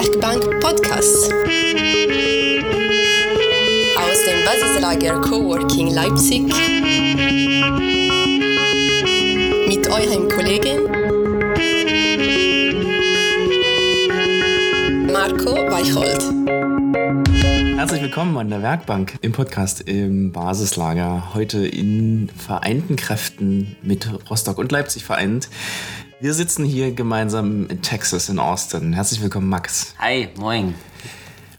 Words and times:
Werkbank 0.00 0.60
Podcast. 0.60 1.30
Aus 3.98 4.24
dem 4.24 4.44
Basislager 4.46 5.20
Coworking 5.20 5.90
Leipzig. 5.92 6.44
Mit 9.68 9.86
eurem 9.90 10.30
Kollegen 10.30 10.86
Marco 15.12 15.54
Weicholt. 15.70 16.40
Herzlich 17.76 18.00
willkommen 18.00 18.38
an 18.38 18.48
der 18.48 18.62
Werkbank 18.62 19.18
im 19.20 19.32
Podcast 19.32 19.82
im 19.82 20.32
Basislager. 20.32 21.34
Heute 21.34 21.66
in 21.66 22.30
vereinten 22.34 22.96
Kräften 22.96 23.76
mit 23.82 24.08
Rostock 24.30 24.56
und 24.56 24.72
Leipzig 24.72 25.04
vereint. 25.04 25.50
Wir 26.22 26.34
sitzen 26.34 26.66
hier 26.66 26.92
gemeinsam 26.92 27.66
in 27.70 27.80
Texas, 27.80 28.28
in 28.28 28.38
Austin. 28.38 28.92
Herzlich 28.92 29.22
willkommen, 29.22 29.48
Max. 29.48 29.94
Hi, 29.98 30.28
moin. 30.36 30.74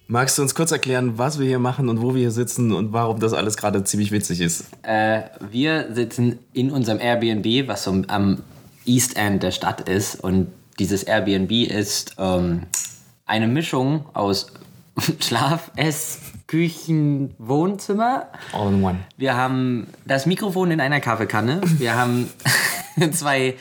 Magst 0.06 0.38
du 0.38 0.44
uns 0.44 0.54
kurz 0.54 0.72
erklären, 0.72 1.18
was 1.18 1.40
wir 1.40 1.48
hier 1.48 1.58
machen 1.58 1.90
und 1.90 2.00
wo 2.00 2.14
wir 2.14 2.22
hier 2.22 2.32
sitzen 2.32 2.72
und 2.72 2.94
warum 2.94 3.20
das 3.20 3.34
alles 3.34 3.58
gerade 3.58 3.84
ziemlich 3.84 4.12
witzig 4.12 4.40
ist? 4.40 4.66
Äh, 4.84 5.24
wir 5.40 5.92
sitzen 5.96 6.38
in 6.54 6.70
unserem 6.70 7.00
Airbnb, 7.00 7.68
was 7.68 7.86
so 7.86 8.04
am 8.08 8.44
East 8.86 9.18
End 9.18 9.42
der 9.42 9.50
Stadt 9.50 9.90
ist. 9.90 10.24
Und 10.24 10.50
dieses 10.78 11.02
Airbnb 11.02 11.52
ist 11.52 12.18
ähm, 12.20 12.68
eine 13.26 13.48
Mischung 13.48 14.06
aus 14.14 14.54
Schlaf, 15.22 15.72
Ess, 15.76 16.20
Küchen, 16.46 17.34
Wohnzimmer. 17.40 18.28
All 18.54 18.72
in 18.72 18.84
one. 18.84 19.00
Wir 19.18 19.36
haben 19.36 19.88
das 20.06 20.28
Mikrofon 20.28 20.70
in 20.70 20.82
einer 20.82 21.00
Kaffeekanne. 21.00 21.62
Wir 21.80 21.96
haben 21.96 22.30
zwei 23.12 23.56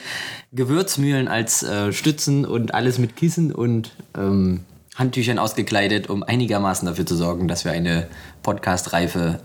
Gewürzmühlen 0.52 1.28
als 1.28 1.62
äh, 1.62 1.92
Stützen 1.92 2.44
und 2.44 2.74
alles 2.74 2.98
mit 2.98 3.16
Kissen 3.16 3.52
und 3.52 3.92
ähm, 4.16 4.64
Handtüchern 4.96 5.38
ausgekleidet, 5.38 6.10
um 6.10 6.22
einigermaßen 6.22 6.86
dafür 6.86 7.06
zu 7.06 7.16
sorgen, 7.16 7.46
dass 7.46 7.64
wir 7.64 7.72
eine 7.72 8.08
podcastreife 8.42 9.40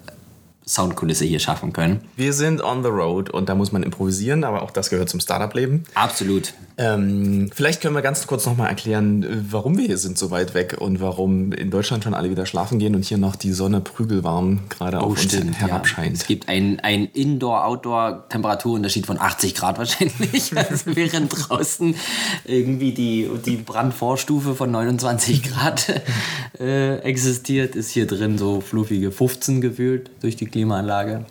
Soundkulisse 0.67 1.25
hier 1.25 1.39
schaffen 1.39 1.73
können. 1.73 2.01
Wir 2.15 2.33
sind 2.33 2.63
on 2.63 2.81
the 2.81 2.89
road 2.89 3.29
und 3.29 3.49
da 3.49 3.55
muss 3.55 3.71
man 3.71 3.83
improvisieren, 3.83 4.43
aber 4.43 4.63
auch 4.63 4.71
das 4.71 4.89
gehört 4.89 5.09
zum 5.09 5.19
Startup-Leben. 5.19 5.83
Absolut. 5.93 6.53
Ähm, 6.77 7.49
vielleicht 7.53 7.81
können 7.81 7.95
wir 7.95 8.01
ganz 8.01 8.27
kurz 8.27 8.45
nochmal 8.45 8.67
erklären, 8.67 9.45
warum 9.49 9.77
wir 9.77 9.85
hier 9.85 9.97
sind 9.97 10.17
so 10.17 10.29
weit 10.29 10.53
weg 10.53 10.75
und 10.77 10.99
warum 10.99 11.53
in 11.53 11.71
Deutschland 11.71 12.03
schon 12.03 12.13
alle 12.13 12.29
wieder 12.29 12.45
schlafen 12.45 12.79
gehen 12.79 12.95
und 12.95 13.05
hier 13.05 13.17
noch 13.17 13.37
die 13.37 13.53
Sonne 13.53 13.79
prügelwarm 13.79 14.63
gerade 14.67 14.99
auf 14.99 15.11
uns 15.11 15.33
herabscheint. 15.33 16.07
Oh, 16.07 16.15
Ja. 16.15 16.21
Es 16.21 16.27
gibt 16.27 16.49
einen 16.49 16.81
ein 16.81 17.05
Indoor-Outdoor-Temperaturunterschied 17.05 19.05
von 19.05 19.19
80 19.19 19.55
Grad 19.55 19.77
wahrscheinlich. 19.77 20.57
Also 20.57 20.95
während 20.95 21.29
draußen 21.29 21.95
irgendwie 22.43 22.91
die, 22.91 23.29
die 23.45 23.55
Brandvorstufe 23.55 24.55
von 24.55 24.69
29 24.71 25.43
Grad 25.43 26.01
äh, 26.59 26.97
existiert, 26.99 27.77
ist 27.77 27.91
hier 27.91 28.05
drin 28.05 28.37
so 28.37 28.59
fluffige 28.59 29.13
15 29.13 29.61
gefühlt 29.61 30.11
durch 30.19 30.35
die 30.35 30.45
Klimaanlage. 30.45 31.25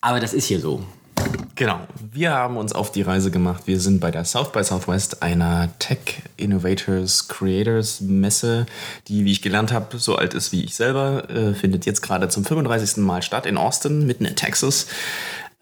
Aber 0.00 0.18
das 0.18 0.32
ist 0.32 0.46
hier 0.46 0.60
so. 0.60 0.82
Genau. 1.54 1.80
Wir 2.12 2.32
haben 2.32 2.56
uns 2.56 2.72
auf 2.72 2.92
die 2.92 3.02
Reise 3.02 3.30
gemacht. 3.30 3.64
Wir 3.66 3.78
sind 3.78 4.00
bei 4.00 4.10
der 4.10 4.24
South 4.24 4.52
by 4.52 4.64
Southwest, 4.64 5.22
einer 5.22 5.68
Tech 5.78 6.22
Innovators 6.36 7.28
Creators 7.28 8.00
Messe, 8.00 8.66
die, 9.08 9.24
wie 9.24 9.32
ich 9.32 9.42
gelernt 9.42 9.70
habe, 9.70 9.98
so 9.98 10.16
alt 10.16 10.32
ist 10.34 10.52
wie 10.52 10.64
ich 10.64 10.74
selber, 10.74 11.28
äh, 11.28 11.54
findet 11.54 11.84
jetzt 11.84 12.00
gerade 12.00 12.28
zum 12.28 12.44
35. 12.44 12.98
Mal 12.98 13.22
statt 13.22 13.44
in 13.44 13.58
Austin, 13.58 14.06
mitten 14.06 14.24
in 14.24 14.34
Texas. 14.34 14.86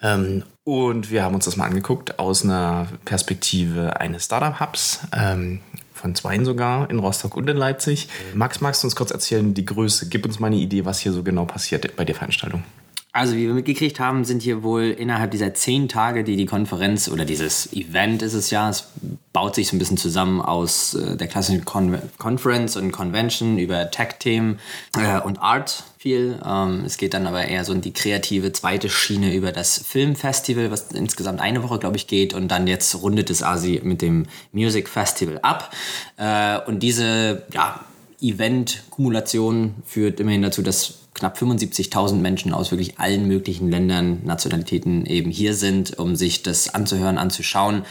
Ähm, 0.00 0.44
und 0.64 1.10
wir 1.10 1.24
haben 1.24 1.34
uns 1.34 1.46
das 1.46 1.56
mal 1.56 1.66
angeguckt 1.66 2.18
aus 2.18 2.44
einer 2.44 2.86
Perspektive 3.04 4.00
eines 4.00 4.26
Startup-Hubs. 4.26 5.00
Ähm, 5.12 5.60
von 5.92 6.14
zweien 6.14 6.46
sogar, 6.46 6.88
in 6.88 6.98
Rostock 6.98 7.36
und 7.36 7.50
in 7.50 7.58
Leipzig. 7.58 8.08
Max, 8.32 8.62
magst 8.62 8.82
du 8.82 8.86
uns 8.86 8.96
kurz 8.96 9.10
erzählen, 9.10 9.52
die 9.52 9.66
Größe? 9.66 10.08
Gib 10.08 10.24
uns 10.24 10.40
mal 10.40 10.46
eine 10.46 10.56
Idee, 10.56 10.86
was 10.86 10.98
hier 10.98 11.12
so 11.12 11.22
genau 11.22 11.44
passiert 11.44 11.94
bei 11.94 12.06
der 12.06 12.14
Veranstaltung. 12.14 12.64
Also 13.12 13.34
wie 13.34 13.48
wir 13.48 13.54
mitgekriegt 13.54 13.98
haben, 13.98 14.24
sind 14.24 14.40
hier 14.40 14.62
wohl 14.62 14.84
innerhalb 14.84 15.32
dieser 15.32 15.52
zehn 15.52 15.88
Tage, 15.88 16.22
die 16.22 16.36
die 16.36 16.46
Konferenz 16.46 17.08
oder 17.08 17.24
dieses 17.24 17.72
Event 17.72 18.22
ist 18.22 18.34
es 18.34 18.50
ja, 18.50 18.70
es 18.70 18.88
baut 19.32 19.56
sich 19.56 19.66
so 19.66 19.74
ein 19.74 19.80
bisschen 19.80 19.96
zusammen 19.96 20.40
aus 20.40 20.94
äh, 20.94 21.16
der 21.16 21.26
klassischen 21.26 21.64
Con 21.64 21.98
Conference 22.18 22.76
und 22.76 22.92
Convention 22.92 23.58
über 23.58 23.90
Tech-Themen 23.90 24.60
äh, 24.96 25.20
und 25.20 25.38
Art 25.38 25.82
viel. 25.98 26.40
Ähm, 26.44 26.84
es 26.86 26.98
geht 26.98 27.12
dann 27.14 27.26
aber 27.26 27.44
eher 27.44 27.64
so 27.64 27.72
in 27.72 27.80
die 27.80 27.92
kreative 27.92 28.52
zweite 28.52 28.88
Schiene 28.88 29.34
über 29.34 29.50
das 29.50 29.78
Filmfestival, 29.78 30.70
was 30.70 30.92
insgesamt 30.92 31.40
eine 31.40 31.64
Woche, 31.64 31.80
glaube 31.80 31.96
ich, 31.96 32.06
geht. 32.06 32.32
Und 32.32 32.48
dann 32.48 32.68
jetzt 32.68 33.02
rundet 33.02 33.28
es 33.28 33.42
ASI 33.42 33.80
mit 33.82 34.02
dem 34.02 34.26
Music 34.52 34.88
Festival 34.88 35.40
ab. 35.42 35.74
Äh, 36.16 36.60
und 36.60 36.84
diese 36.84 37.42
ja, 37.52 37.80
Event-Kumulation 38.20 39.74
führt 39.84 40.20
immerhin 40.20 40.42
dazu, 40.42 40.62
dass 40.62 40.99
knapp 41.14 41.36
75.000 41.36 42.14
Menschen 42.14 42.54
aus 42.54 42.70
wirklich 42.70 42.98
allen 42.98 43.26
möglichen 43.26 43.68
Ländern, 43.68 44.20
Nationalitäten 44.24 45.06
eben 45.06 45.30
hier 45.30 45.54
sind, 45.54 45.98
um 45.98 46.14
sich 46.14 46.42
das 46.42 46.72
anzuhören, 46.72 47.18
anzuschauen. 47.18 47.82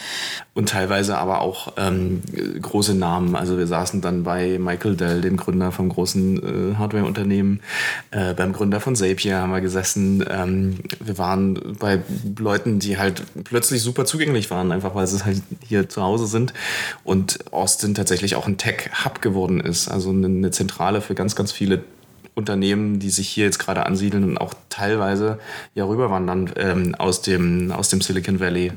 Und 0.54 0.70
teilweise 0.70 1.18
aber 1.18 1.42
auch 1.42 1.74
ähm, 1.78 2.22
große 2.62 2.96
Namen. 2.96 3.36
Also 3.36 3.58
wir 3.58 3.68
saßen 3.68 4.02
dann 4.02 4.24
bei 4.24 4.58
Michael 4.58 4.96
Dell, 4.96 5.22
dem 5.22 5.38
Gründer 5.38 5.72
vom 5.72 5.90
großen 5.90 6.74
äh, 6.74 6.76
Hardware-Unternehmen, 6.76 7.62
äh, 8.12 8.34
beim 8.34 8.54
Gründer 8.54 8.80
von 8.80 8.96
Zapier 8.96 9.38
haben 9.38 9.52
wir 9.52 9.62
gesessen. 9.62 10.26
Ähm, 10.30 10.80
wir 11.00 11.18
waren 11.18 11.78
bei 11.80 12.02
Leuten, 12.38 12.80
die 12.80 12.98
halt 12.98 13.24
plötzlich 13.44 13.82
super 13.82 14.06
zugänglich 14.06 14.50
waren, 14.50 14.72
einfach 14.72 14.96
weil 14.96 15.08
sie 15.08 15.24
halt 15.24 15.42
hier 15.68 15.90
zu 15.90 16.02
Hause 16.02 16.26
sind. 16.26 16.54
Und 17.04 17.52
Austin 17.52 17.96
tatsächlich 17.96 18.36
auch 18.36 18.48
ein 18.48 18.58
Tech-Hub 18.58 19.22
geworden 19.22 19.60
ist, 19.60 19.90
also 19.90 20.10
eine, 20.10 20.28
eine 20.28 20.52
Zentrale 20.52 21.02
für 21.02 21.16
ganz, 21.16 21.36
ganz 21.36 21.52
viele 21.52 21.84
Unternehmen, 22.40 23.00
die 23.00 23.10
sich 23.10 23.30
hier 23.30 23.46
jetzt 23.46 23.60
gerade 23.60 23.86
ansiedeln 23.86 24.24
und 24.24 24.38
auch 24.38 24.54
teilweise 24.70 25.40
ja 25.76 25.86
rüberwandern 25.86 26.52
ähm, 26.56 26.96
aus, 26.96 27.22
dem, 27.22 27.72
aus 27.72 27.90
dem 27.90 28.02
Silicon 28.02 28.40
Valley. 28.40 28.72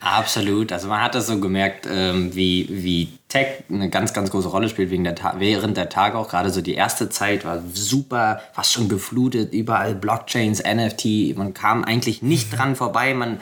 Absolut. 0.00 0.72
Also 0.72 0.88
man 0.88 1.02
hat 1.02 1.14
das 1.14 1.26
so 1.26 1.40
gemerkt, 1.40 1.88
ähm, 1.90 2.34
wie, 2.34 2.68
wie 2.70 3.17
Tech 3.28 3.64
eine 3.68 3.90
ganz, 3.90 4.14
ganz 4.14 4.30
große 4.30 4.48
Rolle 4.48 4.70
spielt 4.70 4.90
wegen 4.90 5.04
der 5.04 5.14
während 5.36 5.76
der 5.76 5.90
Tage 5.90 6.16
auch. 6.16 6.30
Gerade 6.30 6.48
so 6.48 6.62
die 6.62 6.72
erste 6.72 7.10
Zeit 7.10 7.44
war 7.44 7.62
super, 7.74 8.40
fast 8.54 8.72
schon 8.72 8.88
geflutet, 8.88 9.52
überall 9.52 9.94
Blockchains, 9.94 10.62
NFT. 10.62 11.36
Man 11.36 11.52
kam 11.52 11.84
eigentlich 11.84 12.22
nicht 12.22 12.56
dran 12.56 12.74
vorbei. 12.74 13.12
Man, 13.12 13.38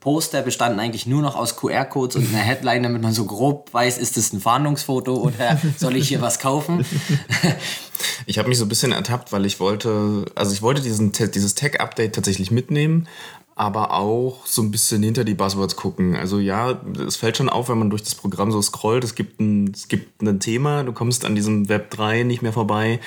Poster 0.00 0.40
bestanden 0.40 0.80
eigentlich 0.80 1.06
nur 1.06 1.20
noch 1.20 1.36
aus 1.36 1.56
QR-Codes 1.56 2.16
und 2.16 2.28
einer 2.30 2.42
Headline, 2.42 2.82
damit 2.84 3.02
man 3.02 3.12
so 3.12 3.26
grob 3.26 3.74
weiß, 3.74 3.98
ist 3.98 4.16
das 4.16 4.32
ein 4.32 4.40
Fahndungsfoto 4.40 5.14
oder 5.14 5.60
soll 5.76 5.96
ich 5.96 6.08
hier 6.08 6.22
was 6.22 6.38
kaufen? 6.38 6.86
Ich 8.26 8.38
habe 8.38 8.48
mich 8.48 8.58
so 8.58 8.64
ein 8.64 8.68
bisschen 8.68 8.92
ertappt, 8.92 9.32
weil 9.32 9.46
ich 9.46 9.60
wollte, 9.60 10.24
also 10.34 10.52
ich 10.52 10.62
wollte 10.62 10.82
diesen, 10.82 11.12
dieses 11.12 11.54
Tech-Update 11.54 12.14
tatsächlich 12.14 12.50
mitnehmen, 12.50 13.08
aber 13.58 13.94
auch 13.94 14.44
so 14.44 14.60
ein 14.60 14.70
bisschen 14.70 15.02
hinter 15.02 15.24
die 15.24 15.32
Buzzwords 15.32 15.76
gucken. 15.76 16.14
Also 16.14 16.38
ja, 16.38 16.78
es 17.06 17.16
fällt 17.16 17.38
schon 17.38 17.48
auf, 17.48 17.70
wenn 17.70 17.78
man 17.78 17.88
durch 17.88 18.02
das 18.02 18.14
Programm 18.14 18.52
so 18.52 18.60
scrollt, 18.60 19.02
es 19.02 19.14
gibt 19.14 19.40
ein, 19.40 19.72
es 19.72 19.88
gibt 19.88 20.20
ein 20.20 20.40
Thema, 20.40 20.84
du 20.84 20.92
kommst 20.92 21.24
an 21.24 21.34
diesem 21.34 21.70
Web 21.70 21.90
3 21.90 22.24
nicht 22.24 22.42
mehr 22.42 22.52
vorbei. 22.52 23.00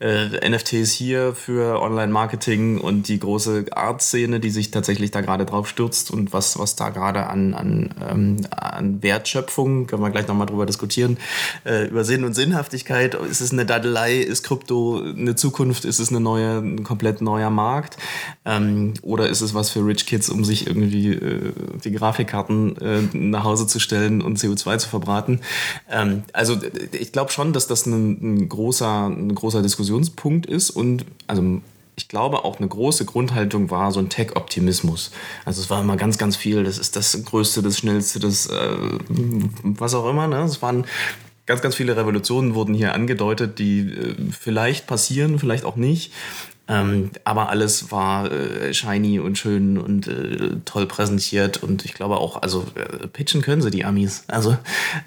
Äh, 0.00 0.46
NFTs 0.46 0.92
hier 0.92 1.34
für 1.34 1.80
Online-Marketing 1.80 2.82
und 2.82 3.08
die 3.08 3.18
große 3.18 3.64
Art-Szene, 3.70 4.40
die 4.40 4.50
sich 4.50 4.70
tatsächlich 4.70 5.10
da 5.10 5.22
gerade 5.22 5.46
drauf 5.46 5.66
stürzt 5.68 6.10
und 6.10 6.34
was, 6.34 6.58
was 6.58 6.76
da 6.76 6.90
gerade 6.90 7.26
an, 7.26 7.54
an, 7.54 7.94
ähm, 8.06 8.46
an 8.50 9.02
Wertschöpfung, 9.02 9.86
können 9.86 10.02
wir 10.02 10.10
gleich 10.10 10.28
nochmal 10.28 10.46
drüber 10.46 10.66
diskutieren, 10.66 11.16
äh, 11.64 11.88
über 11.88 12.04
Sinn 12.04 12.24
und 12.24 12.34
Sinnhaftigkeit. 12.34 13.14
Ist 13.14 13.40
es 13.40 13.52
eine 13.52 13.64
Daddelei? 13.64 14.18
Ist 14.18 14.42
Krypto 14.42 15.00
eine 15.02 15.34
Zukunft? 15.34 15.86
Ist 15.86 15.98
es 15.98 16.10
eine 16.10 16.20
neue, 16.20 16.58
ein 16.58 16.84
komplett 16.84 17.22
neuer 17.22 17.48
Markt? 17.48 17.96
Ähm, 18.44 18.92
oder 19.00 19.30
ist 19.30 19.40
es 19.40 19.54
was 19.54 19.70
für 19.70 19.93
Rich 19.94 20.06
Kids, 20.06 20.28
um 20.28 20.44
sich 20.44 20.66
irgendwie 20.66 21.12
äh, 21.12 21.52
die 21.84 21.92
Grafikkarten 21.92 22.76
äh, 22.76 23.02
nach 23.12 23.44
Hause 23.44 23.66
zu 23.66 23.78
stellen 23.78 24.22
und 24.22 24.38
CO2 24.38 24.78
zu 24.78 24.88
verbraten. 24.88 25.40
Ähm, 25.90 26.24
also 26.32 26.58
ich 26.92 27.12
glaube 27.12 27.30
schon, 27.30 27.52
dass 27.52 27.66
das 27.66 27.86
ein, 27.86 28.18
ein, 28.20 28.48
großer, 28.48 29.06
ein 29.06 29.34
großer 29.34 29.62
Diskussionspunkt 29.62 30.46
ist 30.46 30.70
und 30.70 31.04
also 31.26 31.60
ich 31.96 32.08
glaube 32.08 32.44
auch 32.44 32.58
eine 32.58 32.68
große 32.68 33.04
Grundhaltung 33.04 33.70
war 33.70 33.92
so 33.92 34.00
ein 34.00 34.08
Tech-Optimismus. 34.08 35.12
Also 35.44 35.62
es 35.62 35.70
war 35.70 35.80
immer 35.80 35.96
ganz, 35.96 36.18
ganz 36.18 36.36
viel, 36.36 36.64
das 36.64 36.78
ist 36.78 36.96
das 36.96 37.24
Größte, 37.24 37.62
das 37.62 37.78
Schnellste, 37.78 38.18
das 38.18 38.46
äh, 38.46 38.76
was 39.62 39.94
auch 39.94 40.08
immer. 40.10 40.26
Ne? 40.26 40.42
Es 40.42 40.60
waren 40.60 40.84
ganz, 41.46 41.62
ganz 41.62 41.74
viele 41.74 41.96
Revolutionen 41.96 42.54
wurden 42.54 42.74
hier 42.74 42.94
angedeutet, 42.94 43.58
die 43.58 43.80
äh, 43.80 44.14
vielleicht 44.32 44.86
passieren, 44.86 45.38
vielleicht 45.38 45.64
auch 45.64 45.76
nicht. 45.76 46.12
Ähm, 46.66 47.10
aber 47.24 47.50
alles 47.50 47.90
war 47.90 48.32
äh, 48.32 48.72
shiny 48.72 49.20
und 49.20 49.36
schön 49.36 49.76
und 49.76 50.08
äh, 50.08 50.56
toll 50.64 50.86
präsentiert 50.86 51.62
und 51.62 51.84
ich 51.84 51.92
glaube 51.92 52.16
auch, 52.16 52.40
also 52.40 52.64
äh, 52.74 53.06
pitchen 53.06 53.42
können 53.42 53.60
sie 53.60 53.70
die 53.70 53.84
Amis. 53.84 54.24
Also 54.28 54.56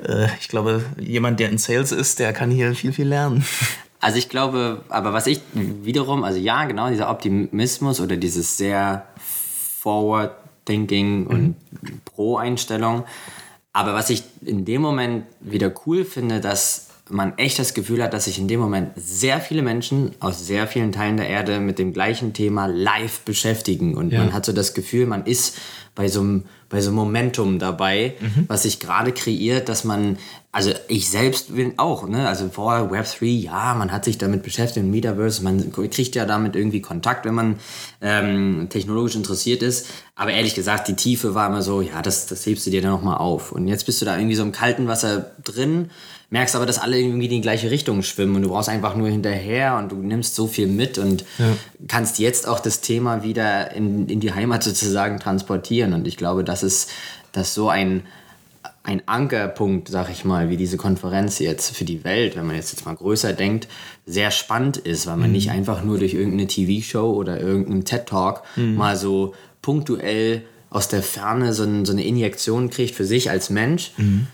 äh, 0.03 0.27
ich 0.39 0.49
glaube, 0.49 0.85
jemand, 0.99 1.39
der 1.39 1.49
in 1.49 1.57
Sales 1.57 1.91
ist, 1.91 2.19
der 2.19 2.31
kann 2.33 2.51
hier 2.51 2.75
viel, 2.75 2.93
viel 2.93 3.07
lernen. 3.07 3.45
Also 3.99 4.19
ich 4.19 4.29
glaube, 4.29 4.83
aber 4.89 5.11
was 5.11 5.25
ich 5.25 5.41
wiederum, 5.53 6.23
also 6.23 6.37
ja, 6.37 6.65
genau, 6.65 6.87
dieser 6.91 7.09
Optimismus 7.09 7.99
oder 7.99 8.15
dieses 8.15 8.55
sehr 8.55 9.07
forward 9.17 10.35
thinking 10.65 11.21
mhm. 11.21 11.27
und 11.27 11.55
Pro-Einstellung. 12.05 13.05
Aber 13.73 13.95
was 13.95 14.11
ich 14.11 14.23
in 14.45 14.65
dem 14.65 14.83
Moment 14.83 15.25
wieder 15.39 15.73
cool 15.87 16.05
finde, 16.05 16.41
dass 16.41 16.86
man 17.09 17.37
echt 17.37 17.59
das 17.59 17.73
Gefühl 17.73 18.03
hat, 18.03 18.13
dass 18.13 18.25
sich 18.25 18.39
in 18.39 18.47
dem 18.47 18.59
Moment 18.59 18.89
sehr 18.95 19.39
viele 19.39 19.61
Menschen 19.61 20.11
aus 20.19 20.45
sehr 20.45 20.67
vielen 20.67 20.91
Teilen 20.91 21.17
der 21.17 21.27
Erde 21.29 21.59
mit 21.59 21.79
dem 21.79 21.93
gleichen 21.93 22.33
Thema 22.33 22.65
live 22.67 23.19
beschäftigen. 23.21 23.95
Und 23.95 24.11
Ja. 24.11 24.19
man 24.23 24.33
hat 24.33 24.45
so 24.45 24.51
das 24.53 24.73
Gefühl, 24.73 25.05
man 25.05 25.25
ist 25.25 25.57
bei 25.95 26.07
so 26.07 26.19
einem, 26.19 26.43
bei 26.69 26.79
so 26.81 26.89
einem 26.89 26.97
Momentum 26.97 27.57
dabei, 27.57 28.13
was 28.47 28.63
sich 28.63 28.79
gerade 28.79 29.11
kreiert, 29.13 29.67
dass 29.67 29.83
man, 29.83 30.17
also 30.51 30.71
ich 30.89 31.09
selbst 31.09 31.55
bin 31.55 31.73
auch, 31.79 32.07
ne? 32.07 32.27
also 32.27 32.49
vorher 32.51 32.91
Web3, 32.91 33.25
ja, 33.25 33.73
man 33.73 33.91
hat 33.91 34.05
sich 34.05 34.19
damit 34.19 34.43
beschäftigt, 34.43 34.85
im 34.85 34.91
Metaverse, 34.91 35.43
man 35.43 35.71
kriegt 35.71 36.13
ja 36.15 36.25
damit 36.25 36.55
irgendwie 36.55 36.81
Kontakt, 36.81 37.25
wenn 37.25 37.33
man 37.33 37.55
ähm, 38.01 38.67
technologisch 38.69 39.15
interessiert 39.15 39.63
ist. 39.63 39.87
Aber 40.15 40.31
ehrlich 40.31 40.53
gesagt, 40.55 40.87
die 40.87 40.95
Tiefe 40.95 41.33
war 41.33 41.47
immer 41.47 41.63
so, 41.63 41.81
ja, 41.81 42.01
das, 42.03 42.27
das 42.27 42.45
hebst 42.45 42.67
du 42.67 42.69
dir 42.69 42.81
dann 42.81 42.91
nochmal 42.91 43.17
auf. 43.17 43.51
Und 43.51 43.67
jetzt 43.67 43.85
bist 43.85 43.99
du 44.01 44.05
da 44.05 44.17
irgendwie 44.17 44.35
so 44.35 44.43
im 44.43 44.51
kalten 44.51 44.87
Wasser 44.87 45.31
drin, 45.43 45.89
merkst 46.29 46.55
aber, 46.55 46.65
dass 46.65 46.77
alle 46.77 46.99
irgendwie 46.99 47.25
in 47.25 47.31
die 47.31 47.41
gleiche 47.41 47.71
Richtung 47.71 48.03
schwimmen 48.03 48.35
und 48.35 48.41
du 48.41 48.49
brauchst 48.49 48.69
einfach 48.69 48.95
nur 48.95 49.07
hinterher 49.07 49.77
und 49.77 49.91
du 49.91 49.95
nimmst 49.95 50.35
so 50.35 50.47
viel 50.47 50.67
mit 50.67 50.97
und 50.97 51.23
kannst 51.87 52.19
jetzt 52.19 52.47
auch 52.47 52.59
das 52.59 52.81
Thema 52.81 53.23
wieder 53.23 53.71
in, 53.71 54.09
in 54.09 54.19
die 54.19 54.33
Heimat 54.33 54.63
sozusagen 54.63 55.19
transportieren. 55.19 55.93
Und 55.93 56.05
ich 56.05 56.17
glaube, 56.17 56.43
das 56.43 56.63
ist 56.63 56.89
das 57.37 57.49
ist 57.49 57.53
so 57.53 57.69
ein, 57.69 58.03
ein 58.83 59.03
Ankerpunkt, 59.05 59.89
sag 59.89 60.09
ich 60.09 60.25
mal, 60.25 60.49
wie 60.49 60.57
diese 60.57 60.77
Konferenz 60.77 61.39
jetzt 61.39 61.75
für 61.75 61.85
die 61.85 62.03
Welt, 62.03 62.35
wenn 62.35 62.47
man 62.47 62.55
jetzt, 62.55 62.71
jetzt 62.71 62.85
mal 62.85 62.95
größer 62.95 63.33
denkt, 63.33 63.67
sehr 64.05 64.31
spannend 64.31 64.77
ist, 64.77 65.07
weil 65.07 65.17
man 65.17 65.31
nicht 65.31 65.51
einfach 65.51 65.83
nur 65.83 65.99
durch 65.99 66.13
irgendeine 66.13 66.47
TV-Show 66.47 67.13
oder 67.13 67.39
irgendeinen 67.39 67.85
TED-Talk 67.85 68.43
mal 68.75 68.95
so 68.95 69.35
punktuell 69.61 70.43
aus 70.69 70.87
der 70.87 71.03
Ferne 71.03 71.53
so, 71.53 71.63
ein, 71.63 71.85
so 71.85 71.91
eine 71.91 72.05
Injektion 72.05 72.69
kriegt 72.69 72.95
für 72.95 73.05
sich 73.05 73.29
als 73.29 73.49
Mensch, 73.49 73.91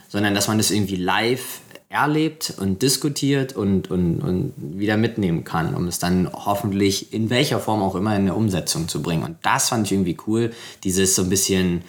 sondern 0.08 0.34
dass 0.34 0.48
man 0.48 0.58
das 0.58 0.72
irgendwie 0.72 0.96
live 0.96 1.60
erlebt 1.94 2.56
und 2.58 2.82
diskutiert 2.82 3.56
und, 3.56 3.92
und, 3.92 4.20
und 4.22 4.54
wieder 4.58 4.98
mitnehmen 4.98 5.44
kann, 5.44 5.76
um 5.76 5.88
es 5.88 6.00
dann 6.00 6.28
hoffentlich 6.34 7.14
in 7.14 7.30
welcher 7.30 7.60
Form 7.60 7.84
auch 7.84 7.94
immer 7.94 8.16
in 8.16 8.24
eine 8.24 8.34
Umsetzung 8.34 8.88
zu 8.88 9.04
bringen. 9.04 9.24
Und 9.24 9.38
das 9.44 9.70
fand 9.70 9.86
ich 9.86 9.94
irgendwie 9.94 10.18
cool, 10.26 10.52
dieses 10.84 11.16
so 11.16 11.22
ein 11.22 11.30
bisschen 11.30 11.84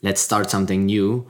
Let's 0.00 0.24
start 0.24 0.50
something 0.50 0.84
new, 0.84 1.24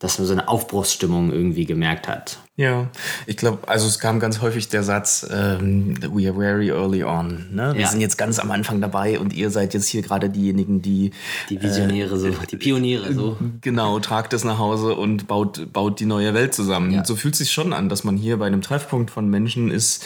dass 0.00 0.18
man 0.18 0.26
so 0.26 0.32
eine 0.32 0.48
Aufbruchsstimmung 0.48 1.32
irgendwie 1.32 1.64
gemerkt 1.64 2.08
hat. 2.08 2.38
Ja, 2.60 2.88
ich 3.26 3.38
glaube, 3.38 3.66
also 3.68 3.86
es 3.86 3.98
kam 3.98 4.20
ganz 4.20 4.42
häufig 4.42 4.68
der 4.68 4.82
Satz, 4.82 5.26
ähm, 5.30 5.94
we 6.12 6.28
are 6.28 6.36
very 6.38 6.68
early 6.70 7.02
on. 7.02 7.46
Ne? 7.52 7.72
Wir 7.72 7.80
Ja. 7.80 7.88
sind 7.88 8.02
jetzt 8.02 8.18
ganz 8.18 8.38
am 8.38 8.50
Anfang 8.50 8.82
dabei 8.82 9.18
und 9.18 9.32
ihr 9.32 9.48
seid 9.48 9.72
jetzt 9.72 9.86
hier 9.88 10.02
gerade 10.02 10.28
diejenigen, 10.28 10.82
die 10.82 11.10
Die 11.48 11.62
Visionäre, 11.62 12.18
so, 12.18 12.28
die 12.28 12.56
Pioniere, 12.56 13.14
so. 13.14 13.38
Genau, 13.62 13.98
tragt 14.00 14.34
es 14.34 14.44
nach 14.44 14.58
Hause 14.58 14.94
und 14.94 15.26
baut, 15.26 15.72
baut 15.72 16.00
die 16.00 16.04
neue 16.04 16.34
Welt 16.34 16.52
zusammen. 16.54 16.92
Ja. 16.92 17.02
So 17.06 17.16
fühlt 17.16 17.34
sich 17.34 17.50
schon 17.50 17.72
an, 17.72 17.88
dass 17.88 18.04
man 18.04 18.18
hier 18.18 18.36
bei 18.36 18.46
einem 18.46 18.60
Treffpunkt 18.60 19.10
von 19.10 19.26
Menschen 19.30 19.70
ist, 19.70 20.04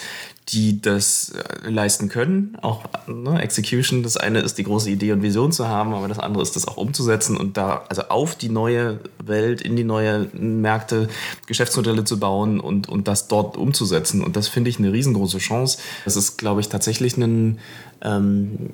die 0.49 0.79
das 0.79 1.31
äh, 1.65 1.69
leisten 1.71 2.07
können. 2.07 2.55
Auch 2.61 2.83
ne, 3.07 3.41
Execution, 3.41 4.03
das 4.03 4.15
eine 4.15 4.41
ist 4.41 4.59
die 4.59 4.63
große 4.63 4.91
Idee 4.91 5.11
und 5.11 5.23
Vision 5.23 5.51
zu 5.51 5.67
haben, 5.67 5.95
aber 5.95 6.07
das 6.07 6.19
andere 6.19 6.43
ist 6.43 6.55
das 6.55 6.67
auch 6.67 6.77
umzusetzen 6.77 7.35
und 7.35 7.57
da 7.57 7.83
also 7.89 8.03
auf 8.09 8.35
die 8.35 8.49
neue 8.49 8.99
Welt, 9.23 9.61
in 9.61 9.75
die 9.75 9.83
neue 9.83 10.27
Märkte 10.33 11.07
Geschäftsmodelle 11.47 12.03
zu 12.03 12.19
bauen 12.19 12.44
und, 12.45 12.87
und 12.89 13.07
das 13.07 13.27
dort 13.27 13.57
umzusetzen. 13.57 14.23
Und 14.23 14.35
das 14.35 14.47
finde 14.47 14.69
ich 14.69 14.79
eine 14.79 14.91
riesengroße 14.91 15.39
Chance. 15.39 15.79
Das 16.05 16.15
ist, 16.15 16.37
glaube 16.37 16.61
ich, 16.61 16.69
tatsächlich 16.69 17.17
ein, 17.17 17.59
ähm, 18.01 18.69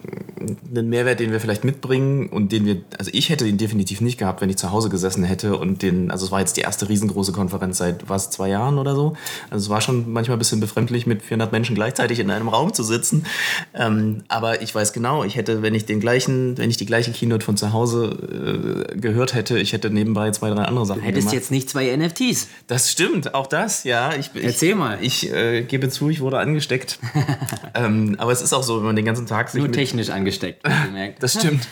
einen 0.75 0.89
Mehrwert, 0.89 1.19
den 1.19 1.31
wir 1.31 1.39
vielleicht 1.39 1.63
mitbringen 1.63 2.29
und 2.29 2.51
den 2.51 2.65
wir, 2.65 2.81
also 2.97 3.11
ich 3.13 3.29
hätte 3.29 3.47
ihn 3.47 3.57
definitiv 3.57 4.01
nicht 4.01 4.17
gehabt, 4.17 4.41
wenn 4.41 4.49
ich 4.49 4.57
zu 4.57 4.71
Hause 4.71 4.89
gesessen 4.89 5.23
hätte 5.23 5.57
und 5.57 5.81
den, 5.81 6.11
also 6.11 6.25
es 6.25 6.31
war 6.31 6.39
jetzt 6.39 6.57
die 6.57 6.61
erste 6.61 6.89
riesengroße 6.89 7.31
Konferenz 7.31 7.77
seit 7.77 8.09
was, 8.09 8.29
zwei 8.29 8.49
Jahren 8.49 8.77
oder 8.77 8.95
so. 8.95 9.15
Also 9.49 9.65
es 9.65 9.69
war 9.69 9.81
schon 9.81 10.11
manchmal 10.11 10.37
ein 10.37 10.39
bisschen 10.39 10.59
befremdlich, 10.59 11.05
mit 11.05 11.21
400 11.21 11.51
Menschen 11.51 11.75
gleichzeitig 11.75 12.19
in 12.19 12.31
einem 12.31 12.47
Raum 12.47 12.73
zu 12.73 12.83
sitzen. 12.83 13.25
Ähm, 13.73 14.23
aber 14.27 14.61
ich 14.61 14.73
weiß 14.73 14.93
genau, 14.93 15.23
ich 15.23 15.35
hätte, 15.35 15.61
wenn 15.61 15.75
ich 15.75 15.85
den 15.85 15.99
gleichen, 15.99 16.57
wenn 16.57 16.69
ich 16.69 16.77
die 16.77 16.85
gleiche 16.85 17.11
Keynote 17.11 17.45
von 17.45 17.57
zu 17.57 17.73
Hause 17.73 18.85
äh, 18.91 18.97
gehört 18.97 19.33
hätte, 19.33 19.59
ich 19.59 19.73
hätte 19.73 19.89
nebenbei 19.89 20.31
zwei, 20.31 20.49
drei 20.49 20.63
andere 20.63 20.85
Sachen 20.85 21.01
Hättest 21.01 21.27
gemacht. 21.27 21.35
jetzt 21.35 21.51
nicht 21.51 21.69
zwei 21.69 21.95
NFTs. 21.95 22.47
Das 22.67 22.91
stimmt, 22.91 23.33
auch 23.35 23.47
das, 23.47 23.83
ja. 23.83 24.13
Ich, 24.15 24.31
Erzähl 24.41 24.71
ich, 24.71 24.75
mal. 24.75 24.97
Ich 25.01 25.31
äh, 25.31 25.61
gebe 25.63 25.89
zu, 25.89 26.09
ich 26.09 26.21
wurde 26.21 26.39
angesteckt. 26.39 26.99
ähm, 27.75 28.15
aber 28.17 28.31
es 28.31 28.41
ist 28.41 28.53
auch 28.53 28.63
so, 28.63 28.77
wenn 28.77 28.85
man 28.85 28.95
den 28.95 29.05
ganzen 29.05 29.10
Tag 29.27 29.49
sich 29.49 29.61
Nur 29.61 29.71
technisch 29.71 30.09
angesteckt, 30.09 30.63
gemerkt. 30.63 31.21
Das 31.23 31.33
stimmt. 31.33 31.67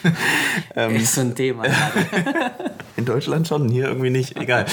ähm, 0.75 0.95
ist 0.95 1.15
so 1.15 1.21
ein 1.21 1.36
Thema. 1.36 1.65
in 2.99 3.05
Deutschland 3.05 3.47
schon, 3.47 3.69
hier 3.69 3.87
irgendwie 3.87 4.11
nicht. 4.11 4.37
Egal. 4.39 4.65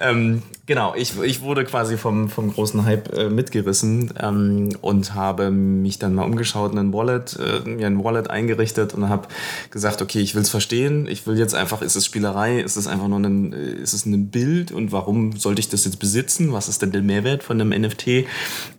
ähm, 0.00 0.42
genau, 0.66 0.94
ich, 0.96 1.20
ich 1.22 1.42
wurde 1.42 1.64
quasi 1.64 1.96
vom, 1.96 2.28
vom 2.28 2.52
großen 2.52 2.84
Hype 2.84 3.16
äh, 3.16 3.30
mitgerissen 3.30 4.12
ähm, 4.20 4.70
und 4.80 5.14
habe 5.14 5.50
mich 5.50 5.98
dann 5.98 6.14
mal 6.14 6.24
umgeschaut, 6.24 6.76
ein 6.76 6.92
Wallet, 6.92 7.38
äh, 7.38 7.68
mir 7.68 7.86
ein 7.86 8.02
Wallet 8.02 8.30
eingerichtet 8.30 8.94
und 8.94 9.08
habe 9.08 9.28
gesagt, 9.70 10.02
okay, 10.02 10.20
ich 10.20 10.34
will 10.34 10.42
es 10.42 10.50
verstehen. 10.50 11.06
Ich 11.08 11.26
will 11.26 11.38
jetzt 11.38 11.54
einfach, 11.54 11.82
ist 11.82 11.94
es 11.94 12.04
Spielerei? 12.04 12.60
Ist 12.60 12.76
es 12.76 12.86
einfach 12.86 13.08
nur 13.08 13.20
ein, 13.20 13.52
äh, 13.52 13.82
ist 13.82 13.92
es 13.92 14.06
ein 14.06 14.30
Bild? 14.30 14.72
Und 14.72 14.90
warum 14.90 15.36
sollte 15.36 15.60
ich 15.60 15.68
das 15.68 15.84
jetzt 15.84 15.98
besitzen? 15.98 16.52
Was 16.52 16.68
ist 16.68 16.82
denn 16.82 16.90
der 16.90 17.02
Mehrwert 17.02 17.42
von 17.42 17.60
einem 17.60 17.80
NFT? 17.82 18.26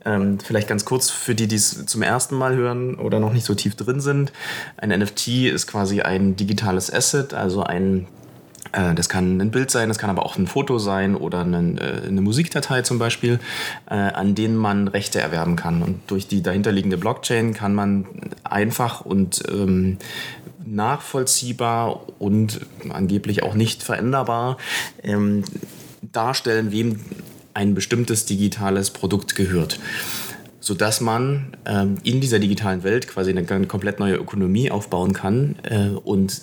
Ähm, 0.06 0.39
vielleicht 0.44 0.68
ganz 0.68 0.86
kurz 0.86 1.09
für 1.09 1.36
die, 1.36 1.47
die 1.47 1.56
es 1.56 1.86
zum 1.86 2.01
ersten 2.01 2.36
Mal 2.36 2.56
hören 2.56 2.95
oder 2.95 3.19
noch 3.19 3.33
nicht 3.33 3.45
so 3.45 3.53
tief 3.53 3.75
drin 3.75 4.01
sind. 4.01 4.33
Ein 4.77 4.89
NFT 4.89 5.27
ist 5.45 5.68
quasi 5.68 6.01
ein 6.01 6.36
digitales 6.36 6.91
Asset, 6.91 7.33
also 7.33 7.63
ein 7.63 8.07
das 8.71 9.10
kann 9.10 9.39
ein 9.42 9.51
Bild 9.51 9.71
sein, 9.71 9.88
das 9.89 9.98
kann 9.98 10.10
aber 10.10 10.25
auch 10.25 10.38
ein 10.38 10.48
Foto 10.48 10.77
sein 10.77 11.16
oder 11.16 11.42
äh, 11.42 11.44
eine 11.44 12.21
Musikdatei 12.21 12.81
zum 12.83 13.00
Beispiel, 13.00 13.39
äh, 13.89 13.95
an 13.95 14.36
denen 14.36 14.56
man 14.56 14.88
Rechte 14.88 15.19
erwerben 15.19 15.56
kann. 15.56 15.81
Und 15.81 16.00
durch 16.07 16.27
die 16.27 16.42
dahinterliegende 16.42 16.98
Blockchain 16.98 17.54
kann 17.54 17.74
man 17.74 18.06
einfach 18.44 19.01
und 19.01 19.44
ähm, 19.50 19.98
nachvollziehbar 20.66 22.01
und 22.19 22.62
angeblich 22.89 23.44
auch 23.44 23.56
nicht 23.56 23.81
veränderbar 23.81 24.57
ähm, 25.04 25.44
darstellen, 26.01 26.72
wem 26.72 27.00
ein 27.54 27.74
bestimmtes 27.74 28.25
digitales 28.25 28.92
Produkt 28.92 29.36
gehört 29.36 29.80
sodass 30.62 31.01
man 31.01 31.57
ähm, 31.65 31.98
in 32.04 32.22
dieser 32.22 32.38
digitalen 32.38 32.83
Welt 32.83 33.07
quasi 33.07 33.31
eine, 33.31 33.50
eine 33.50 33.65
komplett 33.65 34.00
neue 34.00 34.15
Ökonomie 34.15 34.69
aufbauen 34.69 35.13
kann 35.13 35.56
äh, 35.63 35.89
und 35.89 36.42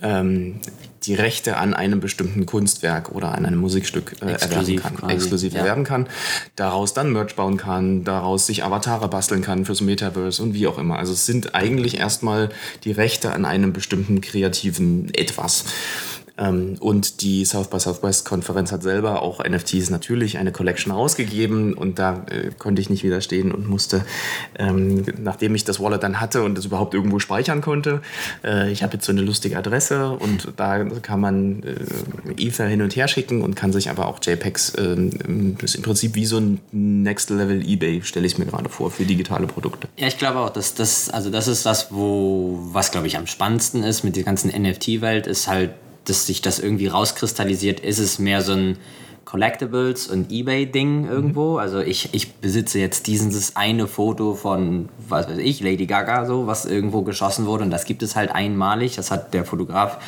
ähm, 0.00 0.60
die 1.02 1.14
Rechte 1.14 1.56
an 1.56 1.74
einem 1.74 2.00
bestimmten 2.00 2.46
Kunstwerk 2.46 3.12
oder 3.12 3.34
an 3.34 3.46
einem 3.46 3.58
Musikstück 3.58 4.16
äh, 4.20 4.26
erwerben 4.26 4.34
Exklusiv 4.34 4.82
kann, 4.82 4.96
quasi, 4.96 5.14
exklusiv 5.14 5.52
ja. 5.52 5.60
erwerben 5.60 5.84
kann, 5.84 6.08
daraus 6.56 6.94
dann 6.94 7.12
Merch 7.12 7.36
bauen 7.36 7.56
kann, 7.56 8.04
daraus 8.04 8.46
sich 8.46 8.64
Avatare 8.64 9.08
basteln 9.08 9.42
kann 9.42 9.64
fürs 9.64 9.80
Metaverse 9.80 10.42
und 10.42 10.54
wie 10.54 10.66
auch 10.66 10.78
immer. 10.78 10.98
Also 10.98 11.12
es 11.12 11.26
sind 11.26 11.54
eigentlich 11.54 11.98
erstmal 11.98 12.50
die 12.84 12.92
Rechte 12.92 13.32
an 13.32 13.44
einem 13.44 13.72
bestimmten 13.72 14.20
kreativen 14.20 15.12
Etwas. 15.14 15.64
Ähm, 16.38 16.76
und 16.80 17.22
die 17.22 17.44
South 17.44 17.68
by 17.68 17.80
Southwest 17.80 18.24
Konferenz 18.24 18.72
hat 18.72 18.82
selber 18.82 19.22
auch 19.22 19.42
NFTs 19.42 19.90
natürlich 19.90 20.38
eine 20.38 20.52
Collection 20.52 20.92
rausgegeben 20.92 21.74
und 21.74 21.98
da 21.98 22.24
äh, 22.30 22.50
konnte 22.58 22.82
ich 22.82 22.90
nicht 22.90 23.04
widerstehen 23.04 23.52
und 23.52 23.68
musste, 23.68 24.04
ähm, 24.58 25.04
nachdem 25.18 25.54
ich 25.54 25.64
das 25.64 25.80
Wallet 25.80 26.02
dann 26.02 26.20
hatte 26.20 26.42
und 26.42 26.58
es 26.58 26.66
überhaupt 26.66 26.94
irgendwo 26.94 27.18
speichern 27.18 27.60
konnte, 27.60 28.02
äh, 28.44 28.70
ich 28.70 28.82
habe 28.82 28.94
jetzt 28.94 29.06
so 29.06 29.12
eine 29.12 29.22
lustige 29.22 29.56
Adresse 29.56 30.10
und 30.10 30.48
da 30.56 30.84
kann 30.84 31.20
man 31.20 31.62
äh, 31.62 32.42
Ether 32.42 32.66
hin 32.66 32.82
und 32.82 32.94
her 32.96 33.08
schicken 33.08 33.42
und 33.42 33.54
kann 33.54 33.72
sich 33.72 33.88
aber 33.88 34.06
auch 34.06 34.18
JPEGs, 34.22 34.74
ähm, 34.78 35.56
das 35.60 35.70
ist 35.70 35.76
im 35.76 35.82
Prinzip 35.82 36.14
wie 36.14 36.26
so 36.26 36.38
ein 36.38 36.60
Next 36.72 37.30
Level 37.30 37.66
eBay, 37.66 38.02
stelle 38.02 38.26
ich 38.26 38.38
mir 38.38 38.46
gerade 38.46 38.68
vor, 38.68 38.90
für 38.90 39.04
digitale 39.04 39.46
Produkte. 39.46 39.88
Ja, 39.96 40.06
ich 40.06 40.18
glaube 40.18 40.40
auch, 40.40 40.50
dass 40.50 40.74
das, 40.74 41.08
also 41.10 41.30
das 41.30 41.48
ist 41.48 41.64
das, 41.64 41.92
wo, 41.92 42.58
was 42.72 42.90
glaube 42.90 43.06
ich 43.06 43.16
am 43.16 43.26
spannendsten 43.26 43.82
ist 43.82 44.04
mit 44.04 44.16
der 44.16 44.24
ganzen 44.24 44.50
NFT-Welt, 44.50 45.26
ist 45.26 45.48
halt, 45.48 45.70
dass 46.08 46.26
sich 46.26 46.40
das 46.42 46.58
irgendwie 46.58 46.86
rauskristallisiert, 46.86 47.80
ist 47.80 47.98
es 47.98 48.18
mehr 48.18 48.42
so 48.42 48.52
ein 48.52 48.78
Collectibles 49.26 50.06
und 50.06 50.30
Ebay-Ding 50.30 51.08
irgendwo. 51.08 51.58
Also 51.58 51.80
ich, 51.80 52.14
ich 52.14 52.34
besitze 52.34 52.78
jetzt 52.78 53.08
dieses 53.08 53.56
eine 53.56 53.88
Foto 53.88 54.34
von, 54.34 54.88
was 55.08 55.28
weiß 55.28 55.38
ich, 55.38 55.60
Lady 55.60 55.86
Gaga, 55.86 56.24
so, 56.24 56.46
was 56.46 56.64
irgendwo 56.64 57.02
geschossen 57.02 57.44
wurde 57.44 57.64
und 57.64 57.70
das 57.70 57.84
gibt 57.84 58.04
es 58.04 58.14
halt 58.14 58.30
einmalig. 58.30 58.94
Das 58.94 59.10
hat 59.10 59.34
der 59.34 59.44
Fotograf 59.44 59.98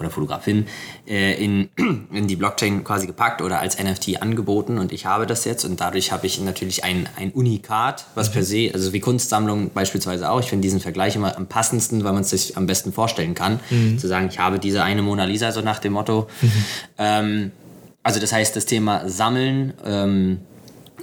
oder 0.00 0.08
Fotografin 0.08 0.66
äh, 1.06 1.34
in, 1.34 1.68
in 2.12 2.26
die 2.26 2.34
Blockchain 2.34 2.82
quasi 2.82 3.06
gepackt 3.06 3.42
oder 3.42 3.60
als 3.60 3.78
NFT 3.78 4.22
angeboten 4.22 4.78
und 4.78 4.90
ich 4.90 5.04
habe 5.04 5.26
das 5.26 5.44
jetzt 5.44 5.66
und 5.66 5.78
dadurch 5.78 6.10
habe 6.10 6.26
ich 6.26 6.40
natürlich 6.40 6.82
ein, 6.82 7.06
ein 7.16 7.30
Unikat, 7.30 8.06
was 8.14 8.32
per 8.32 8.42
se, 8.42 8.70
also 8.72 8.94
wie 8.94 9.00
Kunstsammlung 9.00 9.70
beispielsweise 9.74 10.30
auch. 10.30 10.40
Ich 10.40 10.46
finde 10.46 10.62
diesen 10.62 10.80
Vergleich 10.80 11.14
immer 11.14 11.36
am 11.36 11.46
passendsten, 11.46 12.04
weil 12.04 12.14
man 12.14 12.22
es 12.22 12.30
sich 12.30 12.56
am 12.56 12.66
besten 12.66 12.92
vorstellen 12.94 13.34
kann. 13.34 13.60
Zu 13.98 14.08
sagen, 14.08 14.28
ich 14.30 14.38
habe 14.38 14.58
diese 14.58 14.82
eine 14.82 15.02
Mona 15.02 15.24
Lisa, 15.24 15.52
so 15.52 15.60
nach 15.60 15.78
dem 15.78 15.92
Motto. 15.92 16.26
Ähm, 16.96 17.52
also 18.02 18.18
das 18.20 18.32
heißt, 18.32 18.56
das 18.56 18.66
Thema 18.66 19.08
Sammeln 19.08 19.72
ähm, 19.84 20.40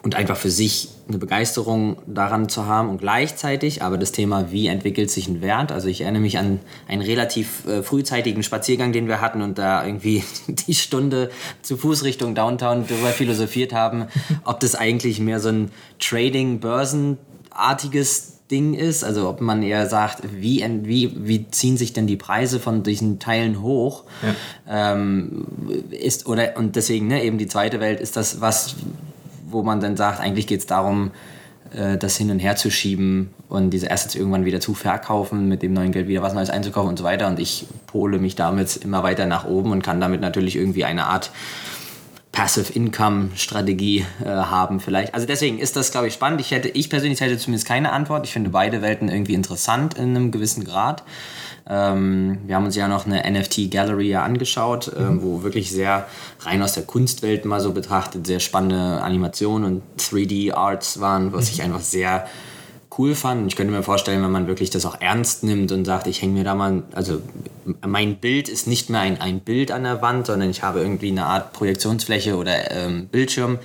und 0.03 0.15
einfach 0.15 0.35
für 0.37 0.49
sich 0.49 0.89
eine 1.07 1.17
Begeisterung 1.17 1.97
daran 2.05 2.49
zu 2.49 2.65
haben 2.67 2.89
und 2.89 2.99
gleichzeitig 2.99 3.81
aber 3.81 3.97
das 3.97 4.11
Thema, 4.11 4.51
wie 4.51 4.67
entwickelt 4.67 5.09
sich 5.09 5.27
ein 5.27 5.41
Wert. 5.41 5.71
Also 5.71 5.87
ich 5.87 6.01
erinnere 6.01 6.21
mich 6.21 6.37
an 6.37 6.59
einen 6.87 7.01
relativ 7.01 7.65
äh, 7.65 7.81
frühzeitigen 7.83 8.43
Spaziergang, 8.43 8.93
den 8.93 9.07
wir 9.07 9.21
hatten 9.21 9.41
und 9.41 9.57
da 9.57 9.83
irgendwie 9.85 10.23
die 10.47 10.75
Stunde 10.75 11.31
zu 11.61 11.77
Fuß 11.77 12.03
Richtung 12.03 12.35
Downtown 12.35 12.85
darüber 12.87 13.09
philosophiert 13.09 13.73
haben, 13.73 14.05
ob 14.45 14.59
das 14.59 14.75
eigentlich 14.75 15.19
mehr 15.19 15.39
so 15.39 15.49
ein 15.49 15.71
Trading-Börsenartiges 15.99 18.38
Ding 18.51 18.73
ist, 18.73 19.03
also 19.03 19.29
ob 19.29 19.41
man 19.41 19.61
eher 19.61 19.87
sagt, 19.87 20.23
wie, 20.35 20.65
wie, 20.83 21.15
wie 21.15 21.47
ziehen 21.49 21.77
sich 21.77 21.93
denn 21.93 22.07
die 22.07 22.17
Preise 22.17 22.59
von 22.59 22.83
diesen 22.83 23.19
Teilen 23.19 23.61
hoch, 23.61 24.03
ja. 24.67 24.93
ähm, 24.95 25.45
ist 25.91 26.25
oder 26.25 26.57
und 26.57 26.75
deswegen 26.75 27.07
ne, 27.07 27.23
eben 27.23 27.37
die 27.37 27.47
zweite 27.47 27.79
Welt 27.79 27.99
ist 27.99 28.17
das 28.17 28.41
was, 28.41 28.75
wo 29.49 29.63
man 29.63 29.79
dann 29.79 29.95
sagt, 29.97 30.19
eigentlich 30.19 30.47
geht 30.47 30.61
es 30.61 30.65
darum, 30.65 31.11
äh, 31.73 31.97
das 31.97 32.17
hin 32.17 32.31
und 32.31 32.39
her 32.39 32.55
zu 32.55 32.71
schieben 32.71 33.29
und 33.47 33.69
diese 33.69 33.91
Assets 33.91 34.15
irgendwann 34.15 34.45
wieder 34.45 34.59
zu 34.59 34.73
verkaufen, 34.73 35.47
mit 35.47 35.61
dem 35.61 35.73
neuen 35.73 35.91
Geld 35.91 36.07
wieder 36.07 36.23
was 36.23 36.33
Neues 36.33 36.49
einzukaufen 36.49 36.89
und 36.89 36.97
so 36.97 37.03
weiter. 37.03 37.27
Und 37.27 37.39
ich 37.39 37.67
pole 37.85 38.17
mich 38.17 38.35
damit 38.35 38.77
immer 38.77 39.03
weiter 39.03 39.27
nach 39.27 39.45
oben 39.45 39.71
und 39.71 39.83
kann 39.83 40.01
damit 40.01 40.21
natürlich 40.21 40.55
irgendwie 40.55 40.85
eine 40.85 41.05
Art 41.05 41.31
Passive 42.39 42.71
Income 42.71 43.31
Strategie 43.35 44.05
äh, 44.23 44.29
haben 44.29 44.79
vielleicht. 44.79 45.13
Also 45.13 45.27
deswegen 45.27 45.59
ist 45.59 45.75
das, 45.75 45.91
glaube 45.91 46.07
ich, 46.07 46.13
spannend. 46.13 46.39
Ich 46.39 46.51
hätte, 46.51 46.69
ich 46.69 46.89
persönlich 46.89 47.19
hätte 47.19 47.37
zumindest 47.37 47.67
keine 47.67 47.91
Antwort. 47.91 48.25
Ich 48.25 48.31
finde 48.31 48.49
beide 48.49 48.81
Welten 48.81 49.09
irgendwie 49.09 49.33
interessant 49.33 49.95
in 49.95 50.15
einem 50.15 50.31
gewissen 50.31 50.63
Grad. 50.63 51.03
Ähm, 51.67 52.37
wir 52.45 52.55
haben 52.55 52.63
uns 52.63 52.77
ja 52.77 52.87
noch 52.87 53.05
eine 53.05 53.29
NFT 53.29 53.69
Gallery 53.69 54.07
ja 54.07 54.23
angeschaut, 54.23 54.87
äh, 54.87 55.01
mhm. 55.01 55.21
wo 55.21 55.43
wirklich 55.43 55.69
sehr 55.69 56.07
rein 56.39 56.63
aus 56.63 56.71
der 56.71 56.83
Kunstwelt 56.83 57.43
mal 57.43 57.59
so 57.59 57.73
betrachtet, 57.73 58.25
sehr 58.25 58.39
spannende 58.39 59.01
Animationen 59.01 59.65
und 59.65 59.83
3D 59.99 60.53
Arts 60.53 61.01
waren, 61.01 61.33
was 61.33 61.47
mhm. 61.47 61.51
ich 61.51 61.63
einfach 61.63 61.81
sehr 61.81 62.25
cool 62.99 63.15
fand. 63.15 63.47
Ich 63.47 63.55
könnte 63.55 63.73
mir 63.73 63.81
vorstellen, 63.81 64.21
wenn 64.21 64.31
man 64.31 64.47
wirklich 64.47 64.69
das 64.69 64.85
auch 64.85 64.99
ernst 64.99 65.43
nimmt 65.43 65.71
und 65.71 65.85
sagt, 65.85 66.05
ich 66.05 66.21
hänge 66.21 66.33
mir 66.33 66.43
da 66.43 66.53
mal, 66.53 66.83
also 66.93 67.21
mein 67.85 68.17
Bild 68.17 68.49
ist 68.49 68.67
nicht 68.67 68.89
mehr 68.89 68.99
ein, 68.99 69.19
ein 69.21 69.39
Bild 69.39 69.71
an 69.71 69.83
der 69.83 70.01
Wand, 70.01 70.27
sondern 70.27 70.49
ich 70.49 70.61
habe 70.61 70.81
irgendwie 70.81 71.09
eine 71.09 71.25
Art 71.25 71.53
Projektionsfläche 71.53 72.35
oder 72.35 72.71
ähm, 72.71 73.07
Bildschirm 73.07 73.57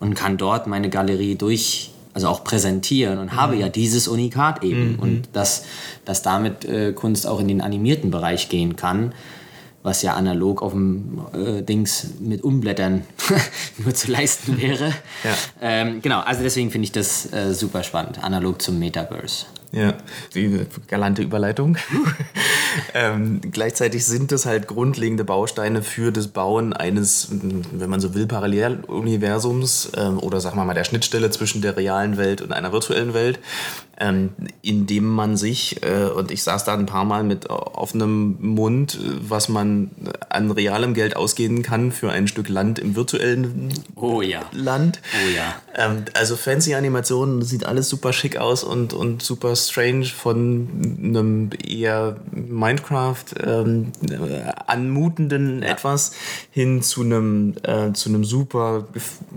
und 0.00 0.14
kann 0.14 0.38
dort 0.38 0.66
meine 0.66 0.88
Galerie 0.88 1.34
durch 1.34 1.90
also 2.14 2.28
auch 2.28 2.44
präsentieren 2.44 3.18
und 3.18 3.32
mhm. 3.32 3.36
habe 3.36 3.56
ja 3.56 3.68
dieses 3.68 4.08
Unikat 4.08 4.64
eben. 4.64 4.94
Mhm. 4.94 4.98
Und 4.98 5.28
dass, 5.32 5.64
dass 6.04 6.22
damit 6.22 6.64
äh, 6.64 6.92
Kunst 6.92 7.26
auch 7.26 7.40
in 7.40 7.48
den 7.48 7.60
animierten 7.60 8.10
Bereich 8.10 8.48
gehen 8.48 8.76
kann, 8.76 9.14
was 9.82 10.02
ja 10.02 10.14
analog 10.14 10.62
auf 10.62 10.72
dem 10.72 11.20
äh, 11.34 11.62
Dings 11.62 12.08
mit 12.20 12.42
Umblättern 12.42 13.04
nur 13.78 13.94
zu 13.94 14.10
leisten 14.10 14.60
wäre. 14.60 14.92
ja. 15.24 15.34
ähm, 15.60 16.00
genau, 16.02 16.20
also 16.20 16.42
deswegen 16.42 16.70
finde 16.70 16.84
ich 16.84 16.92
das 16.92 17.32
äh, 17.32 17.52
super 17.52 17.82
spannend, 17.82 18.22
analog 18.22 18.62
zum 18.62 18.78
Metaverse. 18.78 19.46
Ja, 19.72 19.94
die 20.34 20.66
galante 20.86 21.22
Überleitung. 21.22 21.78
ähm, 22.94 23.40
gleichzeitig 23.40 24.04
sind 24.04 24.30
es 24.30 24.44
halt 24.44 24.68
grundlegende 24.68 25.24
Bausteine 25.24 25.82
für 25.82 26.12
das 26.12 26.28
Bauen 26.28 26.74
eines, 26.74 27.28
wenn 27.30 27.88
man 27.88 27.98
so 27.98 28.14
will, 28.14 28.26
Paralleluniversums 28.26 29.92
ähm, 29.96 30.18
oder 30.18 30.40
sagen 30.40 30.56
wir 30.56 30.64
mal 30.66 30.74
der 30.74 30.84
Schnittstelle 30.84 31.30
zwischen 31.30 31.62
der 31.62 31.76
realen 31.76 32.18
Welt 32.18 32.42
und 32.42 32.52
einer 32.52 32.72
virtuellen 32.72 33.14
Welt 33.14 33.38
ähm, 34.02 34.30
indem 34.62 35.06
man 35.06 35.36
sich, 35.36 35.82
äh, 35.82 36.06
und 36.06 36.32
ich 36.32 36.42
saß 36.42 36.64
da 36.64 36.74
ein 36.74 36.86
paar 36.86 37.04
Mal 37.04 37.22
mit 37.22 37.48
offenem 37.50 38.36
Mund, 38.40 38.98
was 39.20 39.48
man 39.48 39.90
an 40.28 40.50
realem 40.50 40.94
Geld 40.94 41.14
ausgeben 41.14 41.62
kann 41.62 41.92
für 41.92 42.10
ein 42.10 42.26
Stück 42.26 42.48
Land 42.48 42.80
im 42.80 42.96
virtuellen 42.96 43.72
oh, 43.94 44.20
ja. 44.20 44.40
Land. 44.50 45.00
Oh 45.14 45.36
ja. 45.36 45.54
Ähm, 45.76 46.04
also 46.14 46.36
fancy 46.36 46.74
Animationen, 46.74 47.42
sieht 47.42 47.64
alles 47.64 47.88
super 47.88 48.12
schick 48.12 48.38
aus 48.38 48.64
und, 48.64 48.92
und 48.92 49.22
super 49.22 49.54
strange 49.68 50.06
von 50.06 50.68
einem 51.02 51.50
eher 51.66 52.16
Minecraft 52.32 53.24
ähm, 53.44 53.92
anmutenden 54.66 55.62
ja. 55.62 55.70
etwas 55.70 56.12
hin 56.50 56.82
zu 56.82 57.02
einem, 57.02 57.54
äh, 57.62 57.92
zu 57.92 58.08
einem 58.08 58.24
super 58.24 58.88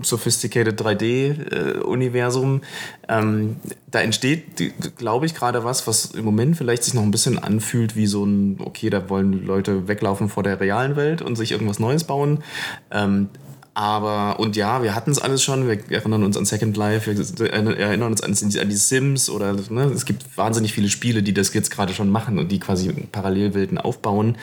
sophisticated 0.02 0.80
3D-Universum. 0.80 2.62
Äh, 3.08 3.18
ähm, 3.18 3.56
da 3.90 4.00
entsteht, 4.00 4.96
glaube 4.96 5.26
ich, 5.26 5.34
gerade 5.34 5.64
was, 5.64 5.86
was 5.86 6.06
im 6.06 6.24
Moment 6.24 6.56
vielleicht 6.56 6.84
sich 6.84 6.94
noch 6.94 7.02
ein 7.02 7.10
bisschen 7.10 7.38
anfühlt 7.38 7.96
wie 7.96 8.06
so 8.06 8.24
ein, 8.24 8.58
okay, 8.60 8.90
da 8.90 9.08
wollen 9.08 9.46
Leute 9.46 9.88
weglaufen 9.88 10.28
vor 10.28 10.42
der 10.42 10.60
realen 10.60 10.96
Welt 10.96 11.22
und 11.22 11.36
sich 11.36 11.52
irgendwas 11.52 11.78
Neues 11.78 12.04
bauen. 12.04 12.42
Ähm, 12.90 13.28
aber, 13.76 14.40
und 14.40 14.56
ja, 14.56 14.82
wir 14.82 14.94
hatten 14.94 15.10
es 15.10 15.18
alles 15.18 15.42
schon. 15.42 15.68
Wir 15.68 15.78
erinnern 15.90 16.24
uns 16.24 16.38
an 16.38 16.46
Second 16.46 16.78
Life, 16.78 17.14
wir 17.14 17.52
erinnern 17.52 18.10
uns 18.10 18.22
an, 18.22 18.32
an 18.32 18.68
die 18.70 18.74
Sims 18.74 19.28
oder 19.28 19.54
ne, 19.68 19.82
es 19.94 20.06
gibt 20.06 20.24
wahnsinnig 20.34 20.72
viele 20.72 20.88
Spiele, 20.88 21.22
die 21.22 21.34
das 21.34 21.52
jetzt 21.52 21.70
gerade 21.70 21.92
schon 21.92 22.08
machen 22.08 22.38
und 22.38 22.50
die 22.50 22.58
quasi 22.58 22.90
Parallelwelten 23.12 23.76
aufbauen. 23.76 24.38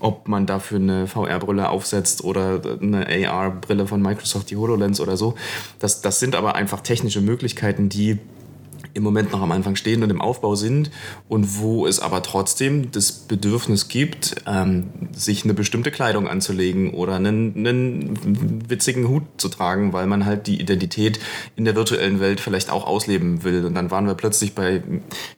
Ob 0.00 0.28
man 0.28 0.44
dafür 0.44 0.80
eine 0.80 1.06
VR-Brille 1.06 1.70
aufsetzt 1.70 2.24
oder 2.24 2.60
eine 2.82 3.06
AR-Brille 3.08 3.86
von 3.86 4.02
Microsoft, 4.02 4.50
die 4.50 4.56
HoloLens 4.58 5.00
oder 5.00 5.16
so. 5.16 5.34
Das, 5.78 6.02
das 6.02 6.20
sind 6.20 6.34
aber 6.34 6.54
einfach 6.54 6.82
technische 6.82 7.22
Möglichkeiten, 7.22 7.88
die 7.88 8.18
im 8.94 9.02
Moment 9.02 9.32
noch 9.32 9.42
am 9.42 9.52
Anfang 9.52 9.76
stehen 9.76 10.02
und 10.02 10.10
im 10.10 10.20
Aufbau 10.20 10.54
sind 10.54 10.90
und 11.28 11.58
wo 11.58 11.86
es 11.86 12.00
aber 12.00 12.22
trotzdem 12.22 12.90
das 12.92 13.12
Bedürfnis 13.12 13.88
gibt, 13.88 14.36
ähm, 14.46 14.90
sich 15.12 15.44
eine 15.44 15.52
bestimmte 15.52 15.90
Kleidung 15.90 16.28
anzulegen 16.28 16.94
oder 16.94 17.16
einen, 17.16 17.54
einen 17.56 18.70
witzigen 18.70 19.08
Hut 19.08 19.24
zu 19.36 19.48
tragen, 19.48 19.92
weil 19.92 20.06
man 20.06 20.24
halt 20.24 20.46
die 20.46 20.60
Identität 20.60 21.18
in 21.56 21.64
der 21.64 21.74
virtuellen 21.74 22.20
Welt 22.20 22.40
vielleicht 22.40 22.70
auch 22.70 22.86
ausleben 22.86 23.42
will. 23.42 23.64
Und 23.64 23.74
dann 23.74 23.90
waren 23.90 24.06
wir 24.06 24.14
plötzlich 24.14 24.54
bei 24.54 24.82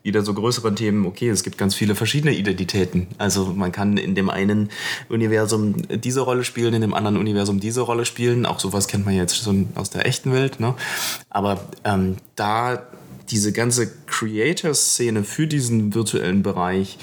wieder 0.03 0.23
so 0.23 0.35
größeren 0.35 0.77
Themen, 0.77 1.07
okay, 1.07 1.31
es 1.31 1.43
gibt 1.43 1.57
ganz 1.59 1.75
viele 1.75 1.95
verschiedene 1.95 2.35
Identitäten. 2.35 3.07
Also 3.19 3.47
man 3.47 3.73
kann 3.73 3.97
in 3.97 4.15
dem 4.15 4.29
einen 4.29 4.69
Universum 5.09 5.77
diese 5.89 6.21
Rolle 6.21 6.45
spielen, 6.45 6.75
in 6.75 6.83
dem 6.83 6.95
anderen 6.95 7.17
Universum 7.17 7.59
diese 7.59 7.81
Rolle 7.81 8.05
spielen. 8.05 8.45
Auch 8.45 8.61
sowas 8.61 8.87
kennt 8.87 9.07
man 9.07 9.15
jetzt 9.15 9.43
schon 9.43 9.69
aus 9.75 9.91
der 9.91 10.07
echten 10.07 10.33
Welt. 10.33 10.61
Ne? 10.61 10.75
Aber 11.31 11.61
ähm, 11.85 12.17
da 12.35 12.83
diese 13.31 13.53
ganze 13.53 13.91
Creator-Szene 14.07 15.25
für 15.25 15.47
diesen 15.47 15.95
virtuellen 15.95 16.43
Bereich 16.43 16.99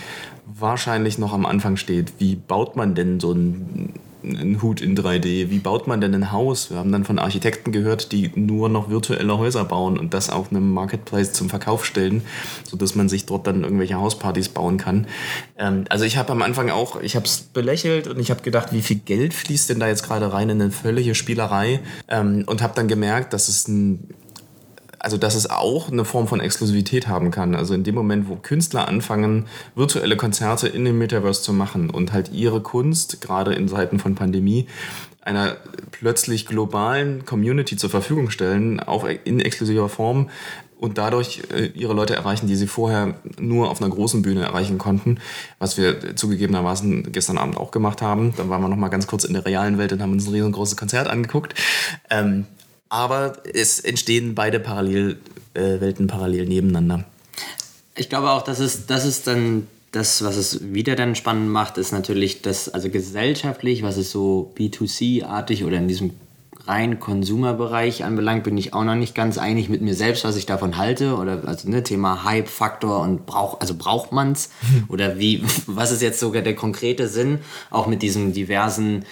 wahrscheinlich 0.45 1.17
noch 1.17 1.33
am 1.33 1.45
Anfang 1.45 1.77
steht. 1.77 2.13
Wie 2.19 2.35
baut 2.35 2.75
man 2.75 2.95
denn 2.95 3.19
so 3.19 3.31
einen, 3.31 3.93
einen 4.23 4.61
Hut 4.61 4.81
in 4.81 4.95
3D? 4.95 5.49
Wie 5.49 5.59
baut 5.59 5.87
man 5.87 6.01
denn 6.01 6.13
ein 6.13 6.31
Haus? 6.31 6.69
Wir 6.69 6.77
haben 6.77 6.91
dann 6.91 7.05
von 7.05 7.19
Architekten 7.19 7.71
gehört, 7.71 8.11
die 8.11 8.31
nur 8.35 8.69
noch 8.69 8.89
virtuelle 8.89 9.37
Häuser 9.37 9.63
bauen 9.65 9.97
und 9.97 10.13
das 10.13 10.29
auf 10.29 10.51
einem 10.51 10.71
Marketplace 10.73 11.33
zum 11.33 11.49
Verkauf 11.49 11.85
stellen, 11.85 12.21
sodass 12.63 12.95
man 12.95 13.09
sich 13.09 13.25
dort 13.25 13.47
dann 13.47 13.63
irgendwelche 13.63 13.95
Hauspartys 13.95 14.49
bauen 14.49 14.77
kann. 14.77 15.07
Ähm, 15.57 15.85
also 15.89 16.05
ich 16.05 16.17
habe 16.17 16.31
am 16.31 16.41
Anfang 16.41 16.69
auch, 16.69 17.01
ich 17.01 17.15
habe 17.15 17.25
es 17.25 17.41
belächelt 17.41 18.07
und 18.07 18.19
ich 18.19 18.31
habe 18.31 18.41
gedacht, 18.41 18.73
wie 18.73 18.81
viel 18.81 18.97
Geld 18.97 19.33
fließt 19.33 19.69
denn 19.69 19.79
da 19.79 19.87
jetzt 19.87 20.03
gerade 20.03 20.31
rein 20.31 20.49
in 20.49 20.61
eine 20.61 20.71
völlige 20.71 21.15
Spielerei? 21.15 21.79
Ähm, 22.09 22.43
und 22.47 22.61
habe 22.61 22.73
dann 22.75 22.87
gemerkt, 22.87 23.33
dass 23.33 23.47
es 23.47 23.67
ein 23.67 24.09
also 25.03 25.17
dass 25.17 25.35
es 25.35 25.49
auch 25.49 25.91
eine 25.91 26.05
Form 26.05 26.27
von 26.27 26.39
Exklusivität 26.39 27.07
haben 27.07 27.29
kann. 27.29 27.55
Also 27.55 27.73
in 27.73 27.83
dem 27.83 27.93
Moment, 27.93 28.29
wo 28.29 28.37
Künstler 28.37 28.87
anfangen, 28.87 29.45
virtuelle 29.75 30.15
Konzerte 30.15 30.69
in 30.69 30.85
dem 30.85 30.97
Metaverse 30.97 31.41
zu 31.41 31.53
machen 31.53 31.89
und 31.89 32.13
halt 32.13 32.31
ihre 32.31 32.61
Kunst, 32.61 33.21
gerade 33.21 33.53
in 33.53 33.67
Zeiten 33.67 33.99
von 33.99 34.15
Pandemie, 34.15 34.67
einer 35.21 35.57
plötzlich 35.91 36.45
globalen 36.45 37.25
Community 37.25 37.75
zur 37.75 37.89
Verfügung 37.89 38.29
stellen, 38.29 38.79
auch 38.79 39.05
in 39.05 39.39
exklusiver 39.39 39.89
Form 39.89 40.29
und 40.83 40.97
dadurch 40.97 41.41
äh, 41.53 41.67
ihre 41.67 41.93
Leute 41.93 42.13
erreichen, 42.13 42.47
die 42.47 42.57
sie 42.57 42.67
vorher 42.67 43.15
nur 43.39 43.71
auf 43.71 43.81
einer 43.81 43.89
großen 43.89 44.21
Bühne 44.21 44.43
erreichen 44.43 44.77
konnten, 44.77 45.19
was 45.57 45.77
wir 45.77 46.17
zugegebenermaßen 46.17 47.11
gestern 47.13 47.37
Abend 47.37 47.55
auch 47.55 47.71
gemacht 47.71 48.01
haben. 48.01 48.33
Dann 48.35 48.49
waren 48.49 48.61
wir 48.61 48.67
noch 48.67 48.75
mal 48.75 48.89
ganz 48.89 49.07
kurz 49.07 49.23
in 49.23 49.33
der 49.33 49.45
realen 49.45 49.77
Welt 49.77 49.93
und 49.93 50.01
haben 50.01 50.11
uns 50.11 50.27
ein 50.27 50.33
riesengroßes 50.33 50.75
Konzert 50.75 51.07
angeguckt. 51.07 51.55
Ähm, 52.09 52.47
aber 52.93 53.37
es 53.51 53.79
entstehen 53.79 54.35
beide 54.35 54.59
Parallelwelten 54.59 56.05
äh, 56.05 56.07
parallel 56.07 56.45
nebeneinander. 56.45 57.05
Ich 57.95 58.07
glaube 58.07 58.29
auch, 58.29 58.43
dass 58.43 58.59
es, 58.59 58.85
das 58.85 59.03
ist 59.03 59.25
dann 59.25 59.67
das, 59.91 60.23
was 60.23 60.37
es 60.37 60.73
wieder 60.73 60.95
dann 60.95 61.15
spannend 61.15 61.49
macht, 61.49 61.79
ist 61.79 61.91
natürlich 61.91 62.43
das, 62.43 62.69
also 62.69 62.89
gesellschaftlich, 62.89 63.81
was 63.81 63.97
es 63.97 64.11
so 64.11 64.53
B2C-artig 64.55 65.65
oder 65.65 65.77
in 65.77 65.87
diesem 65.87 66.11
rein 66.67 66.99
Konsumerbereich 66.99 68.03
anbelangt, 68.03 68.43
bin 68.43 68.57
ich 68.57 68.75
auch 68.75 68.83
noch 68.83 68.95
nicht 68.95 69.15
ganz 69.15 69.39
einig 69.39 69.69
mit 69.69 69.81
mir 69.81 69.95
selbst, 69.95 70.23
was 70.23 70.35
ich 70.35 70.45
davon 70.45 70.77
halte. 70.77 71.15
Oder 71.15 71.47
also 71.47 71.67
ne, 71.69 71.81
Thema 71.81 72.23
Hype-Faktor 72.23 73.01
und 73.01 73.25
brauch, 73.25 73.59
also 73.59 73.73
braucht 73.73 74.11
man's? 74.11 74.51
Oder 74.87 75.17
wie, 75.17 75.43
was 75.65 75.91
ist 75.91 76.03
jetzt 76.03 76.19
sogar 76.19 76.43
der 76.43 76.55
konkrete 76.55 77.07
Sinn? 77.07 77.39
Auch 77.71 77.87
mit 77.87 78.03
diesen 78.03 78.33
diversen 78.33 79.05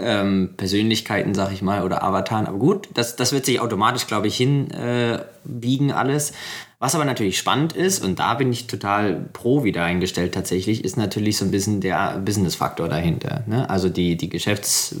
ähm, 0.00 0.50
Persönlichkeiten, 0.56 1.34
sag 1.34 1.52
ich 1.52 1.62
mal, 1.62 1.82
oder 1.82 2.02
Avataren. 2.02 2.46
Aber 2.46 2.58
gut, 2.58 2.88
das, 2.94 3.16
das 3.16 3.32
wird 3.32 3.46
sich 3.46 3.60
automatisch, 3.60 4.06
glaube 4.06 4.28
ich, 4.28 4.36
hinbiegen 4.36 5.90
äh, 5.90 5.92
alles. 5.92 6.32
Was 6.78 6.94
aber 6.94 7.06
natürlich 7.06 7.38
spannend 7.38 7.72
ist, 7.72 8.04
und 8.04 8.18
da 8.18 8.34
bin 8.34 8.52
ich 8.52 8.66
total 8.66 9.28
pro 9.32 9.64
wieder 9.64 9.82
eingestellt 9.82 10.34
tatsächlich, 10.34 10.84
ist 10.84 10.98
natürlich 10.98 11.38
so 11.38 11.46
ein 11.46 11.50
bisschen 11.50 11.80
der 11.80 12.18
Business-Faktor 12.18 12.88
dahinter. 12.88 13.44
Ne? 13.46 13.68
Also 13.70 13.88
die, 13.88 14.16
die 14.16 14.28
Geschäfts 14.28 14.94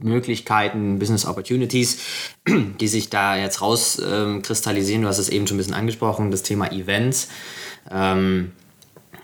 Möglichkeiten, 0.00 0.98
Business 0.98 1.26
Opportunities, 1.26 1.98
die 2.80 2.88
sich 2.88 3.10
da 3.10 3.36
jetzt 3.36 3.60
rauskristallisieren. 3.60 5.00
Ähm, 5.00 5.02
du 5.02 5.08
hast 5.08 5.18
es 5.18 5.28
eben 5.28 5.46
schon 5.46 5.56
ein 5.56 5.58
bisschen 5.58 5.74
angesprochen, 5.74 6.30
das 6.30 6.42
Thema 6.42 6.72
Events. 6.72 7.28
Ähm, 7.90 8.52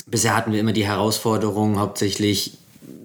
bisher 0.07 0.37
hatten 0.37 0.53
wir 0.53 0.61
immer 0.61 0.73
die 0.73 0.87
Herausforderung, 0.87 1.79
hauptsächlich 1.79 2.59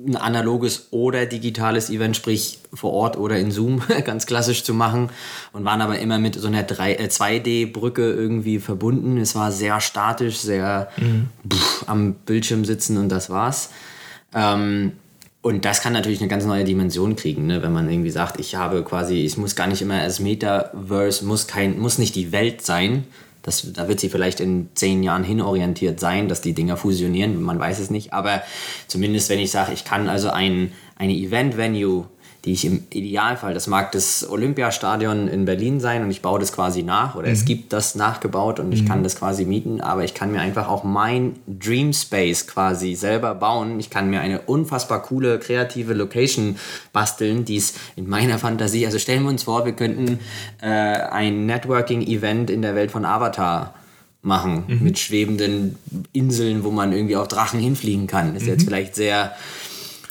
ein 0.08 0.16
analoges 0.16 0.88
oder 0.92 1.26
digitales 1.26 1.90
Event, 1.90 2.16
sprich 2.16 2.60
vor 2.74 2.94
Ort 2.94 3.18
oder 3.18 3.38
in 3.38 3.52
Zoom, 3.52 3.82
ganz 4.06 4.26
klassisch 4.26 4.64
zu 4.64 4.74
machen 4.74 5.10
und 5.52 5.66
waren 5.66 5.82
aber 5.82 6.00
immer 6.00 6.20
mit 6.20 6.36
so 6.36 6.48
einer 6.48 6.64
2D-Brücke 6.68 8.04
äh, 8.04 8.14
irgendwie 8.14 8.60
verbunden. 8.60 9.18
Es 9.18 9.36
war 9.36 9.52
sehr 9.52 9.82
statisch, 9.82 10.38
sehr 10.38 10.90
mhm. 10.98 11.28
pff, 11.52 11.84
am 11.88 12.14
Bildschirm 12.14 12.66
sitzen 12.66 12.98
und 12.98 13.10
das 13.10 13.30
war's. 13.30 13.70
Ähm, 14.34 14.94
und 15.42 15.64
das 15.64 15.82
kann 15.82 15.94
natürlich 15.94 16.20
eine 16.20 16.28
ganz 16.28 16.44
neue 16.46 16.66
Dimension 16.66 17.16
kriegen, 17.16 17.48
ne? 17.48 17.64
wenn 17.64 17.72
man 17.72 17.90
irgendwie 17.90 18.10
sagt, 18.10 18.40
ich 18.40 18.56
habe 18.56 18.84
quasi, 18.84 19.24
ich 19.24 19.38
muss 19.38 19.56
gar 19.56 19.68
nicht 19.68 19.82
immer 19.82 20.02
als 20.02 20.20
Metaverse, 20.20 21.24
muss, 21.24 21.48
kein, 21.48 21.80
muss 21.80 21.98
nicht 21.98 22.16
die 22.16 22.34
Welt 22.34 22.62
sein, 22.62 23.06
das, 23.42 23.72
da 23.74 23.88
wird 23.88 24.00
sie 24.00 24.10
vielleicht 24.10 24.40
in 24.40 24.70
zehn 24.76 25.02
Jahren 25.04 25.24
hinorientiert 25.24 26.00
sein, 26.00 26.28
dass 26.28 26.42
die 26.42 26.54
Dinger 26.54 26.78
fusionieren, 26.78 27.42
man 27.42 27.60
weiß 27.60 27.80
es 27.80 27.90
nicht. 27.90 28.14
Aber 28.14 28.44
zumindest, 28.88 29.30
wenn 29.30 29.40
ich 29.40 29.52
sage, 29.52 29.74
ich 29.74 29.86
kann 29.86 30.10
also 30.10 30.30
ein, 30.30 30.72
eine 30.96 31.14
Event-Venue 31.14 32.08
die 32.46 32.54
ich 32.54 32.64
im 32.64 32.84
Idealfall, 32.90 33.54
das 33.54 33.68
mag 33.68 33.92
das 33.92 34.28
Olympiastadion 34.30 35.28
in 35.28 35.44
Berlin 35.44 35.82
sein 35.82 36.04
und 36.04 36.12
ich 36.12 36.22
baue 36.22 36.40
das 36.40 36.54
quasi 36.54 36.84
nach 36.84 37.16
oder 37.16 37.28
mhm. 37.28 37.34
es 37.34 37.44
gibt 37.44 37.74
das 37.74 37.96
nachgebaut 37.96 38.60
und 38.60 38.72
ich 38.72 38.84
mhm. 38.84 38.88
kann 38.88 39.04
das 39.04 39.18
quasi 39.18 39.44
mieten, 39.44 39.82
aber 39.82 40.06
ich 40.06 40.14
kann 40.14 40.32
mir 40.32 40.40
einfach 40.40 40.70
auch 40.70 40.86
mein 40.86 41.36
Dream 41.48 41.92
Space 41.92 42.48
quasi 42.48 42.96
selber 42.96 43.36
bauen. 43.36 43.80
Ich 43.80 43.90
kann 43.90 44.10
mir 44.10 44.22
eine 44.22 44.42
unfassbar 44.42 45.02
coole, 45.02 45.38
kreative 45.40 45.94
Location 45.94 46.58
basteln, 46.94 47.44
die 47.44 47.58
es 47.58 47.74
in 47.98 48.08
meiner 48.08 48.40
Fantasie, 48.40 48.86
also 48.86 49.00
stellen 49.00 49.24
wir 49.24 49.30
uns 49.30 49.44
vor, 49.44 49.66
wir 49.66 49.74
könnten 49.74 50.20
äh, 50.62 50.68
ein 50.68 51.46
Networking-Event 51.46 52.50
in 52.50 52.62
der 52.62 52.74
Welt 52.76 52.92
von 52.92 53.04
Avatar 53.04 53.74
machen 54.22 54.64
mhm. 54.68 54.84
mit 54.84 55.00
schwebenden 55.00 55.78
Inseln, 56.14 56.64
wo 56.64 56.72
man 56.72 56.92
irgendwie 56.94 57.16
auch 57.18 57.28
Drachen 57.28 57.60
hinfliegen 57.60 58.08
kann. 58.08 58.36
Ist 58.36 58.48
jetzt 58.48 58.62
mhm. 58.62 58.68
vielleicht 58.68 58.96
sehr 58.96 59.34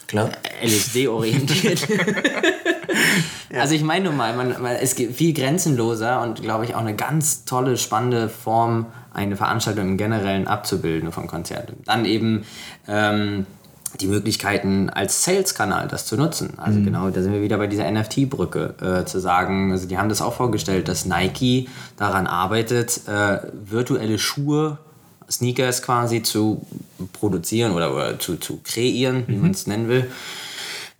Klar. 0.08 0.30
LSD-orientiert. 0.62 1.86
ja. 3.52 3.60
Also 3.60 3.74
ich 3.74 3.82
meine 3.82 4.06
nur 4.06 4.14
mal, 4.14 4.34
man, 4.34 4.60
man, 4.60 4.74
es 4.76 4.96
gibt 4.96 5.14
viel 5.14 5.34
grenzenloser 5.34 6.22
und 6.22 6.42
glaube 6.42 6.64
ich 6.64 6.74
auch 6.74 6.80
eine 6.80 6.96
ganz 6.96 7.44
tolle, 7.44 7.76
spannende 7.76 8.28
Form, 8.28 8.86
eine 9.12 9.36
Veranstaltung 9.36 9.86
im 9.86 9.96
Generellen 9.98 10.48
abzubilden 10.48 11.12
von 11.12 11.26
Konzerten. 11.26 11.82
Dann 11.84 12.06
eben 12.06 12.44
ähm, 12.88 13.46
die 14.00 14.06
Möglichkeiten 14.06 14.88
als 14.90 15.24
Sales-Kanal 15.24 15.88
das 15.88 16.06
zu 16.06 16.16
nutzen. 16.16 16.54
Also 16.56 16.78
mhm. 16.78 16.84
genau, 16.86 17.10
da 17.10 17.20
sind 17.20 17.32
wir 17.32 17.42
wieder 17.42 17.58
bei 17.58 17.66
dieser 17.66 17.90
NFT-Brücke, 17.90 18.74
äh, 18.80 19.04
zu 19.04 19.18
sagen, 19.18 19.72
also 19.72 19.86
die 19.86 19.98
haben 19.98 20.08
das 20.08 20.22
auch 20.22 20.34
vorgestellt, 20.34 20.88
dass 20.88 21.04
Nike 21.04 21.68
daran 21.96 22.26
arbeitet, 22.26 23.02
äh, 23.06 23.40
virtuelle 23.52 24.18
Schuhe 24.18 24.78
Sneakers 25.30 25.82
quasi 25.82 26.22
zu 26.22 26.66
produzieren 27.12 27.72
oder, 27.72 27.94
oder 27.94 28.18
zu, 28.18 28.36
zu 28.36 28.60
kreieren, 28.64 29.24
wie 29.26 29.36
mhm. 29.36 29.42
man 29.42 29.50
es 29.50 29.66
nennen 29.66 29.88
will. 29.88 30.10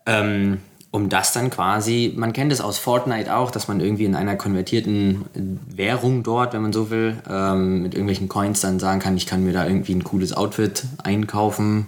Ähm, 0.07 0.59
um 0.91 1.09
das 1.11 1.33
dann 1.33 1.51
quasi, 1.51 2.15
man 2.17 2.33
kennt 2.33 2.51
es 2.51 2.61
aus 2.61 2.79
Fortnite 2.79 3.35
auch, 3.35 3.51
dass 3.51 3.69
man 3.69 3.81
irgendwie 3.81 4.07
in 4.07 4.15
einer 4.15 4.37
konvertierten 4.37 5.27
Währung 5.69 6.23
dort, 6.23 6.55
wenn 6.55 6.63
man 6.63 6.73
so 6.73 6.91
will, 6.91 7.19
ähm, 7.29 7.83
mit 7.83 7.95
irgendwelchen 7.95 8.29
Coins 8.29 8.61
dann 8.61 8.79
sagen 8.79 8.99
kann, 9.01 9.17
ich 9.17 9.27
kann 9.27 9.45
mir 9.45 9.53
da 9.53 9.67
irgendwie 9.67 9.95
ein 9.95 10.05
cooles 10.05 10.33
Outfit 10.33 10.85
einkaufen 11.03 11.87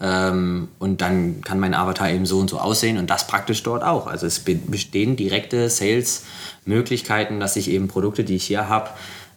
ähm, 0.00 0.68
und 0.80 1.00
dann 1.00 1.40
kann 1.42 1.60
mein 1.60 1.74
Avatar 1.74 2.10
eben 2.10 2.26
so 2.26 2.40
und 2.40 2.50
so 2.50 2.58
aussehen 2.58 2.98
und 2.98 3.10
das 3.10 3.28
praktisch 3.28 3.62
dort 3.62 3.84
auch. 3.84 4.08
Also 4.08 4.26
es 4.26 4.40
bestehen 4.40 5.14
direkte 5.14 5.70
Sales-Möglichkeiten, 5.70 7.38
dass 7.38 7.54
ich 7.54 7.70
eben 7.70 7.86
Produkte, 7.86 8.24
die 8.24 8.34
ich 8.34 8.44
hier 8.44 8.68
habe, 8.68 8.90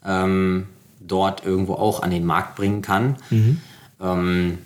ähm, 0.03 0.65
dort 1.07 1.45
irgendwo 1.45 1.73
auch 1.73 2.01
an 2.01 2.11
den 2.11 2.25
Markt 2.25 2.55
bringen 2.55 2.81
kann. 2.81 3.17
Mhm. 3.29 3.61
Ähm, 4.01 4.57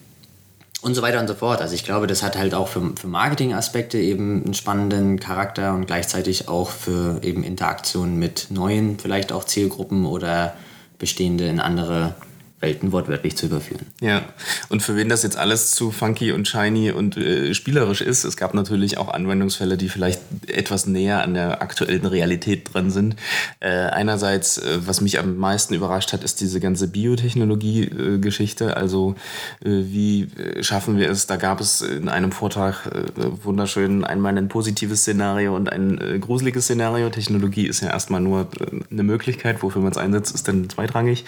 und 0.81 0.95
so 0.95 1.01
weiter 1.01 1.19
und 1.19 1.27
so 1.27 1.33
fort. 1.33 1.61
Also 1.61 1.75
ich 1.75 1.83
glaube, 1.83 2.07
das 2.07 2.23
hat 2.23 2.37
halt 2.37 2.53
auch 2.53 2.69
für, 2.69 2.93
für 2.95 3.07
Marketing-Aspekte 3.07 3.97
eben 3.97 4.43
einen 4.45 4.53
spannenden 4.53 5.19
Charakter 5.19 5.73
und 5.73 5.87
gleichzeitig 5.87 6.47
auch 6.47 6.69
für 6.69 7.21
eben 7.21 7.43
Interaktionen 7.43 8.17
mit 8.17 8.47
neuen, 8.49 8.97
vielleicht 8.97 9.33
auch 9.33 9.43
Zielgruppen 9.43 10.05
oder 10.05 10.53
bestehende 10.97 11.47
in 11.47 11.59
andere 11.59 12.15
Welten 12.59 12.91
wortwörtlich 12.91 13.37
zu 13.37 13.45
überführen. 13.45 13.85
Ja, 14.01 14.23
und 14.67 14.83
für 14.83 14.95
wen 14.95 15.07
das 15.07 15.23
jetzt 15.23 15.37
alles 15.37 15.71
zu 15.71 15.91
funky 15.91 16.31
und 16.31 16.47
shiny 16.47 16.91
und 16.91 17.15
äh, 17.15 17.53
spielerisch 17.53 18.01
ist, 18.01 18.25
es 18.25 18.35
gab 18.35 18.53
natürlich 18.53 18.97
auch 18.97 19.07
Anwendungsfälle, 19.07 19.77
die 19.77 19.87
vielleicht 19.87 20.21
etwas 20.47 20.85
näher 20.85 21.23
an 21.23 21.33
der 21.33 21.61
aktuellen 21.61 22.05
Realität 22.05 22.73
dran 22.73 22.91
sind. 22.91 23.15
Äh, 23.61 23.69
einerseits, 23.69 24.57
äh, 24.57 24.79
was 24.85 24.99
mich 24.99 25.19
am 25.19 25.37
meisten 25.37 25.73
überrascht 25.73 26.11
hat, 26.11 26.23
ist 26.23 26.41
diese 26.41 26.59
ganze 26.59 26.89
Biotechnologie-Geschichte. 26.89 28.75
also 28.75 29.15
äh, 29.63 29.69
wie 29.69 30.23
äh, 30.23 30.63
schaffen 30.63 30.97
wir 30.97 31.09
es? 31.09 31.27
Da 31.27 31.37
gab 31.37 31.61
es 31.61 31.81
in 31.81 32.09
einem 32.09 32.31
Vortrag 32.31 32.87
äh, 32.87 33.05
wunderschön 33.43 34.03
einmal 34.03 34.37
ein 34.37 34.49
positives 34.49 35.01
Szenario 35.01 35.55
und 35.55 35.71
ein 35.71 36.19
gruseliges 36.19 36.65
Szenario. 36.65 37.09
Technologie 37.09 37.67
ist 37.67 37.81
ja 37.81 37.89
erstmal 37.89 38.21
nur 38.21 38.47
eine 38.91 39.03
Möglichkeit, 39.03 39.63
wofür 39.63 39.81
man 39.81 39.91
es 39.91 39.97
einsetzt, 39.97 40.35
ist 40.35 40.47
dann 40.47 40.69
zweitrangig. 40.69 41.25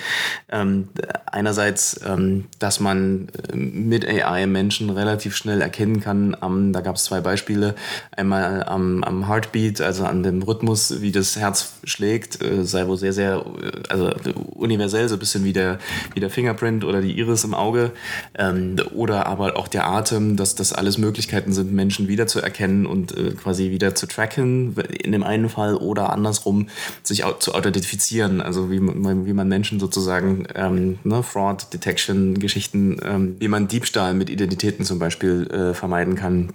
Ähm, 0.49 0.89
einerseits, 1.25 1.99
ähm, 2.05 2.45
dass 2.59 2.79
man 2.79 3.29
äh, 3.51 3.55
mit 3.55 4.07
AI 4.07 4.45
Menschen 4.45 4.89
relativ 4.89 5.35
schnell 5.35 5.61
erkennen 5.61 6.01
kann. 6.01 6.35
Ähm, 6.41 6.73
da 6.73 6.81
gab 6.81 6.95
es 6.95 7.05
zwei 7.05 7.21
Beispiele. 7.21 7.75
Einmal 8.15 8.63
am, 8.63 9.03
am 9.03 9.27
Heartbeat, 9.27 9.81
also 9.81 10.05
an 10.05 10.23
dem 10.23 10.41
Rhythmus, 10.41 11.01
wie 11.01 11.11
das 11.11 11.35
Herz 11.35 11.73
schlägt, 11.83 12.43
äh, 12.43 12.63
sei 12.63 12.87
wohl 12.87 12.97
sehr, 12.97 13.13
sehr, 13.13 13.45
äh, 13.61 13.71
also 13.89 14.11
universell, 14.55 15.09
so 15.09 15.15
ein 15.15 15.19
bisschen 15.19 15.43
wie 15.43 15.53
der, 15.53 15.79
wie 16.13 16.19
der 16.19 16.29
Fingerprint 16.29 16.83
oder 16.83 17.01
die 17.01 17.17
Iris 17.17 17.43
im 17.43 17.53
Auge. 17.53 17.91
Ähm, 18.37 18.75
oder 18.93 19.25
aber 19.25 19.57
auch 19.57 19.67
der 19.67 19.87
Atem, 19.87 20.37
dass 20.37 20.55
das 20.55 20.73
alles 20.73 20.97
Möglichkeiten 20.97 21.53
sind, 21.53 21.71
Menschen 21.73 22.07
wiederzuerkennen 22.07 22.85
und 22.85 23.17
äh, 23.17 23.31
quasi 23.31 23.71
wieder 23.71 23.95
zu 23.95 24.07
tracken, 24.07 24.75
in 24.77 25.11
dem 25.11 25.23
einen 25.23 25.49
Fall 25.49 25.75
oder 25.75 26.11
andersrum 26.11 26.67
sich 27.03 27.23
zu 27.39 27.53
authentifizieren, 27.53 28.41
also 28.41 28.71
wie 28.71 28.79
man, 28.79 29.25
wie 29.25 29.33
man 29.33 29.47
Menschen 29.47 29.79
sozusagen 29.79 30.47
ähm, 30.55 30.99
ne, 31.11 31.23
Fraud 31.23 31.73
Detection 31.73 32.39
Geschichten, 32.39 32.97
ähm, 33.03 33.35
wie 33.39 33.47
man 33.47 33.67
Diebstahl 33.67 34.13
mit 34.13 34.29
Identitäten 34.29 34.85
zum 34.85 34.99
Beispiel 34.99 35.47
äh, 35.51 35.73
vermeiden 35.73 36.15
kann. 36.15 36.53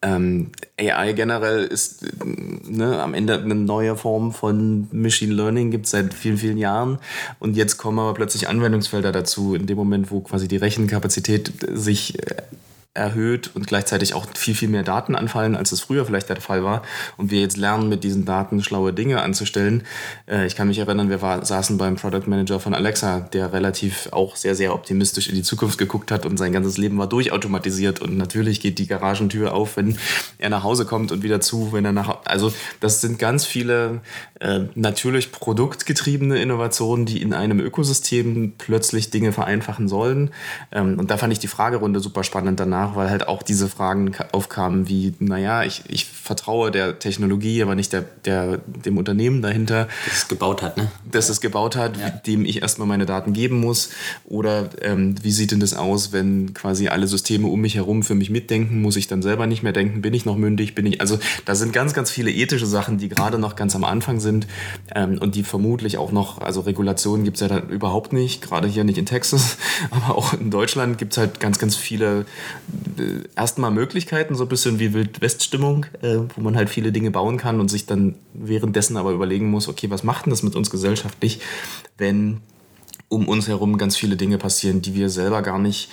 Ähm, 0.00 0.52
AI 0.78 1.12
generell 1.12 1.64
ist 1.64 2.06
ne, 2.24 3.02
am 3.02 3.14
Ende 3.14 3.40
eine 3.40 3.56
neue 3.56 3.96
Form 3.96 4.32
von 4.32 4.86
Machine 4.92 5.34
Learning, 5.34 5.72
gibt 5.72 5.86
es 5.86 5.90
seit 5.90 6.14
vielen, 6.14 6.38
vielen 6.38 6.56
Jahren. 6.56 6.98
Und 7.40 7.56
jetzt 7.56 7.78
kommen 7.78 7.98
aber 7.98 8.14
plötzlich 8.14 8.48
Anwendungsfelder 8.48 9.10
dazu, 9.10 9.56
in 9.56 9.66
dem 9.66 9.76
Moment, 9.76 10.12
wo 10.12 10.20
quasi 10.20 10.46
die 10.46 10.56
Rechenkapazität 10.56 11.52
sich 11.74 12.16
äh, 12.20 12.42
erhöht 12.98 13.50
und 13.54 13.66
gleichzeitig 13.66 14.12
auch 14.14 14.26
viel, 14.34 14.54
viel 14.54 14.68
mehr 14.68 14.82
Daten 14.82 15.14
anfallen, 15.14 15.56
als 15.56 15.72
es 15.72 15.80
früher 15.80 16.04
vielleicht 16.04 16.28
der 16.28 16.40
Fall 16.40 16.64
war. 16.64 16.82
Und 17.16 17.30
wir 17.30 17.40
jetzt 17.40 17.56
lernen, 17.56 17.88
mit 17.88 18.04
diesen 18.04 18.24
Daten 18.24 18.62
schlaue 18.62 18.92
Dinge 18.92 19.22
anzustellen. 19.22 19.84
Äh, 20.26 20.46
ich 20.46 20.56
kann 20.56 20.68
mich 20.68 20.78
erinnern, 20.78 21.08
wir 21.08 21.22
war, 21.22 21.44
saßen 21.44 21.78
beim 21.78 21.96
Product 21.96 22.26
Manager 22.26 22.60
von 22.60 22.74
Alexa, 22.74 23.20
der 23.20 23.52
relativ 23.52 24.08
auch 24.12 24.36
sehr, 24.36 24.54
sehr 24.54 24.74
optimistisch 24.74 25.28
in 25.28 25.34
die 25.34 25.42
Zukunft 25.42 25.78
geguckt 25.78 26.10
hat 26.10 26.26
und 26.26 26.36
sein 26.36 26.52
ganzes 26.52 26.76
Leben 26.76 26.98
war 26.98 27.06
durchautomatisiert. 27.06 28.00
Und 28.00 28.16
natürlich 28.16 28.60
geht 28.60 28.78
die 28.78 28.86
Garagentür 28.86 29.54
auf, 29.54 29.76
wenn 29.76 29.96
er 30.38 30.50
nach 30.50 30.64
Hause 30.64 30.84
kommt 30.84 31.12
und 31.12 31.22
wieder 31.22 31.40
zu, 31.40 31.72
wenn 31.72 31.84
er 31.84 31.92
nach... 31.92 32.18
Also 32.24 32.52
das 32.80 33.00
sind 33.00 33.18
ganz 33.18 33.46
viele 33.46 34.00
äh, 34.40 34.60
natürlich 34.74 35.32
produktgetriebene 35.32 36.40
Innovationen, 36.40 37.06
die 37.06 37.22
in 37.22 37.32
einem 37.32 37.60
Ökosystem 37.60 38.54
plötzlich 38.58 39.10
Dinge 39.10 39.32
vereinfachen 39.32 39.88
sollen. 39.88 40.30
Ähm, 40.72 40.98
und 40.98 41.10
da 41.10 41.16
fand 41.16 41.32
ich 41.32 41.38
die 41.38 41.46
Fragerunde 41.46 42.00
super 42.00 42.24
spannend 42.24 42.58
danach 42.60 42.87
nach, 42.88 42.96
weil 42.96 43.10
halt 43.10 43.28
auch 43.28 43.42
diese 43.42 43.68
Fragen 43.68 44.14
aufkamen 44.32 44.88
wie, 44.88 45.14
naja, 45.18 45.62
ich, 45.62 45.82
ich 45.88 46.04
vertraue 46.04 46.70
der 46.70 46.98
Technologie, 46.98 47.62
aber 47.62 47.74
nicht 47.74 47.92
der, 47.92 48.04
der, 48.24 48.58
dem 48.66 48.98
Unternehmen 48.98 49.42
dahinter. 49.42 49.88
Das 50.06 50.18
es 50.18 50.28
gebaut 50.28 50.62
hat, 50.62 50.76
ne? 50.76 50.88
Das 51.10 51.28
es 51.28 51.40
gebaut 51.40 51.76
hat, 51.76 51.96
ja. 51.96 52.10
dem 52.10 52.44
ich 52.44 52.62
erstmal 52.62 52.88
meine 52.88 53.06
Daten 53.06 53.32
geben 53.32 53.60
muss. 53.60 53.90
Oder 54.24 54.70
ähm, 54.82 55.14
wie 55.22 55.30
sieht 55.30 55.50
denn 55.50 55.60
das 55.60 55.74
aus, 55.74 56.12
wenn 56.12 56.54
quasi 56.54 56.88
alle 56.88 57.06
Systeme 57.06 57.48
um 57.48 57.60
mich 57.60 57.74
herum 57.74 58.02
für 58.02 58.14
mich 58.14 58.30
mitdenken? 58.30 58.82
Muss 58.82 58.96
ich 58.96 59.08
dann 59.08 59.22
selber 59.22 59.46
nicht 59.46 59.62
mehr 59.62 59.72
denken? 59.72 60.02
Bin 60.02 60.14
ich 60.14 60.24
noch 60.24 60.36
mündig? 60.36 60.74
Bin 60.74 60.86
ich, 60.86 61.00
also 61.00 61.18
da 61.44 61.54
sind 61.54 61.72
ganz, 61.72 61.94
ganz 61.94 62.10
viele 62.10 62.30
ethische 62.30 62.66
Sachen, 62.66 62.98
die 62.98 63.08
gerade 63.08 63.38
noch 63.38 63.56
ganz 63.56 63.74
am 63.74 63.84
Anfang 63.84 64.20
sind 64.20 64.46
ähm, 64.94 65.18
und 65.18 65.34
die 65.34 65.42
vermutlich 65.42 65.98
auch 65.98 66.12
noch, 66.12 66.40
also 66.40 66.60
Regulationen 66.60 67.24
gibt 67.24 67.36
es 67.36 67.40
ja 67.40 67.48
dann 67.48 67.68
überhaupt 67.68 68.12
nicht, 68.12 68.42
gerade 68.42 68.68
hier 68.68 68.84
nicht 68.84 68.98
in 68.98 69.06
Texas, 69.06 69.56
aber 69.90 70.16
auch 70.16 70.34
in 70.34 70.50
Deutschland 70.50 70.98
gibt 70.98 71.12
es 71.12 71.18
halt 71.18 71.40
ganz, 71.40 71.58
ganz 71.58 71.76
viele 71.76 72.26
erstmal 73.36 73.70
Möglichkeiten, 73.70 74.34
so 74.34 74.44
ein 74.44 74.48
bisschen 74.48 74.78
wie 74.78 74.94
Wildweststimmung, 74.94 75.86
äh, 76.02 76.18
wo 76.34 76.40
man 76.40 76.56
halt 76.56 76.70
viele 76.70 76.92
Dinge 76.92 77.10
bauen 77.10 77.36
kann 77.36 77.60
und 77.60 77.68
sich 77.68 77.86
dann 77.86 78.14
währenddessen 78.34 78.96
aber 78.96 79.12
überlegen 79.12 79.50
muss, 79.50 79.68
okay, 79.68 79.90
was 79.90 80.04
macht 80.04 80.26
denn 80.26 80.30
das 80.30 80.42
mit 80.42 80.56
uns 80.56 80.70
gesellschaftlich, 80.70 81.40
wenn 81.96 82.40
um 83.08 83.26
uns 83.28 83.48
herum 83.48 83.78
ganz 83.78 83.96
viele 83.96 84.16
Dinge 84.16 84.38
passieren, 84.38 84.82
die 84.82 84.94
wir 84.94 85.10
selber 85.10 85.42
gar 85.42 85.58
nicht 85.58 85.90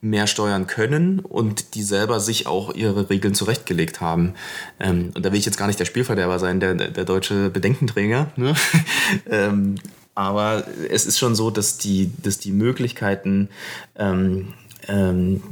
mehr 0.00 0.26
steuern 0.26 0.66
können 0.66 1.18
und 1.18 1.74
die 1.74 1.82
selber 1.82 2.20
sich 2.20 2.46
auch 2.46 2.74
ihre 2.74 3.08
Regeln 3.08 3.34
zurechtgelegt 3.34 4.00
haben. 4.02 4.34
Ähm, 4.78 5.12
und 5.14 5.24
da 5.24 5.32
will 5.32 5.38
ich 5.38 5.46
jetzt 5.46 5.56
gar 5.56 5.66
nicht 5.66 5.80
der 5.80 5.86
Spielverderber 5.86 6.38
sein, 6.38 6.60
der, 6.60 6.74
der 6.74 7.04
deutsche 7.04 7.48
Bedenkenträger. 7.48 8.30
Ne? 8.36 8.54
ähm, 9.30 9.76
aber 10.14 10.64
es 10.90 11.06
ist 11.06 11.18
schon 11.18 11.34
so, 11.34 11.50
dass 11.50 11.78
die, 11.78 12.10
dass 12.22 12.38
die 12.38 12.52
Möglichkeiten 12.52 13.48
ähm, 13.96 14.52
ähm, 14.88 15.42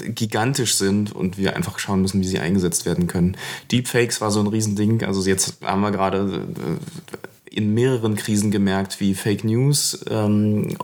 gigantisch 0.00 0.74
sind 0.74 1.12
und 1.12 1.38
wir 1.38 1.56
einfach 1.56 1.78
schauen 1.78 2.02
müssen, 2.02 2.20
wie 2.20 2.26
sie 2.26 2.38
eingesetzt 2.38 2.86
werden 2.86 3.06
können. 3.06 3.36
Deepfakes 3.70 4.20
war 4.20 4.30
so 4.30 4.40
ein 4.40 4.46
Riesending. 4.46 5.02
Also 5.04 5.22
jetzt 5.28 5.58
haben 5.62 5.80
wir 5.80 5.90
gerade 5.90 6.46
äh, 6.56 7.54
in 7.54 7.74
mehreren 7.74 8.16
Krisen 8.16 8.50
gemerkt, 8.50 9.00
wie 9.00 9.14
Fake 9.14 9.44
News 9.44 10.04
ähm, 10.10 10.76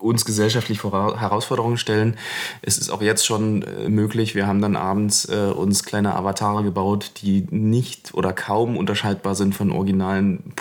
uns 0.00 0.24
gesellschaftlich 0.24 0.80
vor 0.80 1.20
Herausforderungen 1.20 1.76
stellen. 1.76 2.16
Es 2.62 2.78
ist 2.78 2.90
auch 2.90 3.02
jetzt 3.02 3.26
schon 3.26 3.62
äh, 3.62 3.88
möglich. 3.88 4.34
Wir 4.34 4.46
haben 4.46 4.62
dann 4.62 4.76
abends 4.76 5.26
äh, 5.26 5.52
uns 5.54 5.84
kleine 5.84 6.14
Avatare 6.14 6.62
gebaut, 6.62 7.12
die 7.22 7.46
nicht 7.50 8.14
oder 8.14 8.32
kaum 8.32 8.76
unterscheidbar 8.76 9.34
sind 9.34 9.54
von 9.54 9.70
originalen 9.70 10.54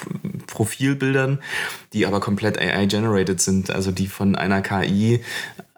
Profilbildern, 0.47 1.39
die 1.93 2.05
aber 2.05 2.19
komplett 2.19 2.59
AI-generated 2.59 3.39
sind, 3.39 3.71
also 3.71 3.91
die 3.91 4.07
von 4.07 4.35
einer 4.35 4.61
KI 4.61 5.21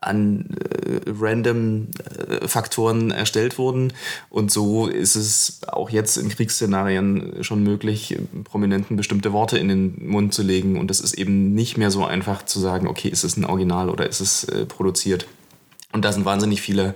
an 0.01 0.47
äh, 0.49 0.99
random 1.07 1.87
äh, 2.27 2.47
Faktoren 2.47 3.11
erstellt 3.11 3.57
wurden. 3.57 3.93
Und 4.29 4.51
so 4.51 4.87
ist 4.87 5.15
es 5.15 5.61
auch 5.67 5.91
jetzt 5.91 6.17
in 6.17 6.29
Kriegsszenarien 6.29 7.43
schon 7.43 7.63
möglich, 7.63 8.17
Prominenten 8.43 8.97
bestimmte 8.97 9.31
Worte 9.31 9.59
in 9.59 9.67
den 9.67 10.09
Mund 10.09 10.33
zu 10.33 10.41
legen. 10.41 10.79
Und 10.79 10.89
es 10.89 10.99
ist 10.99 11.13
eben 11.13 11.53
nicht 11.53 11.77
mehr 11.77 11.91
so 11.91 12.03
einfach 12.03 12.43
zu 12.43 12.59
sagen, 12.59 12.87
okay, 12.87 13.09
ist 13.09 13.23
es 13.23 13.37
ein 13.37 13.45
Original 13.45 13.89
oder 13.89 14.09
ist 14.09 14.19
es 14.19 14.43
äh, 14.45 14.65
produziert. 14.65 15.27
Und 15.93 16.03
da 16.03 16.11
sind 16.11 16.25
wahnsinnig 16.25 16.61
viele 16.61 16.95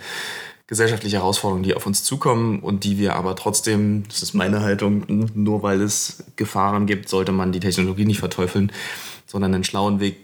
gesellschaftliche 0.68 1.18
Herausforderungen, 1.18 1.64
die 1.64 1.76
auf 1.76 1.86
uns 1.86 2.04
zukommen 2.04 2.60
und 2.60 2.84
die 2.86 2.98
wir 2.98 3.16
aber 3.16 3.36
trotzdem, 3.36 4.04
das 4.08 4.24
ist 4.24 4.34
meine 4.34 4.62
Haltung, 4.62 5.30
nur 5.36 5.62
weil 5.62 5.82
es 5.82 6.24
Gefahren 6.38 6.88
gibt, 6.88 7.08
sollte 7.08 7.32
man 7.32 7.52
die 7.52 7.60
Technologie 7.60 8.06
nicht 8.06 8.20
verteufeln, 8.20 8.72
sondern 9.28 9.54
einen 9.54 9.64
schlauen 9.64 10.00
Weg 10.00 10.18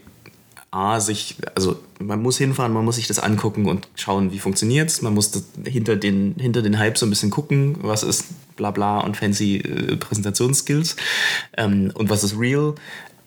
A, 0.74 1.02
sich, 1.02 1.36
also 1.54 1.78
man 2.00 2.22
muss 2.22 2.38
hinfahren, 2.38 2.72
man 2.72 2.86
muss 2.86 2.96
sich 2.96 3.08
das 3.08 3.20
angucken 3.20 3.66
und 3.66 3.90
schauen, 3.96 4.32
wie 4.32 4.40
funktioniert 4.40 4.90
es. 4.90 5.02
Man 5.02 5.14
muss 5.14 5.44
hinter 5.66 5.98
den, 5.98 6.36
hinter 6.40 6.62
den 6.62 6.80
Hype 6.80 6.98
so 6.98 7.06
ein 7.06 7.10
bisschen 7.10 7.30
gucken, 7.30 7.78
was 7.82 8.04
ist 8.04 8.28
bla 8.56 8.72
bla 8.72 9.00
und 9.00 9.18
fancy 9.18 9.58
äh, 9.58 9.98
Präsentationsskills 9.98 10.96
ähm, 11.58 11.92
und 11.94 12.10
was 12.10 12.24
ist 12.24 12.40
real. 12.40 12.76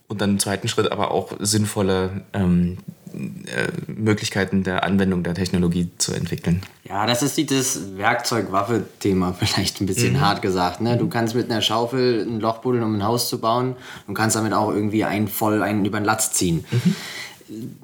Und 0.08 0.22
dann 0.22 0.30
im 0.30 0.38
zweiten 0.38 0.68
Schritt 0.68 0.90
aber 0.90 1.10
auch 1.10 1.32
sinnvolle 1.38 2.22
ähm, 2.32 2.78
äh, 3.14 3.68
Möglichkeiten 3.86 4.62
der 4.62 4.84
Anwendung 4.84 5.22
der 5.22 5.34
Technologie 5.34 5.88
zu 5.98 6.14
entwickeln. 6.14 6.62
Ja, 6.84 7.06
das 7.06 7.22
ist 7.22 7.36
dieses 7.36 7.96
Werkzeug-Waffe-Thema 7.96 9.34
vielleicht 9.38 9.82
ein 9.82 9.86
bisschen 9.86 10.14
mhm. 10.14 10.20
hart 10.20 10.40
gesagt. 10.40 10.80
Ne? 10.80 10.96
Du 10.96 11.08
kannst 11.08 11.34
mit 11.34 11.50
einer 11.50 11.60
Schaufel 11.60 12.26
ein 12.26 12.40
Loch 12.40 12.58
buddeln, 12.58 12.84
um 12.84 12.94
ein 12.96 13.04
Haus 13.04 13.28
zu 13.28 13.38
bauen 13.38 13.76
und 14.06 14.14
kannst 14.14 14.34
damit 14.34 14.54
auch 14.54 14.70
irgendwie 14.70 15.04
einen 15.04 15.28
voll 15.28 15.62
einen 15.62 15.84
über 15.84 16.00
den 16.00 16.06
Latz 16.06 16.32
ziehen. 16.32 16.64
Mhm 16.70 16.94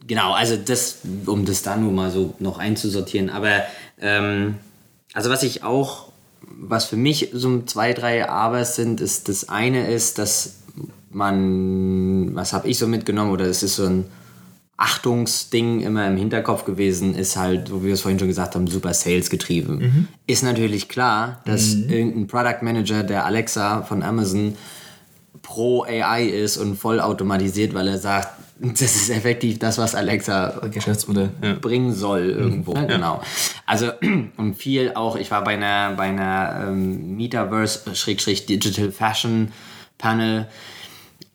genau, 0.07 0.33
also 0.33 0.57
das, 0.57 0.99
um 1.27 1.45
das 1.45 1.63
da 1.63 1.77
nur 1.77 1.93
mal 1.93 2.11
so 2.11 2.35
noch 2.39 2.59
einzusortieren. 2.59 3.31
Aber 3.31 3.63
ähm, 4.01 4.57
also 5.13 5.31
was 5.31 5.43
ich 5.43 5.63
auch, 5.63 6.11
was 6.43 6.87
für 6.87 6.97
mich 6.97 7.31
so 7.33 7.63
zwei, 7.63 7.93
drei 7.93 8.29
Abers 8.29 8.77
sind, 8.77 9.01
ist 9.01 9.29
das 9.29 9.49
eine 9.49 9.91
ist, 9.91 10.19
dass 10.19 10.57
man, 11.11 12.35
was 12.35 12.53
habe 12.53 12.69
ich 12.69 12.79
so 12.79 12.87
mitgenommen, 12.87 13.33
oder 13.33 13.47
es 13.47 13.63
ist 13.63 13.77
so 13.77 13.85
ein 13.87 14.05
Achtungsding 14.77 15.81
immer 15.81 16.07
im 16.07 16.17
Hinterkopf 16.17 16.65
gewesen, 16.65 17.15
ist 17.15 17.37
halt, 17.37 17.71
wo 17.71 17.83
wir 17.83 17.93
es 17.93 18.01
vorhin 18.01 18.19
schon 18.19 18.29
gesagt 18.29 18.55
haben, 18.55 18.67
super 18.67 18.95
Sales 18.95 19.29
getrieben. 19.29 19.79
Mhm. 19.79 20.09
Ist 20.27 20.43
natürlich 20.43 20.89
klar, 20.89 21.43
dass 21.45 21.75
mhm. 21.75 21.91
irgendein 21.91 22.27
Product 22.29 22.63
Manager 22.63 23.03
der 23.03 23.27
Alexa 23.27 23.83
von 23.83 24.03
Amazon 24.03 24.57
pro 25.43 25.83
AI 25.85 26.25
ist 26.25 26.57
und 26.57 26.77
voll 26.77 27.01
automatisiert, 27.01 27.75
weil 27.75 27.89
er 27.89 27.99
sagt, 27.99 28.40
das 28.63 28.83
ist 28.83 29.11
effektiv 29.11 29.59
das, 29.59 29.79
was 29.79 29.95
Alexa 29.95 30.61
Geschäftsmodell 30.71 31.31
ja. 31.43 31.55
bringen 31.55 31.95
soll 31.95 32.29
irgendwo. 32.29 32.75
Ja. 32.75 32.85
Genau. 32.85 33.23
Also 33.67 33.91
und 34.37 34.55
viel 34.55 34.93
auch, 34.95 35.17
ich 35.17 35.31
war 35.31 35.43
bei 35.43 35.55
einer 35.55 35.95
bei 35.97 36.05
einer 36.05 36.67
ähm, 36.69 37.17
Metaverse-Digital 37.17 38.93
Fashion 38.93 39.53
Panel, 39.97 40.47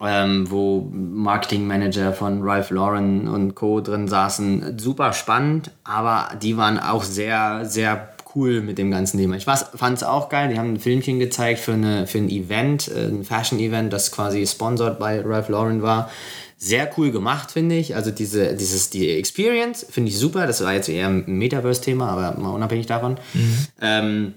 ähm, 0.01 0.49
wo 0.51 0.87
Marketing 0.91 1.65
Manager 1.65 2.13
von 2.13 2.43
Ralph 2.43 2.69
Lauren 2.69 3.27
und 3.27 3.55
Co. 3.55 3.81
drin 3.81 4.07
saßen. 4.07 4.77
Super 4.77 5.13
spannend, 5.13 5.71
aber 5.83 6.29
die 6.41 6.57
waren 6.57 6.77
auch 6.77 7.03
sehr, 7.03 7.65
sehr 7.65 8.09
cool 8.35 8.61
mit 8.61 8.77
dem 8.77 8.91
ganzen 8.91 9.17
Thema. 9.17 9.35
Ich 9.35 9.45
fand 9.45 9.97
es 9.97 10.03
auch 10.03 10.29
geil. 10.29 10.49
Die 10.49 10.59
haben 10.59 10.73
ein 10.73 10.79
Filmchen 10.79 11.19
gezeigt 11.19 11.59
für, 11.59 11.73
eine, 11.73 12.05
für 12.05 12.17
ein 12.19 12.29
Event, 12.29 12.89
äh, 12.89 13.07
ein 13.07 13.23
Fashion-Event, 13.23 13.91
das 13.91 14.11
quasi 14.11 14.45
sponsored 14.45 14.99
bei 14.99 15.21
Ralph 15.21 15.49
Lauren 15.49 15.81
war 15.81 16.11
sehr 16.57 16.89
cool 16.97 17.11
gemacht, 17.11 17.51
finde 17.51 17.75
ich. 17.75 17.95
Also 17.95 18.11
diese, 18.11 18.55
dieses, 18.55 18.89
die 18.89 19.09
Experience 19.11 19.85
finde 19.89 20.09
ich 20.09 20.17
super. 20.17 20.47
Das 20.47 20.63
war 20.63 20.73
jetzt 20.73 20.89
eher 20.89 21.07
ein 21.07 21.25
Metaverse-Thema, 21.25 22.09
aber 22.09 22.39
mal 22.39 22.51
unabhängig 22.51 22.85
davon. 22.85 23.17
Mhm. 23.33 23.57
Ähm, 23.81 24.33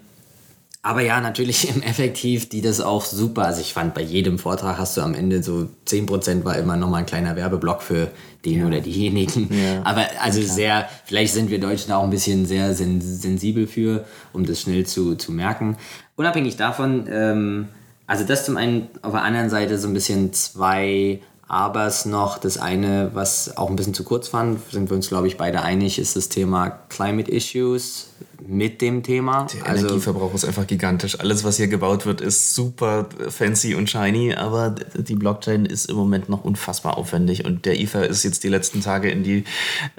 aber 0.82 1.02
ja, 1.02 1.20
natürlich 1.20 1.74
im 1.74 1.82
Effektiv, 1.82 2.48
die 2.48 2.60
das 2.60 2.80
auch 2.80 3.04
super. 3.04 3.44
Also 3.44 3.60
ich 3.60 3.72
fand, 3.72 3.94
bei 3.94 4.00
jedem 4.00 4.38
Vortrag 4.38 4.78
hast 4.78 4.96
du 4.96 5.02
am 5.02 5.14
Ende 5.14 5.42
so 5.42 5.68
10% 5.86 6.44
war 6.44 6.56
immer 6.56 6.76
nochmal 6.76 7.00
ein 7.00 7.06
kleiner 7.06 7.36
Werbeblock 7.36 7.82
für 7.82 8.10
den 8.44 8.60
ja. 8.60 8.66
oder 8.66 8.80
diejenigen. 8.80 9.50
Ja. 9.52 9.82
Aber 9.84 10.06
also 10.22 10.40
Klar. 10.40 10.54
sehr, 10.54 10.88
vielleicht 11.04 11.34
sind 11.34 11.50
wir 11.50 11.60
Deutschen 11.60 11.92
auch 11.92 12.04
ein 12.04 12.10
bisschen 12.10 12.46
sehr 12.46 12.74
sen 12.74 13.00
sensibel 13.00 13.66
für, 13.66 14.06
um 14.32 14.46
das 14.46 14.62
schnell 14.62 14.86
zu, 14.86 15.16
zu 15.16 15.32
merken. 15.32 15.76
Unabhängig 16.16 16.56
davon, 16.56 17.06
ähm, 17.10 17.68
also 18.06 18.24
das 18.24 18.44
zum 18.44 18.56
einen 18.56 18.88
auf 19.02 19.12
der 19.12 19.22
anderen 19.22 19.50
Seite 19.50 19.78
so 19.78 19.88
ein 19.88 19.94
bisschen 19.94 20.32
zwei 20.32 21.20
aber 21.48 21.86
es 21.86 22.04
noch 22.04 22.36
das 22.36 22.58
eine, 22.58 23.10
was 23.14 23.56
auch 23.56 23.70
ein 23.70 23.76
bisschen 23.76 23.94
zu 23.94 24.04
kurz 24.04 24.28
fand, 24.28 24.60
sind 24.70 24.90
wir 24.90 24.96
uns, 24.96 25.08
glaube 25.08 25.26
ich, 25.26 25.38
beide 25.38 25.62
einig, 25.62 25.98
ist 25.98 26.14
das 26.14 26.28
Thema 26.28 26.68
Climate 26.90 27.30
Issues 27.30 28.10
mit 28.46 28.80
dem 28.80 29.02
Thema. 29.02 29.46
Der 29.54 29.66
also, 29.66 29.86
Energieverbrauch 29.86 30.32
ist 30.34 30.44
einfach 30.44 30.66
gigantisch. 30.66 31.18
Alles, 31.18 31.44
was 31.44 31.56
hier 31.56 31.68
gebaut 31.68 32.06
wird, 32.06 32.20
ist 32.20 32.54
super 32.54 33.06
fancy 33.28 33.74
und 33.74 33.90
shiny, 33.90 34.34
aber 34.34 34.74
die 34.94 35.14
Blockchain 35.14 35.66
ist 35.66 35.86
im 35.90 35.96
Moment 35.96 36.28
noch 36.28 36.44
unfassbar 36.44 36.96
aufwendig 36.98 37.44
und 37.44 37.64
der 37.64 37.80
Ether 37.80 38.06
ist 38.06 38.22
jetzt 38.22 38.44
die 38.44 38.48
letzten 38.48 38.80
Tage 38.80 39.10
in 39.10 39.22
die, 39.22 39.44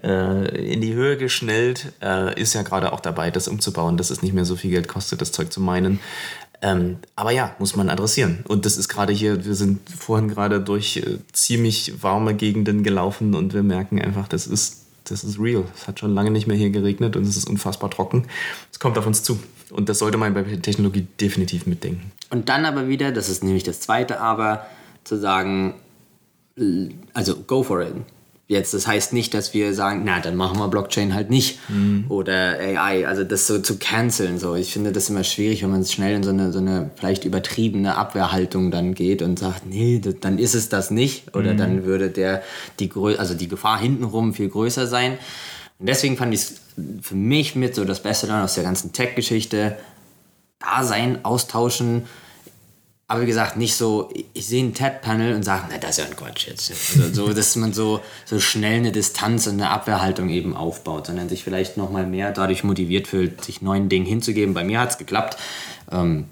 äh, 0.03 0.71
in 0.71 0.81
die 0.81 0.93
Höhe 0.93 1.17
geschnellt, 1.17 1.91
äh, 2.01 2.39
ist 2.39 2.53
ja 2.53 2.61
gerade 2.61 2.93
auch 2.93 3.01
dabei, 3.01 3.29
das 3.29 3.47
umzubauen, 3.47 3.97
dass 3.97 4.09
es 4.09 4.21
nicht 4.21 4.33
mehr 4.33 4.45
so 4.45 4.55
viel 4.55 4.71
Geld 4.71 4.87
kostet, 4.87 5.21
das 5.21 5.31
Zeug 5.31 5.51
zu 5.51 5.61
meinen. 5.61 5.99
Ähm, 6.61 6.97
aber 7.15 7.31
ja, 7.31 7.55
muss 7.59 7.75
man 7.75 7.89
adressieren. 7.89 8.43
Und 8.47 8.65
das 8.65 8.77
ist 8.77 8.89
gerade 8.89 9.13
hier, 9.13 9.45
wir 9.45 9.55
sind 9.55 9.79
vorhin 9.89 10.27
gerade 10.27 10.59
durch 10.59 10.97
äh, 10.97 11.19
ziemlich 11.31 12.03
warme 12.03 12.35
Gegenden 12.35 12.83
gelaufen 12.83 13.33
und 13.33 13.53
wir 13.53 13.63
merken 13.63 14.01
einfach, 14.01 14.27
das 14.27 14.45
ist, 14.45 14.85
das 15.05 15.23
ist 15.23 15.39
real. 15.39 15.63
Es 15.75 15.87
hat 15.87 15.99
schon 15.99 16.13
lange 16.13 16.31
nicht 16.31 16.47
mehr 16.47 16.57
hier 16.57 16.69
geregnet 16.69 17.15
und 17.15 17.23
es 17.23 17.37
ist 17.37 17.49
unfassbar 17.49 17.89
trocken. 17.89 18.27
Es 18.71 18.79
kommt 18.79 18.97
auf 18.97 19.07
uns 19.07 19.23
zu. 19.23 19.39
Und 19.71 19.87
das 19.87 19.99
sollte 19.99 20.17
man 20.17 20.33
bei 20.33 20.43
Technologie 20.43 21.07
definitiv 21.21 21.65
mitdenken. 21.65 22.11
Und 22.29 22.49
dann 22.49 22.65
aber 22.65 22.87
wieder, 22.87 23.11
das 23.11 23.29
ist 23.29 23.43
nämlich 23.43 23.63
das 23.63 23.79
zweite 23.79 24.19
Aber, 24.19 24.65
zu 25.03 25.17
sagen, 25.17 25.75
also 27.13 27.35
go 27.35 27.63
for 27.63 27.81
it. 27.81 27.93
Jetzt, 28.51 28.73
das 28.73 28.87
heißt 28.87 29.13
nicht, 29.13 29.35
dass 29.35 29.53
wir 29.53 29.75
sagen, 29.75 30.01
na, 30.05 30.19
dann 30.19 30.35
machen 30.35 30.57
wir 30.57 30.69
Blockchain 30.69 31.13
halt 31.13 31.29
nicht 31.29 31.59
mhm. 31.69 32.05
oder 32.09 32.57
AI, 32.59 33.05
also 33.05 33.23
das 33.23 33.45
so 33.45 33.59
zu 33.59 33.77
canceln. 33.77 34.39
So. 34.39 34.55
Ich 34.55 34.73
finde 34.73 34.91
das 34.91 35.07
immer 35.07 35.23
schwierig, 35.23 35.61
wenn 35.61 35.69
man 35.69 35.85
schnell 35.85 36.15
in 36.15 36.23
so 36.23 36.31
eine, 36.31 36.51
so 36.51 36.57
eine 36.57 36.89
vielleicht 36.95 37.25
übertriebene 37.25 37.95
Abwehrhaltung 37.95 38.71
dann 38.71 38.95
geht 38.95 39.21
und 39.21 39.37
sagt, 39.37 39.67
nee, 39.67 40.01
das, 40.03 40.15
dann 40.21 40.39
ist 40.39 40.55
es 40.55 40.67
das 40.67 40.89
nicht 40.89 41.35
oder 41.35 41.53
mhm. 41.53 41.57
dann 41.57 41.85
würde 41.85 42.09
der, 42.09 42.41
die, 42.79 42.91
also 43.19 43.35
die 43.35 43.47
Gefahr 43.47 43.79
hintenrum 43.79 44.33
viel 44.33 44.49
größer 44.49 44.87
sein. 44.87 45.19
Und 45.77 45.87
deswegen 45.87 46.17
fand 46.17 46.33
ich 46.33 46.39
es 46.39 46.55
für 47.03 47.15
mich 47.15 47.55
mit 47.55 47.75
so 47.75 47.85
das 47.85 48.01
Beste 48.01 48.25
dann 48.25 48.43
aus 48.43 48.55
der 48.55 48.63
ganzen 48.63 48.93
Tech-Geschichte, 48.93 49.77
da 50.57 50.83
sein, 50.83 51.23
austauschen, 51.23 52.07
aber 53.09 53.23
wie 53.23 53.25
gesagt, 53.25 53.57
nicht 53.57 53.75
so, 53.75 54.13
ich 54.33 54.45
sehe 54.45 54.63
ein 54.63 54.75
TED-Panel 54.75 55.33
und 55.33 55.41
sage, 55.41 55.63
na, 55.71 55.79
das 55.79 55.91
ist 55.91 55.97
ja 55.97 56.05
ein 56.05 56.15
Quatsch 56.15 56.47
jetzt. 56.47 56.71
Also, 56.71 57.11
so, 57.11 57.33
dass 57.33 57.55
man 57.55 57.73
so, 57.73 58.01
so 58.23 58.39
schnell 58.39 58.77
eine 58.77 58.91
Distanz 58.91 59.47
und 59.47 59.53
eine 59.53 59.71
Abwehrhaltung 59.71 60.29
eben 60.29 60.55
aufbaut, 60.55 61.07
sondern 61.07 61.27
sich 61.27 61.43
vielleicht 61.43 61.75
nochmal 61.75 62.05
mehr 62.05 62.31
dadurch 62.31 62.63
motiviert 62.63 63.07
fühlt, 63.07 63.43
sich 63.43 63.63
neuen 63.63 63.89
Dingen 63.89 64.05
hinzugeben. 64.05 64.53
Bei 64.53 64.63
mir 64.63 64.79
hat 64.79 64.91
es 64.91 64.97
geklappt. 64.99 65.37
Ähm, 65.91 66.25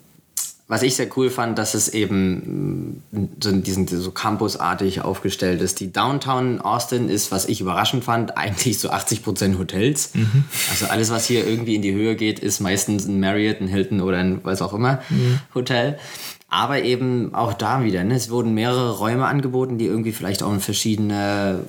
was 0.67 0.83
ich 0.83 0.95
sehr 0.95 1.07
cool 1.15 1.31
fand, 1.31 1.57
dass 1.57 1.73
es 1.73 1.89
eben 1.89 3.01
mm, 3.11 3.29
so, 3.41 3.51
diesen, 3.53 3.87
so 3.87 4.11
campusartig 4.11 5.01
aufgestellt 5.01 5.61
ist. 5.61 5.79
Die 5.79 5.91
Downtown 5.91 6.61
Austin 6.61 7.09
ist, 7.09 7.31
was 7.31 7.47
ich 7.47 7.59
überraschend 7.59 8.03
fand, 8.03 8.37
eigentlich 8.37 8.77
so 8.77 8.91
80% 8.91 9.57
Hotels. 9.57 10.13
Mhm. 10.13 10.43
Also 10.69 10.85
alles, 10.87 11.09
was 11.09 11.25
hier 11.25 11.47
irgendwie 11.47 11.73
in 11.73 11.81
die 11.81 11.93
Höhe 11.93 12.15
geht, 12.15 12.39
ist 12.39 12.59
meistens 12.59 13.07
ein 13.07 13.19
Marriott, 13.19 13.61
ein 13.61 13.67
Hilton 13.67 14.01
oder 14.01 14.17
ein 14.17 14.41
was 14.43 14.61
auch 14.61 14.73
immer 14.73 14.99
mhm. 15.09 15.39
Hotel. 15.55 15.97
Aber 16.49 16.81
eben 16.81 17.33
auch 17.35 17.53
da 17.53 17.83
wieder, 17.83 18.03
ne? 18.03 18.15
es 18.15 18.29
wurden 18.29 18.53
mehrere 18.53 18.97
Räume 18.97 19.25
angeboten, 19.25 19.77
die 19.77 19.85
irgendwie 19.85 20.13
vielleicht 20.13 20.43
auch 20.43 20.53
in 20.53 20.61
verschiedene 20.61 21.65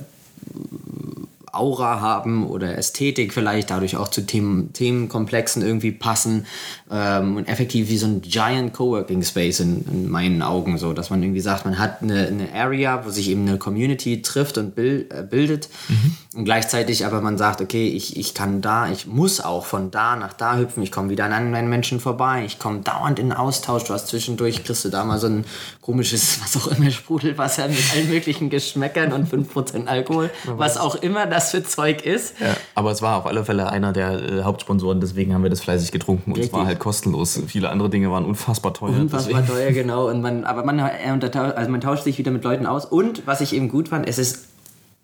Aura 1.53 2.01
haben 2.01 2.47
oder 2.47 2.77
Ästhetik 2.77 3.33
vielleicht, 3.33 3.71
dadurch 3.71 3.97
auch 3.97 4.09
zu 4.09 4.27
Themen, 4.27 4.73
Themenkomplexen 4.73 5.63
irgendwie 5.63 5.93
passen 5.93 6.47
ähm, 6.91 7.37
und 7.37 7.49
effektiv 7.49 7.89
wie 7.89 7.99
so 7.99 8.07
ein 8.07 8.23
Giant 8.23 8.73
Coworking 8.73 9.23
Space 9.23 9.61
in, 9.61 9.85
in, 9.91 10.09
meinen 10.09 10.43
Augen, 10.43 10.79
so 10.79 10.93
dass 10.93 11.11
man 11.11 11.23
irgendwie 11.23 11.41
sagt, 11.41 11.65
man 11.65 11.79
hat 11.79 12.03
eine, 12.03 12.27
eine 12.27 12.53
Area, 12.55 13.05
wo 13.05 13.11
sich 13.11 13.31
eben 13.31 13.47
eine 13.47 13.59
Community 13.59 14.23
trifft 14.23 14.59
und 14.59 14.75
bild, 14.75 15.13
äh, 15.13 15.23
bildet. 15.23 15.69
Mhm. 15.89 16.17
und 16.35 16.45
gleichzeitig 16.45 17.05
aber 17.05 17.21
man 17.21 17.39
sagt, 17.39 17.61
okay, 17.61 17.89
ich, 17.89 18.17
ich 18.17 18.35
kann 18.35 18.61
da, 18.61 18.91
ich 18.91 19.07
muss 19.07 19.41
auch 19.41 19.65
von 19.65 19.91
da 19.91 20.17
nach 20.17 20.33
da 20.33 20.57
hüpfen, 20.57 20.83
ich 20.83 20.93
komme 20.93 21.11
wieder 21.11 21.25
an 21.25 21.33
anderen 21.33 21.69
Menschen 21.69 22.01
vorbei, 22.01 22.45
ich 22.47 22.59
komme 22.59 22.81
dauernd 22.81 23.19
in 23.19 23.33
Austausch, 23.33 23.85
du 23.85 23.95
hast 23.95 24.09
zwischendurch, 24.09 24.65
kriegst 24.65 24.85
du 24.85 24.89
da 24.89 25.05
mal 25.05 25.19
so 25.19 25.27
ein 25.27 25.45
komisches, 25.81 26.41
was 26.43 26.57
auch 26.57 26.69
immer, 26.69 26.91
Sprudelwasser 26.91 27.69
mit 27.69 27.79
allen 27.95 28.09
möglichen 28.09 28.51
Geschmäckern 28.51 29.13
und 29.13 29.33
5% 29.33 29.87
Alkohol, 29.87 30.31
was 30.45 30.77
auch 30.77 30.95
immer 30.97 31.27
das 31.27 31.48
für 31.51 31.63
Zeug 31.63 32.05
ist. 32.05 32.35
Ja, 32.41 32.57
aber 32.75 32.91
es 32.91 33.03
war 33.03 33.19
auf 33.19 33.27
alle 33.27 33.45
Fälle 33.45 33.71
einer 33.71 33.93
der 33.93 34.23
äh, 34.23 34.43
Hauptsponsoren, 34.43 35.01
deswegen 35.01 35.35
haben 35.35 35.43
wir 35.43 35.51
das 35.51 35.61
fleißig 35.61 35.93
getrunken 35.93 36.33
und 36.33 36.39
es 36.39 36.53
war 36.53 36.67
halt 36.67 36.79
kostenlos. 36.79 37.41
Viele 37.47 37.71
andere 37.71 37.91
Dinge 37.91 38.11
waren 38.11 38.25
unfassbar 38.25 38.75
teuer. 38.75 38.91
Unfassbar 38.91 39.43
deswegen. 39.43 39.59
teuer, 39.59 39.73
genau. 39.73 40.09
Und 40.09 40.21
man, 40.21 40.45
aber 40.45 40.65
man, 40.65 40.81
also 40.81 41.71
man 41.71 41.81
tauscht 41.81 42.05
sich 42.05 42.19
wieder 42.19 42.31
mit 42.31 42.45
Leuten 42.45 42.67
aus. 42.67 42.85
Und 42.85 43.27
was 43.27 43.41
ich 43.41 43.55
eben 43.55 43.69
gut 43.69 43.89
fand, 43.89 44.09
es 44.09 44.19
ist 44.19 44.49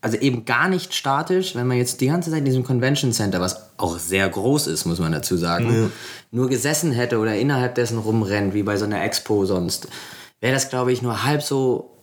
also 0.04 0.18
eben 0.18 0.44
gar 0.44 0.68
nicht 0.68 0.92
statisch, 0.92 1.54
wenn 1.54 1.66
man 1.66 1.78
jetzt 1.78 2.02
die 2.02 2.08
ganze 2.08 2.30
Zeit 2.30 2.40
in 2.40 2.44
diesem 2.44 2.62
Convention 2.62 3.10
Center, 3.12 3.40
was 3.40 3.70
auch 3.78 3.98
sehr 3.98 4.28
groß 4.28 4.66
ist, 4.66 4.84
muss 4.84 4.98
man 4.98 5.12
dazu 5.12 5.38
sagen, 5.38 5.74
ja. 5.74 5.90
nur 6.30 6.50
gesessen 6.50 6.92
hätte 6.92 7.18
oder 7.18 7.34
innerhalb 7.34 7.74
dessen 7.74 7.96
rumrennt, 7.96 8.52
wie 8.52 8.62
bei 8.62 8.76
so 8.76 8.84
einer 8.84 9.02
Expo 9.02 9.46
sonst, 9.46 9.88
wäre 10.42 10.52
das, 10.52 10.68
glaube 10.68 10.92
ich, 10.92 11.00
nur 11.00 11.24
halb 11.24 11.42
so 11.42 11.96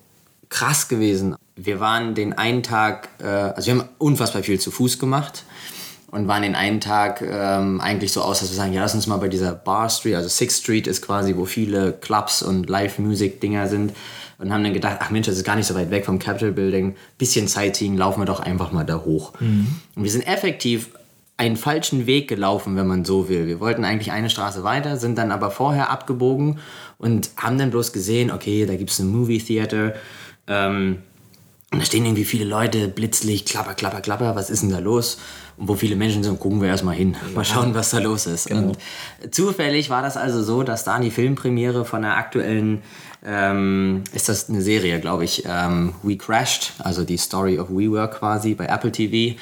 krass 0.50 0.88
gewesen. 0.88 1.36
Wir 1.56 1.80
waren 1.80 2.16
den 2.16 2.34
einen 2.34 2.64
Tag, 2.64 3.10
äh, 3.20 3.26
also 3.26 3.68
wir 3.68 3.80
haben 3.80 3.90
unfassbar 3.98 4.44
viel 4.44 4.60
zu 4.60 4.72
Fuß 4.72 5.00
gemacht 5.00 5.44
und 6.12 6.28
waren 6.28 6.44
den 6.44 6.56
einen 6.56 6.82
Tag 6.82 7.22
ähm, 7.22 7.80
eigentlich 7.82 8.12
so 8.12 8.22
aus, 8.22 8.40
dass 8.40 8.50
wir 8.50 8.56
sagen, 8.56 8.74
ja, 8.74 8.82
lass 8.82 8.94
uns 8.94 9.08
mal 9.08 9.18
bei 9.18 9.30
dieser 9.30 9.54
Bar 9.54 9.90
Street, 9.90 10.16
also 10.16 10.30
Sixth 10.30 10.64
Street 10.64 10.88
ist 10.88 11.02
quasi, 11.02 11.36
wo 11.36 11.46
viele 11.46 11.94
Clubs 11.94 12.42
und 12.42 12.70
Live-Music-Dinger 12.70 13.68
sind 13.68 13.94
und 14.38 14.52
haben 14.52 14.64
dann 14.64 14.74
gedacht, 14.74 14.98
ach 15.00 15.10
Mensch, 15.10 15.28
das 15.28 15.38
ist 15.38 15.46
gar 15.46 15.56
nicht 15.56 15.68
so 15.68 15.76
weit 15.76 15.92
weg 15.92 16.06
vom 16.06 16.20
Capitol 16.20 16.52
Building, 16.52 16.96
bisschen 17.18 17.48
Sightseeing, 17.48 17.96
laufen 17.96 18.22
wir 18.22 18.26
doch 18.26 18.40
einfach 18.40 18.72
mal 18.72 18.84
da 18.84 19.04
hoch. 19.06 19.34
Mhm. 19.40 19.68
Und 19.96 20.04
wir 20.04 20.12
sind 20.12 20.28
effektiv 20.28 20.90
einen 21.38 21.58
falschen 21.58 22.06
Weg 22.06 22.28
gelaufen, 22.28 22.76
wenn 22.76 22.88
man 22.88 23.06
so 23.06 23.28
will. 23.30 23.48
Wir 23.48 23.60
wollten 23.60 23.84
eigentlich 23.84 24.12
eine 24.12 24.30
Straße 24.30 24.64
weiter, 24.64 24.98
sind 24.98 25.18
dann 25.18 25.32
aber 25.32 25.50
vorher 25.50 25.90
abgebogen 25.90 26.60
und 26.98 27.32
haben 27.38 27.58
dann 27.58 27.72
bloß 27.72 27.94
gesehen, 27.94 28.32
okay, 28.32 28.66
da 28.66 28.76
gibt 28.76 28.92
es 28.92 29.00
ein 29.00 29.08
Movie 29.08 29.40
Theater. 29.40 29.94
Ähm, 30.48 31.00
und 31.72 31.80
da 31.80 31.86
stehen 31.86 32.06
irgendwie 32.06 32.26
viele 32.26 32.44
Leute, 32.44 32.90
Blitzlicht, 32.90 33.48
klapper, 33.48 33.76
klapper, 33.76 34.02
klapper, 34.02 34.36
was 34.36 34.50
ist 34.50 34.62
denn 34.62 34.72
da 34.72 34.80
los? 34.80 35.18
Und 35.56 35.70
wo 35.70 35.76
viele 35.76 35.96
Menschen 35.96 36.22
sind, 36.22 36.38
gucken 36.38 36.62
wir 36.62 36.68
erstmal 36.68 36.96
hin. 36.96 37.16
Mal 37.34 37.46
schauen, 37.46 37.74
was 37.74 37.92
da 37.92 38.00
los 38.00 38.26
ist. 38.26 38.48
Genau. 38.48 38.74
Und 38.74 38.78
zufällig 39.34 39.90
war 39.90 40.02
das 40.02 40.18
also 40.18 40.44
so, 40.44 40.64
dass 40.64 40.84
da 40.84 41.00
die 41.00 41.12
Filmpremiere 41.12 41.86
von 41.86 42.02
der 42.02 42.18
aktuellen, 42.18 42.82
ähm, 43.26 44.04
ist 44.12 44.28
das 44.28 44.50
eine 44.50 44.62
Serie, 44.62 45.00
glaube 45.00 45.24
ich, 45.24 45.44
ähm, 45.48 45.94
We 46.04 46.18
Crashed, 46.18 46.74
also 46.80 47.06
die 47.06 47.18
Story 47.18 47.58
of 47.58 47.70
WeWork 47.70 48.20
quasi 48.20 48.54
bei 48.54 48.66
Apple 48.66 48.92
TV, 48.92 49.40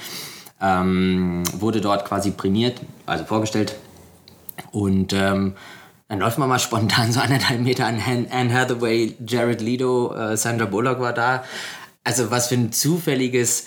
ähm, 0.61 1.43
wurde 1.57 1.81
dort 1.81 2.05
quasi 2.05 2.29
prämiert, 2.29 2.79
also 3.07 3.25
vorgestellt. 3.25 3.75
Und 4.71 5.13
ähm, 5.13 5.55
dann 6.09 6.19
läuft 6.19 6.37
man 6.37 6.49
mal 6.49 6.59
spontan 6.59 7.11
so 7.11 7.19
anderthalb 7.21 7.61
Meter 7.61 7.85
an 7.85 7.99
Anne 8.31 8.53
Hathaway, 8.53 9.15
Jared 9.25 9.61
Leto, 9.61 10.13
äh, 10.13 10.37
Sandra 10.37 10.65
Bullock 10.65 10.99
war 10.99 11.13
da. 11.13 11.43
Also 12.03 12.31
was 12.31 12.47
für 12.47 12.55
ein 12.55 12.71
zufälliges 12.71 13.65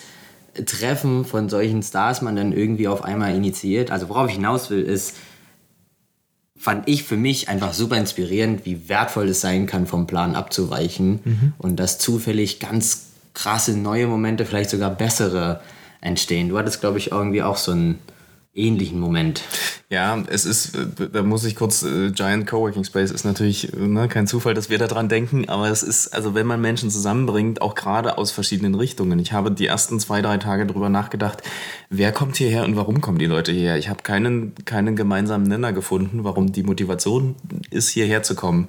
Treffen 0.67 1.25
von 1.25 1.49
solchen 1.49 1.83
Stars 1.83 2.23
man 2.23 2.37
dann 2.37 2.53
irgendwie 2.53 2.89
auf 2.89 3.03
einmal 3.03 3.35
initiiert. 3.35 3.91
Also 3.91 4.09
worauf 4.09 4.29
ich 4.29 4.35
hinaus 4.35 4.71
will, 4.71 4.83
ist, 4.83 5.17
fand 6.59 6.89
ich 6.89 7.05
für 7.05 7.17
mich 7.17 7.49
einfach 7.49 7.73
super 7.73 7.97
inspirierend, 7.97 8.65
wie 8.67 8.89
wertvoll 8.89 9.29
es 9.29 9.41
sein 9.41 9.67
kann, 9.67 9.87
vom 9.87 10.07
Plan 10.07 10.35
abzuweichen 10.35 11.21
mhm. 11.25 11.53
und 11.59 11.77
dass 11.77 11.99
zufällig 11.99 12.61
ganz 12.61 13.07
krasse 13.35 13.77
neue 13.77 14.07
Momente, 14.07 14.45
vielleicht 14.45 14.71
sogar 14.71 14.91
bessere 14.91 15.61
entstehen. 16.01 16.49
Du 16.49 16.59
hattest, 16.59 16.81
glaube 16.81 16.99
ich, 16.99 17.13
irgendwie 17.13 17.43
auch 17.43 17.57
so 17.57 17.73
einen 17.73 17.99
ähnlichen 18.55 19.01
Moment. 19.01 19.43
Ja, 19.93 20.23
es 20.29 20.47
ist, 20.47 20.75
äh, 20.75 21.11
da 21.13 21.23
muss 21.23 21.45
ich 21.45 21.55
kurz, 21.55 21.83
äh, 21.83 22.13
Giant 22.13 22.47
Coworking 22.47 22.85
Space 22.85 23.11
ist 23.11 23.25
natürlich 23.25 23.75
äh, 23.75 23.77
ne, 23.77 24.09
kein 24.09 24.27
Zufall, 24.27 24.55
dass 24.55 24.71
wir 24.71 24.79
daran 24.79 25.11
denken, 25.11 25.51
aber 25.51 25.69
es 25.69 25.83
ist, 25.83 26.09
also 26.15 26.35
wenn 26.35 26.47
man 26.47 26.63
Menschen 26.63 26.91
zusammenbringt, 26.91 27.61
auch 27.61 27.75
gerade 27.75 28.17
aus 28.17 28.31
verschiedenen 28.31 28.75
Richtungen. 28.75 29.19
Ich 29.19 29.33
habe 29.33 29.51
die 29.51 29.67
ersten 29.67 30.01
zwei, 30.01 30.23
drei 30.23 30.39
Tage 30.39 30.65
darüber 30.65 30.89
nachgedacht, 30.89 31.43
wer 31.91 32.11
kommt 32.11 32.37
hierher 32.37 32.65
und 32.65 32.75
warum 32.75 33.03
kommen 33.03 33.19
die 33.19 33.27
Leute 33.27 33.53
hierher? 33.53 33.77
Ich 33.77 33.91
habe 33.91 34.03
keinen, 34.03 34.55
keinen 34.65 34.97
gemeinsamen 34.97 35.47
Nenner 35.47 35.75
gefunden, 35.75 36.25
warum 36.25 36.53
die 36.53 36.63
Motivation 36.63 37.35
ist, 37.71 37.91
hierher 37.91 38.23
zu 38.23 38.35
kommen. 38.35 38.69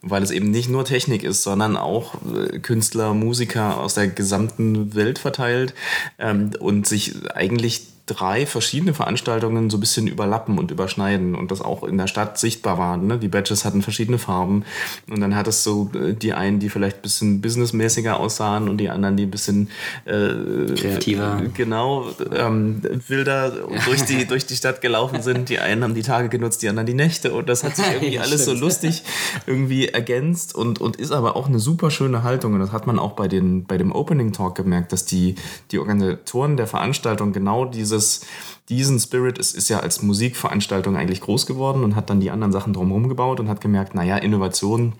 Weil 0.00 0.22
es 0.22 0.30
eben 0.30 0.50
nicht 0.50 0.70
nur 0.70 0.86
Technik 0.86 1.22
ist, 1.22 1.42
sondern 1.42 1.76
auch 1.76 2.14
Künstler, 2.62 3.12
Musiker 3.12 3.78
aus 3.78 3.92
der 3.94 4.08
gesamten 4.08 4.94
Welt 4.94 5.18
verteilt 5.18 5.74
ähm, 6.18 6.50
und 6.58 6.86
sich 6.86 7.30
eigentlich 7.34 7.91
drei 8.06 8.46
verschiedene 8.46 8.94
Veranstaltungen 8.94 9.70
so 9.70 9.76
ein 9.76 9.80
bisschen 9.80 10.08
überlappen 10.08 10.58
und 10.58 10.72
überschneiden 10.72 11.36
und 11.36 11.52
das 11.52 11.62
auch 11.62 11.84
in 11.84 11.98
der 11.98 12.08
Stadt 12.08 12.36
sichtbar 12.36 12.76
war. 12.76 12.96
Ne? 12.96 13.18
Die 13.18 13.28
Badges 13.28 13.64
hatten 13.64 13.80
verschiedene 13.80 14.18
Farben 14.18 14.64
und 15.08 15.20
dann 15.20 15.36
hat 15.36 15.46
es 15.46 15.62
so 15.62 15.88
äh, 15.94 16.12
die 16.12 16.32
einen, 16.32 16.58
die 16.58 16.68
vielleicht 16.68 16.98
ein 16.98 17.02
bisschen 17.02 17.40
businessmäßiger 17.40 18.18
aussahen 18.18 18.68
und 18.68 18.78
die 18.78 18.90
anderen, 18.90 19.16
die 19.16 19.24
ein 19.24 19.30
bisschen 19.30 19.68
äh, 20.04 20.74
kreativer, 20.74 21.42
genau, 21.54 22.06
ähm, 22.34 22.82
wilder 23.06 23.52
durch, 23.84 24.02
die, 24.02 24.26
durch 24.26 24.46
die 24.46 24.56
Stadt 24.56 24.80
gelaufen 24.80 25.22
sind. 25.22 25.48
Die 25.48 25.60
einen 25.60 25.84
haben 25.84 25.94
die 25.94 26.02
Tage 26.02 26.28
genutzt, 26.28 26.62
die 26.62 26.68
anderen 26.68 26.86
die 26.86 26.94
Nächte 26.94 27.32
und 27.32 27.48
das 27.48 27.62
hat 27.62 27.76
sich 27.76 27.86
irgendwie 27.92 28.14
ja, 28.14 28.22
alles 28.22 28.44
so 28.44 28.52
lustig 28.52 29.04
irgendwie 29.46 29.88
ergänzt 29.88 30.56
und, 30.56 30.80
und 30.80 30.96
ist 30.96 31.12
aber 31.12 31.36
auch 31.36 31.46
eine 31.46 31.60
super 31.60 31.92
schöne 31.92 32.24
Haltung 32.24 32.54
und 32.54 32.60
das 32.60 32.72
hat 32.72 32.88
man 32.88 32.98
auch 32.98 33.12
bei, 33.12 33.28
den, 33.28 33.64
bei 33.64 33.78
dem 33.78 33.92
Opening 33.92 34.32
Talk 34.32 34.56
gemerkt, 34.56 34.92
dass 34.92 35.04
die, 35.04 35.36
die 35.70 35.78
Organisatoren 35.78 36.56
der 36.56 36.66
Veranstaltung 36.66 37.32
genau 37.32 37.64
dieses 37.64 37.91
dieses, 37.92 38.26
diesen 38.68 38.98
Spirit 38.98 39.38
ist, 39.38 39.54
ist 39.54 39.68
ja 39.68 39.80
als 39.80 40.02
Musikveranstaltung 40.02 40.96
eigentlich 40.96 41.20
groß 41.20 41.46
geworden 41.46 41.84
und 41.84 41.94
hat 41.94 42.10
dann 42.10 42.20
die 42.20 42.30
anderen 42.30 42.52
Sachen 42.52 42.72
drumherum 42.72 43.08
gebaut 43.08 43.40
und 43.40 43.48
hat 43.48 43.60
gemerkt, 43.60 43.94
naja, 43.94 44.16
Innovation 44.16 44.94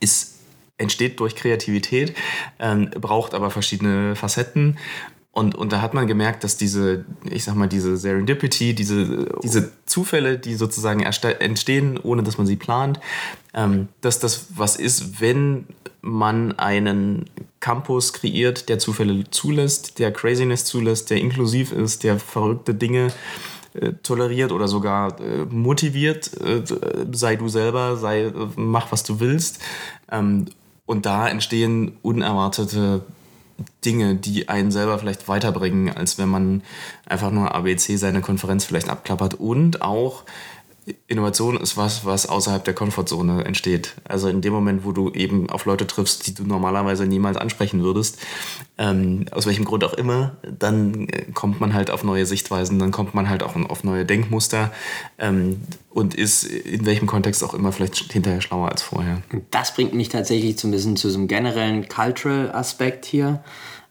ist, 0.00 0.36
entsteht 0.78 1.20
durch 1.20 1.34
Kreativität, 1.34 2.14
ähm, 2.58 2.90
braucht 3.00 3.34
aber 3.34 3.50
verschiedene 3.50 4.14
Facetten. 4.16 4.78
Und, 5.34 5.54
und 5.54 5.72
da 5.72 5.80
hat 5.80 5.94
man 5.94 6.06
gemerkt, 6.06 6.44
dass 6.44 6.58
diese, 6.58 7.06
ich 7.24 7.44
sag 7.44 7.54
mal, 7.54 7.66
diese 7.66 7.96
Serendipity, 7.96 8.74
diese, 8.74 9.30
diese 9.42 9.72
Zufälle, 9.86 10.38
die 10.38 10.54
sozusagen 10.54 11.00
entstehen, 11.00 11.98
ohne 11.98 12.22
dass 12.22 12.36
man 12.36 12.46
sie 12.46 12.56
plant, 12.56 13.00
ähm, 13.54 13.88
dass 14.02 14.18
das 14.18 14.48
was 14.54 14.76
ist, 14.76 15.22
wenn 15.22 15.66
man 16.02 16.58
einen 16.58 17.30
Campus 17.60 18.12
kreiert, 18.12 18.68
der 18.68 18.78
Zufälle 18.78 19.24
zulässt, 19.30 19.98
der 19.98 20.12
Craziness 20.12 20.64
zulässt, 20.64 21.10
der 21.10 21.18
inklusiv 21.18 21.72
ist, 21.72 22.02
der 22.02 22.18
verrückte 22.18 22.74
Dinge 22.74 23.12
äh, 23.74 23.92
toleriert 24.02 24.52
oder 24.52 24.68
sogar 24.68 25.18
äh, 25.20 25.46
motiviert, 25.48 26.30
äh, 26.40 26.62
sei 27.12 27.36
du 27.36 27.48
selber, 27.48 27.96
sei, 27.96 28.32
mach 28.56 28.92
was 28.92 29.04
du 29.04 29.20
willst. 29.20 29.60
Ähm, 30.10 30.46
und 30.84 31.06
da 31.06 31.28
entstehen 31.28 31.96
unerwartete 32.02 33.02
Dinge, 33.84 34.16
die 34.16 34.48
einen 34.48 34.70
selber 34.70 34.98
vielleicht 34.98 35.28
weiterbringen, 35.28 35.90
als 35.90 36.18
wenn 36.18 36.28
man 36.28 36.62
einfach 37.06 37.30
nur 37.30 37.54
ABC 37.54 37.96
seine 37.96 38.20
Konferenz 38.20 38.64
vielleicht 38.64 38.88
abklappert. 38.88 39.34
Und 39.34 39.82
auch 39.82 40.24
Innovation 41.06 41.56
ist 41.58 41.76
was, 41.76 42.04
was 42.04 42.28
außerhalb 42.28 42.64
der 42.64 42.74
Komfortzone 42.74 43.44
entsteht. 43.44 43.94
Also 44.02 44.28
in 44.28 44.40
dem 44.40 44.52
Moment, 44.52 44.84
wo 44.84 44.90
du 44.90 45.10
eben 45.10 45.48
auf 45.48 45.64
Leute 45.64 45.86
triffst, 45.86 46.26
die 46.26 46.34
du 46.34 46.42
normalerweise 46.42 47.06
niemals 47.06 47.36
ansprechen 47.36 47.82
würdest, 47.82 48.18
ähm, 48.78 49.26
aus 49.30 49.46
welchem 49.46 49.64
Grund 49.64 49.84
auch 49.84 49.92
immer, 49.94 50.36
dann 50.58 51.08
äh, 51.08 51.26
kommt 51.34 51.60
man 51.60 51.72
halt 51.72 51.90
auf 51.90 52.02
neue 52.02 52.26
Sichtweisen, 52.26 52.80
dann 52.80 52.90
kommt 52.90 53.14
man 53.14 53.28
halt 53.28 53.44
auch 53.44 53.54
auf 53.54 53.84
neue 53.84 54.04
Denkmuster 54.04 54.72
ähm, 55.18 55.60
und 55.90 56.14
ist 56.14 56.42
in 56.42 56.84
welchem 56.84 57.06
Kontext 57.06 57.44
auch 57.44 57.54
immer 57.54 57.70
vielleicht 57.70 58.12
hinterher 58.12 58.40
schlauer 58.40 58.70
als 58.70 58.82
vorher. 58.82 59.22
Das 59.52 59.74
bringt 59.74 59.94
mich 59.94 60.08
tatsächlich 60.08 60.58
so 60.58 60.66
ein 60.66 60.72
bisschen 60.72 60.96
zu 60.96 61.10
so 61.10 61.18
einem 61.18 61.28
generellen 61.28 61.88
Cultural-Aspekt 61.88 63.04
hier. 63.04 63.44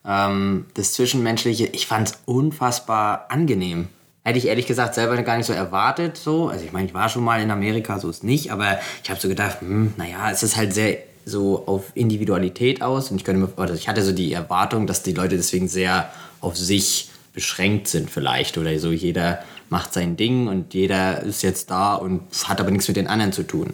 Ähm, 0.06 0.66
das 0.74 0.92
Zwischenmenschliche, 0.92 1.68
ich 1.68 1.88
fand 1.88 2.10
es 2.10 2.20
unfassbar 2.26 3.28
angenehm 3.30 3.88
Hätte 4.24 4.38
ich 4.38 4.48
ehrlich 4.48 4.68
gesagt 4.68 4.94
selber 4.94 5.20
gar 5.24 5.38
nicht 5.38 5.48
so 5.48 5.54
erwartet. 5.54 6.18
So. 6.18 6.50
Also 6.50 6.64
ich 6.64 6.72
meine, 6.72 6.88
ich 6.88 6.94
war 6.94 7.10
schon 7.10 7.24
mal 7.24 7.42
in 7.42 7.50
Amerika, 7.50 8.00
so 8.00 8.10
ist 8.10 8.24
nicht, 8.24 8.52
aber 8.52 8.80
ich 9.04 9.10
habe 9.10 9.20
so 9.20 9.28
gedacht, 9.28 9.62
hm, 9.62 9.94
naja, 9.98 10.30
es 10.32 10.44
ist 10.44 10.58
halt 10.58 10.74
sehr 10.74 10.98
so 11.26 11.64
auf 11.66 11.92
Individualität 11.96 12.82
aus. 12.82 13.12
Und 13.12 13.18
ich 13.18 13.24
könnte 13.24 13.42
mir, 13.42 13.50
also 13.56 13.74
ich 13.74 13.88
hatte 13.88 14.04
so 14.04 14.12
die 14.12 14.34
Erwartung, 14.34 14.88
dass 14.88 15.04
die 15.04 15.14
Leute 15.14 15.38
deswegen 15.38 15.68
sehr 15.68 16.12
auf 16.40 16.58
sich 16.58 17.10
beschränkt 17.34 17.88
sind 17.88 18.10
vielleicht 18.10 18.58
oder 18.58 18.78
so 18.78 18.92
jeder 18.92 19.40
macht 19.70 19.94
sein 19.94 20.18
Ding 20.18 20.48
und 20.48 20.74
jeder 20.74 21.24
ist 21.24 21.44
jetzt 21.44 21.72
da 21.72 21.96
und 21.96 22.22
hat 22.44 22.60
aber 22.60 22.72
nichts 22.72 22.90
mit 22.90 22.98
den 22.98 23.08
anderen 23.08 23.32
zu 23.32 23.44
tun. 23.44 23.74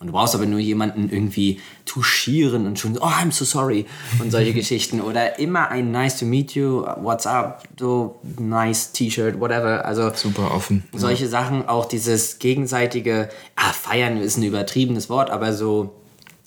Und 0.00 0.06
du 0.06 0.12
brauchst 0.14 0.34
aber 0.34 0.46
nur 0.46 0.60
jemanden 0.60 1.10
irgendwie 1.10 1.60
touchieren 1.84 2.66
und 2.66 2.78
schon, 2.78 2.96
oh, 2.96 3.02
I'm 3.04 3.32
so 3.32 3.44
sorry 3.44 3.84
und 4.18 4.30
solche 4.30 4.54
Geschichten. 4.54 5.02
Oder 5.02 5.38
immer 5.38 5.68
ein 5.68 5.92
nice 5.92 6.18
to 6.18 6.24
meet 6.24 6.54
you, 6.54 6.86
what's 7.02 7.26
up, 7.26 7.64
so 7.78 8.18
nice 8.38 8.92
T-Shirt, 8.92 9.38
whatever. 9.38 9.84
Also 9.84 10.10
Super 10.14 10.54
offen. 10.54 10.84
solche 10.94 11.28
Sachen, 11.28 11.68
auch 11.68 11.84
dieses 11.84 12.38
gegenseitige, 12.38 13.28
ah, 13.56 13.72
feiern 13.74 14.16
ist 14.16 14.38
ein 14.38 14.42
übertriebenes 14.42 15.10
Wort, 15.10 15.28
aber 15.28 15.52
so 15.52 15.99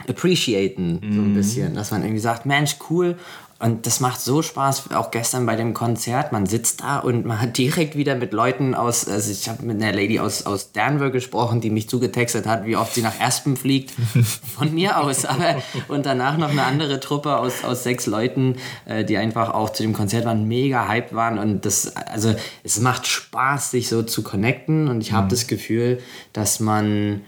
appreciaten 0.08 1.00
so 1.02 1.22
ein 1.22 1.34
bisschen, 1.34 1.76
dass 1.76 1.92
man 1.92 2.02
irgendwie 2.02 2.20
sagt, 2.20 2.46
Mensch, 2.46 2.78
cool. 2.90 3.18
Und 3.64 3.88
das 3.88 4.02
macht 4.02 4.20
so 4.20 4.42
Spaß, 4.42 4.92
auch 4.92 5.10
gestern 5.10 5.46
bei 5.46 5.56
dem 5.56 5.74
Konzert. 5.74 6.34
Man 6.34 6.46
sitzt 6.46 6.82
da 6.82 7.00
und 7.00 7.26
man 7.26 7.40
hat 7.40 7.58
direkt 7.58 7.96
wieder 7.96 8.14
mit 8.14 8.34
Leuten 8.34 8.76
aus, 8.76 9.08
also 9.08 9.32
ich 9.32 9.48
habe 9.48 9.64
mit 9.64 9.82
einer 9.82 9.94
Lady 9.94 10.20
aus, 10.20 10.46
aus 10.46 10.74
Denver 10.74 11.12
gesprochen, 11.12 11.62
die 11.62 11.70
mich 11.70 11.88
zugetextet 11.88 12.46
hat, 12.46 12.66
wie 12.66 12.76
oft 12.76 12.94
sie 12.94 13.02
nach 13.02 13.22
Aspen 13.22 13.56
fliegt. 13.56 13.94
Von 14.58 14.74
mir 14.74 15.00
aus. 15.00 15.24
Aber, 15.24 15.64
und 15.88 16.06
danach 16.06 16.38
noch 16.38 16.50
eine 16.50 16.64
andere 16.64 17.00
Truppe 17.00 17.38
aus, 17.38 17.64
aus 17.64 17.84
sechs 17.84 18.06
Leuten, 18.06 18.58
äh, 18.84 19.06
die 19.06 19.16
einfach 19.16 19.54
auch 19.54 19.70
zu 19.70 19.84
dem 19.84 19.94
Konzert 19.94 20.26
waren, 20.26 20.46
mega 20.46 20.90
hyped 20.90 21.16
waren. 21.16 21.40
Und 21.40 21.66
das, 21.66 21.96
also 21.96 22.36
es 22.66 22.82
macht 22.82 23.08
Spaß, 23.08 23.72
sich 23.72 23.88
so 23.88 24.04
zu 24.04 24.24
connecten. 24.24 24.90
Und 24.90 25.00
ich 25.00 25.14
habe 25.14 25.30
das 25.30 25.48
Gefühl, 25.48 26.02
dass 26.34 26.60
man 26.60 27.22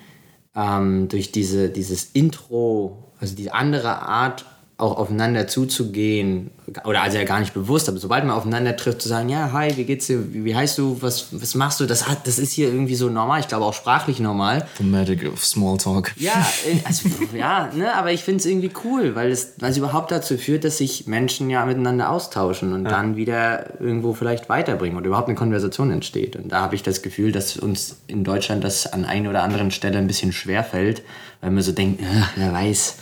ähm, 0.56 1.08
durch 1.10 1.32
diese, 1.32 1.70
dieses 1.70 2.06
Intro, 2.12 3.12
also 3.20 3.36
die 3.36 3.52
andere 3.52 4.02
Art, 4.02 4.46
auch 4.78 4.98
aufeinander 4.98 5.48
zuzugehen, 5.48 6.52
oder 6.84 7.02
also 7.02 7.18
ja 7.18 7.24
gar 7.24 7.40
nicht 7.40 7.54
bewusst, 7.54 7.88
aber 7.88 7.98
sobald 7.98 8.26
man 8.26 8.36
aufeinander 8.36 8.76
trifft, 8.76 9.02
zu 9.02 9.08
sagen, 9.08 9.30
ja, 9.30 9.54
hi, 9.54 9.72
wie 9.78 9.86
geht's 9.86 10.08
dir, 10.08 10.34
wie, 10.34 10.44
wie 10.44 10.54
heißt 10.54 10.78
du, 10.78 10.98
was, 11.00 11.28
was 11.32 11.56
machst 11.56 11.80
du, 11.80 11.86
das, 11.86 12.10
hat, 12.10 12.28
das 12.28 12.40
ist 12.40 12.52
hier 12.52 12.68
irgendwie 12.68 12.96
so 12.96 13.08
normal, 13.08 13.40
ich 13.40 13.48
glaube 13.48 13.64
auch 13.64 13.74
sprachlich 13.74 14.20
normal. 14.20 14.68
The 14.78 14.84
Magic 14.84 15.32
of 15.32 15.46
Smalltalk. 15.46 16.12
Ja, 16.18 16.46
äh, 16.68 16.80
also, 16.84 17.08
ja, 17.34 17.70
ne, 17.74 17.96
aber 17.96 18.12
ich 18.12 18.24
finde 18.24 18.40
es 18.40 18.46
irgendwie 18.46 18.72
cool, 18.84 19.16
weil 19.16 19.32
es, 19.32 19.54
weil 19.60 19.72
es 19.72 19.78
überhaupt 19.78 20.12
dazu 20.12 20.38
führt, 20.38 20.66
dass 20.66 20.80
sich 20.80 21.08
Menschen 21.08 21.50
ja 21.50 21.66
miteinander 21.66 22.10
austauschen 22.10 22.74
und 22.74 22.84
dann 22.84 23.16
wieder 23.16 23.80
irgendwo 23.80 24.14
vielleicht 24.14 24.50
weiterbringen 24.50 24.98
oder 24.98 25.08
überhaupt 25.08 25.30
eine 25.30 25.38
Konversation 25.38 25.90
entsteht. 25.92 26.36
Und 26.36 26.52
da 26.52 26.60
habe 26.60 26.76
ich 26.76 26.84
das 26.84 27.02
Gefühl, 27.02 27.32
dass 27.32 27.56
uns 27.56 27.98
in 28.08 28.26
Deutschland 28.26 28.62
das 28.64 28.92
an 28.92 29.06
einer 29.06 29.30
oder 29.30 29.44
anderen 29.44 29.72
Stelle 29.72 29.98
ein 30.00 30.08
bisschen 30.08 30.34
schwer 30.34 30.66
fällt, 30.66 31.02
weil 31.40 31.52
man 31.52 31.64
so 31.64 31.72
denkt, 31.72 32.02
ja, 32.02 32.30
wer 32.36 32.52
weiß, 32.52 32.98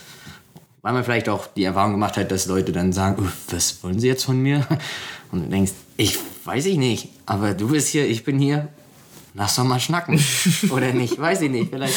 weil 0.84 0.92
man 0.92 1.02
vielleicht 1.02 1.30
auch 1.30 1.46
die 1.46 1.64
Erfahrung 1.64 1.92
gemacht 1.92 2.18
hat, 2.18 2.30
dass 2.30 2.44
Leute 2.44 2.70
dann 2.70 2.92
sagen, 2.92 3.24
"Uh, 3.24 3.28
was 3.50 3.82
wollen 3.82 3.98
sie 3.98 4.06
jetzt 4.06 4.24
von 4.24 4.38
mir? 4.38 4.66
Und 5.32 5.44
du 5.44 5.48
denkst, 5.48 5.72
ich 5.96 6.18
weiß 6.44 6.66
ich 6.66 6.76
nicht, 6.76 7.08
aber 7.24 7.54
du 7.54 7.68
bist 7.70 7.88
hier, 7.88 8.06
ich 8.06 8.22
bin 8.22 8.38
hier, 8.38 8.68
lass 9.32 9.56
doch 9.56 9.64
mal 9.64 9.80
schnacken. 9.80 10.22
Oder 10.70 10.92
nicht, 10.92 11.18
weiß 11.18 11.40
ich 11.40 11.50
nicht, 11.50 11.70
vielleicht. 11.70 11.94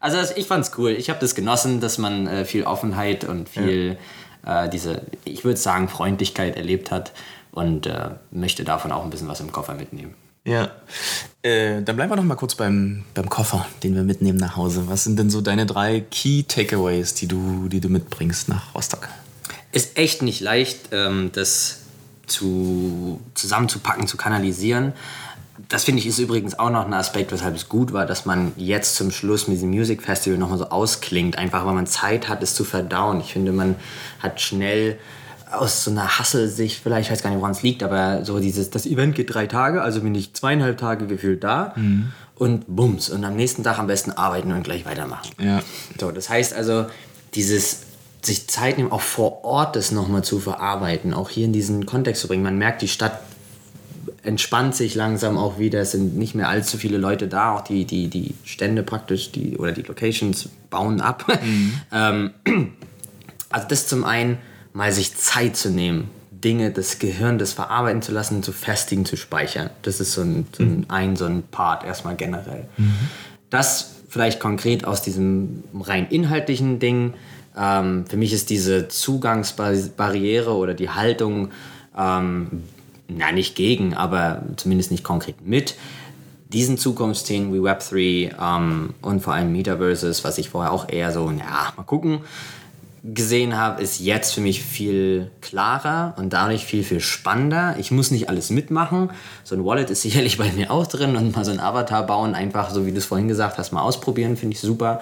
Also 0.00 0.16
ich 0.34 0.46
fand's 0.46 0.72
cool, 0.78 0.92
ich 0.92 1.10
habe 1.10 1.20
das 1.20 1.34
genossen, 1.34 1.80
dass 1.80 1.98
man 1.98 2.26
äh, 2.26 2.44
viel 2.46 2.64
Offenheit 2.64 3.24
und 3.24 3.50
viel 3.50 3.98
äh, 4.46 4.66
diese, 4.70 5.02
ich 5.26 5.44
würde 5.44 5.58
sagen, 5.58 5.88
Freundlichkeit 5.88 6.56
erlebt 6.56 6.90
hat 6.90 7.12
und 7.50 7.86
äh, 7.86 8.12
möchte 8.30 8.64
davon 8.64 8.92
auch 8.92 9.04
ein 9.04 9.10
bisschen 9.10 9.28
was 9.28 9.40
im 9.40 9.52
Koffer 9.52 9.74
mitnehmen. 9.74 10.14
Ja. 10.44 10.70
Äh, 11.42 11.82
dann 11.82 11.96
bleiben 11.96 12.10
wir 12.10 12.16
noch 12.16 12.24
mal 12.24 12.34
kurz 12.34 12.54
beim, 12.54 13.04
beim 13.14 13.28
Koffer, 13.28 13.66
den 13.82 13.94
wir 13.94 14.02
mitnehmen 14.02 14.38
nach 14.38 14.56
Hause. 14.56 14.84
Was 14.88 15.04
sind 15.04 15.18
denn 15.18 15.30
so 15.30 15.40
deine 15.40 15.66
drei 15.66 16.00
Key 16.00 16.42
Takeaways, 16.42 17.14
die 17.14 17.26
du, 17.26 17.68
die 17.68 17.80
du 17.80 17.88
mitbringst 17.88 18.48
nach 18.48 18.74
Rostock? 18.74 19.08
ist 19.72 19.98
echt 19.98 20.22
nicht 20.22 20.40
leicht, 20.40 20.90
ähm, 20.92 21.30
das 21.32 21.80
zu, 22.26 23.20
zusammenzupacken, 23.34 24.06
zu 24.06 24.16
kanalisieren. 24.16 24.92
Das 25.68 25.84
finde 25.84 26.00
ich 26.00 26.06
ist 26.06 26.18
übrigens 26.18 26.58
auch 26.58 26.70
noch 26.70 26.86
ein 26.86 26.94
Aspekt, 26.94 27.32
weshalb 27.32 27.56
es 27.56 27.68
gut 27.68 27.92
war, 27.92 28.06
dass 28.06 28.26
man 28.26 28.52
jetzt 28.56 28.96
zum 28.96 29.10
Schluss 29.10 29.48
mit 29.48 29.56
diesem 29.56 29.70
Music 29.70 30.02
Festival 30.02 30.38
nochmal 30.38 30.58
so 30.58 30.68
ausklingt, 30.68 31.38
einfach 31.38 31.66
weil 31.66 31.74
man 31.74 31.86
Zeit 31.86 32.28
hat, 32.28 32.42
es 32.42 32.54
zu 32.54 32.64
verdauen. 32.64 33.20
Ich 33.20 33.32
finde, 33.32 33.52
man 33.52 33.76
hat 34.20 34.40
schnell 34.40 34.98
aus 35.52 35.84
so 35.84 35.90
einer 35.90 36.18
Hasselsicht, 36.18 36.80
vielleicht, 36.82 37.08
ich 37.08 37.12
weiß 37.12 37.22
gar 37.22 37.30
nicht, 37.30 37.38
woran 37.38 37.52
es 37.52 37.62
liegt, 37.62 37.82
aber 37.82 38.24
so 38.24 38.40
dieses, 38.40 38.70
das 38.70 38.86
Event 38.86 39.14
geht 39.14 39.32
drei 39.32 39.46
Tage, 39.46 39.82
also 39.82 40.00
bin 40.00 40.14
ich 40.14 40.34
zweieinhalb 40.34 40.78
Tage 40.78 41.06
gefühlt 41.06 41.44
da 41.44 41.74
und 42.36 42.64
bums. 42.66 43.10
Und 43.10 43.24
am 43.24 43.36
nächsten 43.36 43.62
Tag 43.62 43.78
am 43.78 43.86
besten 43.86 44.10
arbeiten 44.12 44.52
und 44.52 44.64
gleich 44.64 44.84
weitermachen. 44.84 45.30
Ja. 45.38 45.62
So, 46.00 46.10
das 46.10 46.28
heißt 46.28 46.54
also, 46.54 46.86
dieses 47.34 47.82
sich 48.22 48.48
Zeit 48.48 48.78
nehmen, 48.78 48.92
auch 48.92 49.00
vor 49.00 49.44
Ort 49.44 49.76
das 49.76 49.90
nochmal 49.90 50.22
zu 50.22 50.38
verarbeiten, 50.38 51.12
auch 51.12 51.28
hier 51.28 51.44
in 51.44 51.52
diesen 51.52 51.86
Kontext 51.86 52.22
zu 52.22 52.28
bringen. 52.28 52.42
Man 52.42 52.58
merkt, 52.58 52.82
die 52.82 52.88
Stadt 52.88 53.20
entspannt 54.22 54.74
sich 54.76 54.94
langsam 54.94 55.36
auch 55.36 55.58
wieder. 55.58 55.80
Es 55.80 55.92
sind 55.92 56.16
nicht 56.16 56.34
mehr 56.34 56.48
allzu 56.48 56.78
viele 56.78 56.98
Leute 56.98 57.26
da. 57.26 57.56
Auch 57.56 57.62
die, 57.62 57.84
die, 57.84 58.08
die 58.08 58.34
Stände 58.44 58.82
praktisch, 58.82 59.32
die, 59.32 59.56
oder 59.56 59.72
die 59.72 59.82
Locations 59.82 60.48
bauen 60.70 61.00
ab. 61.00 61.26
ähm, 61.92 62.30
also 63.50 63.68
das 63.68 63.88
zum 63.88 64.04
einen, 64.04 64.38
mal 64.72 64.92
sich 64.92 65.14
Zeit 65.16 65.56
zu 65.56 65.70
nehmen, 65.70 66.10
Dinge, 66.30 66.70
das 66.70 66.98
Gehirn, 66.98 67.38
das 67.38 67.52
verarbeiten 67.52 68.02
zu 68.02 68.12
lassen, 68.12 68.42
zu 68.42 68.52
festigen, 68.52 69.04
zu 69.04 69.16
speichern. 69.16 69.70
Das 69.82 70.00
ist 70.00 70.12
so 70.12 70.22
ein, 70.22 70.46
so 70.52 70.62
ein, 70.62 70.86
ein, 70.88 71.16
so 71.16 71.24
ein 71.24 71.44
Part 71.50 71.84
erstmal 71.84 72.16
generell. 72.16 72.66
Das 73.50 73.96
vielleicht 74.08 74.40
konkret 74.40 74.84
aus 74.84 75.02
diesem 75.02 75.64
rein 75.74 76.08
inhaltlichen 76.08 76.78
Ding. 76.78 77.14
Ähm, 77.56 78.04
für 78.06 78.16
mich 78.16 78.32
ist 78.32 78.50
diese 78.50 78.88
Zugangsbarriere 78.88 80.54
oder 80.54 80.74
die 80.74 80.90
Haltung, 80.90 81.50
ähm, 81.96 82.64
na 83.08 83.32
nicht 83.32 83.54
gegen, 83.54 83.94
aber 83.94 84.42
zumindest 84.56 84.90
nicht 84.90 85.04
konkret 85.04 85.46
mit 85.46 85.76
diesen 86.48 86.76
Zukunftsthemen 86.76 87.54
wie 87.54 87.58
Web3 87.58 88.34
ähm, 88.40 88.94
und 89.00 89.20
vor 89.20 89.34
allem 89.34 89.52
Metaverses, 89.52 90.24
was 90.24 90.38
ich 90.38 90.50
vorher 90.50 90.72
auch 90.72 90.88
eher 90.88 91.10
so, 91.12 91.30
ja, 91.30 91.72
mal 91.76 91.84
gucken, 91.84 92.20
gesehen 93.04 93.56
habe, 93.56 93.82
ist 93.82 93.98
jetzt 93.98 94.32
für 94.32 94.40
mich 94.40 94.62
viel 94.62 95.30
klarer 95.40 96.14
und 96.18 96.32
dadurch 96.32 96.64
viel, 96.64 96.84
viel 96.84 97.00
spannender. 97.00 97.74
Ich 97.78 97.90
muss 97.90 98.12
nicht 98.12 98.28
alles 98.28 98.50
mitmachen. 98.50 99.10
So 99.42 99.56
ein 99.56 99.64
Wallet 99.64 99.90
ist 99.90 100.02
sicherlich 100.02 100.38
bei 100.38 100.50
mir 100.52 100.70
auch 100.70 100.86
drin 100.86 101.16
und 101.16 101.34
mal 101.34 101.44
so 101.44 101.50
ein 101.50 101.60
Avatar 101.60 102.06
bauen, 102.06 102.34
einfach 102.34 102.70
so 102.70 102.86
wie 102.86 102.92
du 102.92 102.98
es 102.98 103.04
vorhin 103.04 103.28
gesagt 103.28 103.58
hast, 103.58 103.72
mal 103.72 103.82
ausprobieren, 103.82 104.36
finde 104.36 104.54
ich 104.54 104.60
super. 104.60 105.00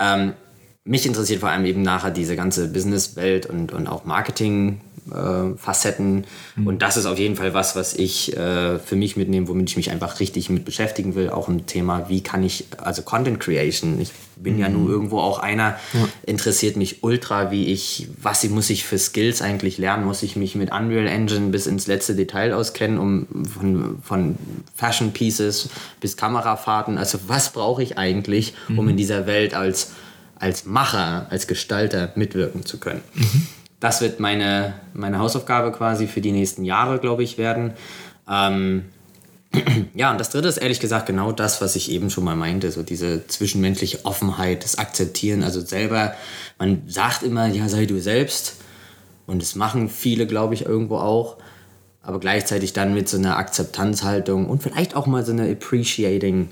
Ähm, 0.00 0.34
mich 0.88 1.06
interessiert 1.06 1.40
vor 1.40 1.48
allem 1.50 1.66
eben 1.66 1.82
nachher 1.82 2.10
diese 2.10 2.34
ganze 2.34 2.66
Businesswelt 2.68 3.46
und, 3.46 3.72
und 3.72 3.86
auch 3.86 4.06
Marketing-Facetten. 4.06 6.24
Und 6.64 6.80
das 6.80 6.96
ist 6.96 7.04
auf 7.04 7.18
jeden 7.18 7.36
Fall 7.36 7.52
was, 7.52 7.76
was 7.76 7.92
ich 7.94 8.34
äh, 8.34 8.78
für 8.78 8.96
mich 8.96 9.18
mitnehme, 9.18 9.48
womit 9.48 9.68
ich 9.68 9.76
mich 9.76 9.90
einfach 9.90 10.18
richtig 10.18 10.48
mit 10.48 10.64
beschäftigen 10.64 11.14
will. 11.14 11.28
Auch 11.28 11.48
ein 11.48 11.66
Thema, 11.66 12.08
wie 12.08 12.22
kann 12.22 12.42
ich, 12.42 12.64
also 12.78 13.02
Content 13.02 13.38
Creation. 13.38 14.00
Ich 14.00 14.12
bin 14.36 14.58
ja 14.58 14.70
nun 14.70 14.88
irgendwo 14.88 15.18
auch 15.18 15.40
einer, 15.40 15.78
interessiert 16.24 16.76
mich 16.76 17.04
ultra, 17.04 17.50
wie 17.50 17.66
ich, 17.66 18.08
was 18.22 18.48
muss 18.48 18.70
ich 18.70 18.84
für 18.84 18.98
Skills 18.98 19.42
eigentlich 19.42 19.76
lernen? 19.76 20.06
Muss 20.06 20.22
ich 20.22 20.36
mich 20.36 20.54
mit 20.54 20.72
Unreal 20.72 21.06
Engine 21.06 21.48
bis 21.48 21.66
ins 21.66 21.86
letzte 21.86 22.14
Detail 22.14 22.54
auskennen, 22.54 22.98
um 22.98 23.26
von, 23.44 23.98
von 24.02 24.38
Fashion 24.74 25.12
Pieces 25.12 25.68
bis 26.00 26.16
Kamerafahrten? 26.16 26.96
Also 26.96 27.18
was 27.26 27.52
brauche 27.52 27.82
ich 27.82 27.98
eigentlich, 27.98 28.54
um 28.74 28.88
in 28.88 28.96
dieser 28.96 29.26
Welt 29.26 29.52
als 29.52 29.90
als 30.38 30.64
Macher, 30.64 31.26
als 31.30 31.46
Gestalter 31.46 32.12
mitwirken 32.14 32.64
zu 32.64 32.78
können. 32.78 33.02
Das 33.80 34.00
wird 34.00 34.20
meine, 34.20 34.74
meine 34.92 35.18
Hausaufgabe 35.18 35.72
quasi 35.72 36.06
für 36.06 36.20
die 36.20 36.32
nächsten 36.32 36.64
Jahre, 36.64 36.98
glaube 36.98 37.22
ich, 37.22 37.38
werden. 37.38 37.74
Ähm, 38.28 38.84
ja, 39.94 40.10
und 40.10 40.18
das 40.18 40.30
dritte 40.30 40.48
ist 40.48 40.58
ehrlich 40.58 40.80
gesagt 40.80 41.06
genau 41.06 41.32
das, 41.32 41.60
was 41.60 41.76
ich 41.76 41.90
eben 41.90 42.10
schon 42.10 42.24
mal 42.24 42.36
meinte, 42.36 42.70
so 42.70 42.82
diese 42.82 43.26
zwischenmenschliche 43.26 44.04
Offenheit, 44.04 44.64
das 44.64 44.78
Akzeptieren, 44.78 45.42
also 45.42 45.60
selber, 45.60 46.14
man 46.58 46.82
sagt 46.86 47.22
immer, 47.22 47.46
ja, 47.46 47.68
sei 47.68 47.86
du 47.86 48.00
selbst. 48.00 48.56
Und 49.26 49.42
das 49.42 49.54
machen 49.54 49.88
viele, 49.88 50.26
glaube 50.26 50.54
ich, 50.54 50.64
irgendwo 50.64 50.96
auch. 50.96 51.36
Aber 52.02 52.18
gleichzeitig 52.18 52.72
dann 52.72 52.94
mit 52.94 53.08
so 53.08 53.18
einer 53.18 53.36
Akzeptanzhaltung 53.36 54.48
und 54.48 54.62
vielleicht 54.62 54.96
auch 54.96 55.06
mal 55.06 55.24
so 55.24 55.32
eine 55.32 55.50
appreciating 55.50 56.48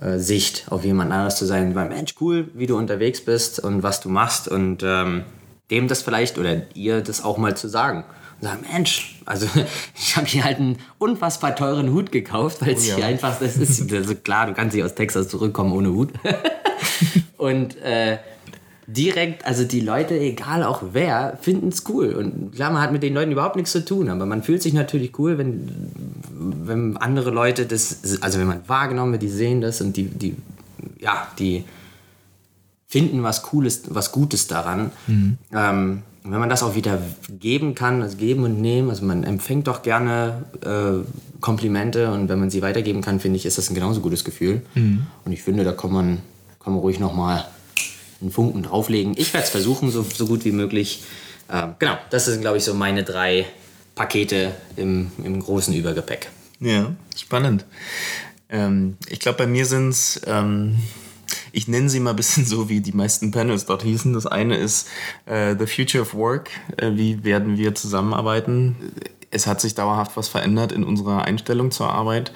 Sicht 0.00 0.66
auf 0.70 0.84
jemand 0.84 1.12
anderes 1.12 1.36
zu 1.36 1.44
sein, 1.44 1.74
weil 1.74 1.88
Mensch, 1.88 2.14
cool, 2.20 2.48
wie 2.54 2.66
du 2.66 2.76
unterwegs 2.76 3.24
bist 3.24 3.58
und 3.60 3.82
was 3.82 4.00
du 4.00 4.08
machst 4.08 4.48
und 4.48 4.82
ähm, 4.82 5.24
dem 5.70 5.88
das 5.88 6.02
vielleicht 6.02 6.38
oder 6.38 6.62
ihr 6.74 7.00
das 7.00 7.24
auch 7.24 7.38
mal 7.38 7.56
zu 7.56 7.68
sagen. 7.68 8.04
Und 8.40 8.48
sagen, 8.48 8.64
Mensch, 8.72 9.20
also 9.26 9.46
ich 9.96 10.16
habe 10.16 10.26
hier 10.26 10.44
halt 10.44 10.58
einen 10.58 10.78
unfassbar 10.98 11.56
teuren 11.56 11.92
Hut 11.92 12.12
gekauft, 12.12 12.58
weil 12.60 12.74
es 12.74 12.86
ja. 12.86 12.96
hier 12.96 13.06
einfach, 13.06 13.38
das 13.38 13.56
ist 13.56 13.92
also 13.92 14.14
klar, 14.14 14.46
du 14.46 14.54
kannst 14.54 14.74
nicht 14.74 14.84
aus 14.84 14.94
Texas 14.94 15.28
zurückkommen 15.28 15.72
ohne 15.72 15.90
Hut. 15.90 16.10
und 17.36 17.76
äh, 17.82 18.18
direkt, 18.88 19.44
also 19.44 19.64
die 19.64 19.80
Leute, 19.80 20.18
egal 20.18 20.64
auch 20.64 20.82
wer, 20.92 21.38
finden 21.42 21.68
es 21.68 21.84
cool. 21.90 22.14
Und 22.14 22.54
klar, 22.54 22.72
man 22.72 22.80
hat 22.80 22.90
mit 22.90 23.02
den 23.02 23.12
Leuten 23.12 23.30
überhaupt 23.30 23.56
nichts 23.56 23.70
zu 23.70 23.84
tun, 23.84 24.08
aber 24.08 24.24
man 24.24 24.42
fühlt 24.42 24.62
sich 24.62 24.72
natürlich 24.72 25.18
cool, 25.18 25.36
wenn, 25.36 25.68
wenn 26.30 26.96
andere 26.96 27.30
Leute 27.30 27.66
das, 27.66 28.22
also 28.22 28.38
wenn 28.40 28.46
man 28.46 28.66
wahrgenommen 28.66 29.12
wird, 29.12 29.22
die 29.22 29.28
sehen 29.28 29.60
das 29.60 29.82
und 29.82 29.96
die, 29.98 30.04
die, 30.04 30.34
ja, 30.98 31.28
die 31.38 31.64
finden 32.86 33.22
was 33.22 33.42
Cooles, 33.42 33.82
was 33.90 34.10
Gutes 34.10 34.46
daran. 34.46 34.90
Ähm, 35.52 36.02
wenn 36.24 36.40
man 36.40 36.48
das 36.48 36.62
auch 36.62 36.74
wieder 36.74 36.98
geben 37.28 37.74
kann, 37.74 38.00
also 38.02 38.16
geben 38.16 38.44
und 38.44 38.58
nehmen, 38.58 38.88
also 38.88 39.04
man 39.04 39.22
empfängt 39.22 39.66
doch 39.66 39.82
gerne 39.82 40.44
äh, 40.62 41.04
Komplimente 41.40 42.10
und 42.10 42.30
wenn 42.30 42.40
man 42.40 42.48
sie 42.48 42.62
weitergeben 42.62 43.02
kann, 43.02 43.20
finde 43.20 43.36
ich, 43.36 43.44
ist 43.44 43.58
das 43.58 43.70
ein 43.70 43.74
genauso 43.74 44.00
gutes 44.00 44.24
Gefühl. 44.24 44.62
Und 45.26 45.32
ich 45.32 45.42
finde, 45.42 45.64
da 45.64 45.72
kann 45.72 45.92
man, 45.92 46.18
kann 46.58 46.72
man 46.72 46.80
ruhig 46.80 46.98
nochmal 47.00 47.44
einen 48.20 48.30
Funken 48.30 48.62
drauflegen. 48.62 49.14
Ich 49.16 49.32
werde 49.32 49.44
es 49.44 49.50
versuchen, 49.50 49.90
so, 49.90 50.02
so 50.02 50.26
gut 50.26 50.44
wie 50.44 50.52
möglich. 50.52 51.02
Ähm, 51.50 51.74
genau, 51.78 51.98
das 52.10 52.26
sind, 52.26 52.40
glaube 52.40 52.58
ich, 52.58 52.64
so 52.64 52.74
meine 52.74 53.04
drei 53.04 53.46
Pakete 53.94 54.52
im, 54.76 55.10
im 55.22 55.40
großen 55.40 55.74
Übergepäck. 55.74 56.30
Ja, 56.60 56.94
spannend. 57.16 57.64
Ähm, 58.48 58.96
ich 59.08 59.20
glaube, 59.20 59.38
bei 59.38 59.46
mir 59.46 59.66
sind 59.66 59.90
es, 59.90 60.20
ähm, 60.26 60.76
ich 61.52 61.68
nenne 61.68 61.88
sie 61.88 62.00
mal 62.00 62.10
ein 62.10 62.16
bisschen 62.16 62.44
so, 62.44 62.68
wie 62.68 62.80
die 62.80 62.92
meisten 62.92 63.30
Panels 63.30 63.66
dort 63.66 63.82
hießen. 63.82 64.12
Das 64.12 64.26
eine 64.26 64.56
ist 64.56 64.88
äh, 65.26 65.54
The 65.58 65.66
Future 65.66 66.02
of 66.02 66.14
Work. 66.14 66.50
Äh, 66.76 66.92
wie 66.94 67.24
werden 67.24 67.56
wir 67.56 67.74
zusammenarbeiten? 67.74 68.76
Es 69.30 69.46
hat 69.46 69.60
sich 69.60 69.74
dauerhaft 69.74 70.16
was 70.16 70.28
verändert 70.28 70.72
in 70.72 70.84
unserer 70.84 71.24
Einstellung 71.24 71.70
zur 71.70 71.92
Arbeit. 71.92 72.32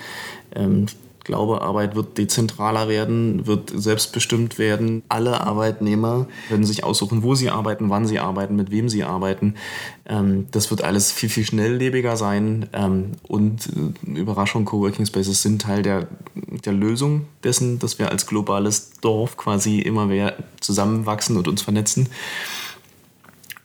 Ähm, 0.55 0.87
glaube, 1.25 1.63
Arbeit 1.63 1.95
wird 1.95 2.19
dezentraler 2.19 2.89
werden, 2.89 3.47
wird 3.47 3.71
selbstbestimmt 3.75 4.59
werden. 4.59 5.03
Alle 5.09 5.41
Arbeitnehmer 5.41 6.27
können 6.49 6.65
sich 6.65 6.85
aussuchen, 6.85 7.23
wo 7.23 7.35
sie 7.35 7.51
arbeiten, 7.51 7.91
wann 7.91 8.07
sie 8.07 8.19
arbeiten, 8.19 8.57
mit 8.57 8.71
wem 8.71 8.89
sie 8.89 9.05
arbeiten. 9.05 9.55
Ähm, 10.07 10.47
das 10.51 10.71
wird 10.71 10.83
alles 10.83 11.13
viel, 11.13 11.29
viel 11.29 11.45
schnelllebiger 11.45 12.17
sein. 12.17 12.69
Ähm, 12.73 13.13
und 13.29 13.69
äh, 14.07 14.19
Überraschung, 14.19 14.65
Coworking 14.65 15.07
Spaces 15.07 15.43
sind 15.43 15.63
Teil 15.63 15.83
der, 15.83 16.09
der 16.65 16.73
Lösung 16.73 17.27
dessen, 17.45 17.79
dass 17.79 17.99
wir 17.99 18.11
als 18.11 18.27
globales 18.27 18.93
Dorf 19.01 19.37
quasi 19.37 19.81
immer 19.81 20.07
mehr 20.07 20.35
zusammenwachsen 20.61 21.37
und 21.37 21.49
uns 21.49 21.63
vernetzen. 21.63 22.09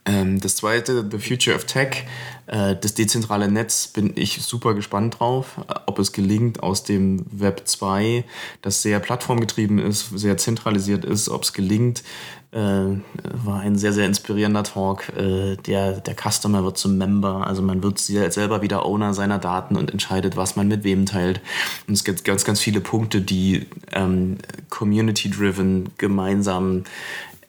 Ähm, 0.07 0.39
das 0.39 0.55
zweite, 0.55 1.07
The 1.09 1.19
Future 1.19 1.55
of 1.55 1.65
Tech, 1.65 2.05
äh, 2.47 2.75
das 2.79 2.93
dezentrale 2.93 3.51
Netz, 3.51 3.87
bin 3.87 4.13
ich 4.15 4.41
super 4.41 4.73
gespannt 4.73 5.19
drauf, 5.19 5.57
äh, 5.67 5.73
ob 5.85 5.99
es 5.99 6.13
gelingt 6.13 6.63
aus 6.63 6.83
dem 6.83 7.25
Web 7.29 7.63
2, 7.65 8.23
das 8.61 8.81
sehr 8.81 8.99
plattformgetrieben 9.01 9.79
ist, 9.79 10.17
sehr 10.17 10.37
zentralisiert 10.37 11.03
ist, 11.03 11.27
ob 11.27 11.43
es 11.43 11.51
gelingt, 11.51 12.03
äh, 12.51 12.57
war 12.57 13.59
ein 13.59 13.77
sehr, 13.77 13.91
sehr 13.91 14.05
inspirierender 14.05 14.63
Talk. 14.63 15.11
Der, 15.17 15.99
der 15.99 16.15
Customer 16.15 16.63
wird 16.63 16.77
zum 16.77 16.97
Member, 16.97 17.45
also 17.45 17.61
man 17.61 17.83
wird 17.83 17.99
selber 17.99 18.61
wieder 18.61 18.85
Owner 18.85 19.13
seiner 19.13 19.37
Daten 19.37 19.75
und 19.75 19.91
entscheidet, 19.91 20.37
was 20.37 20.55
man 20.55 20.69
mit 20.69 20.85
wem 20.85 21.05
teilt. 21.05 21.41
Und 21.87 21.93
es 21.93 22.05
gibt 22.05 22.23
ganz, 22.23 22.45
ganz 22.45 22.61
viele 22.61 22.79
Punkte, 22.79 23.19
die 23.19 23.67
ähm, 23.91 24.37
community-driven 24.69 25.89
gemeinsam 25.97 26.85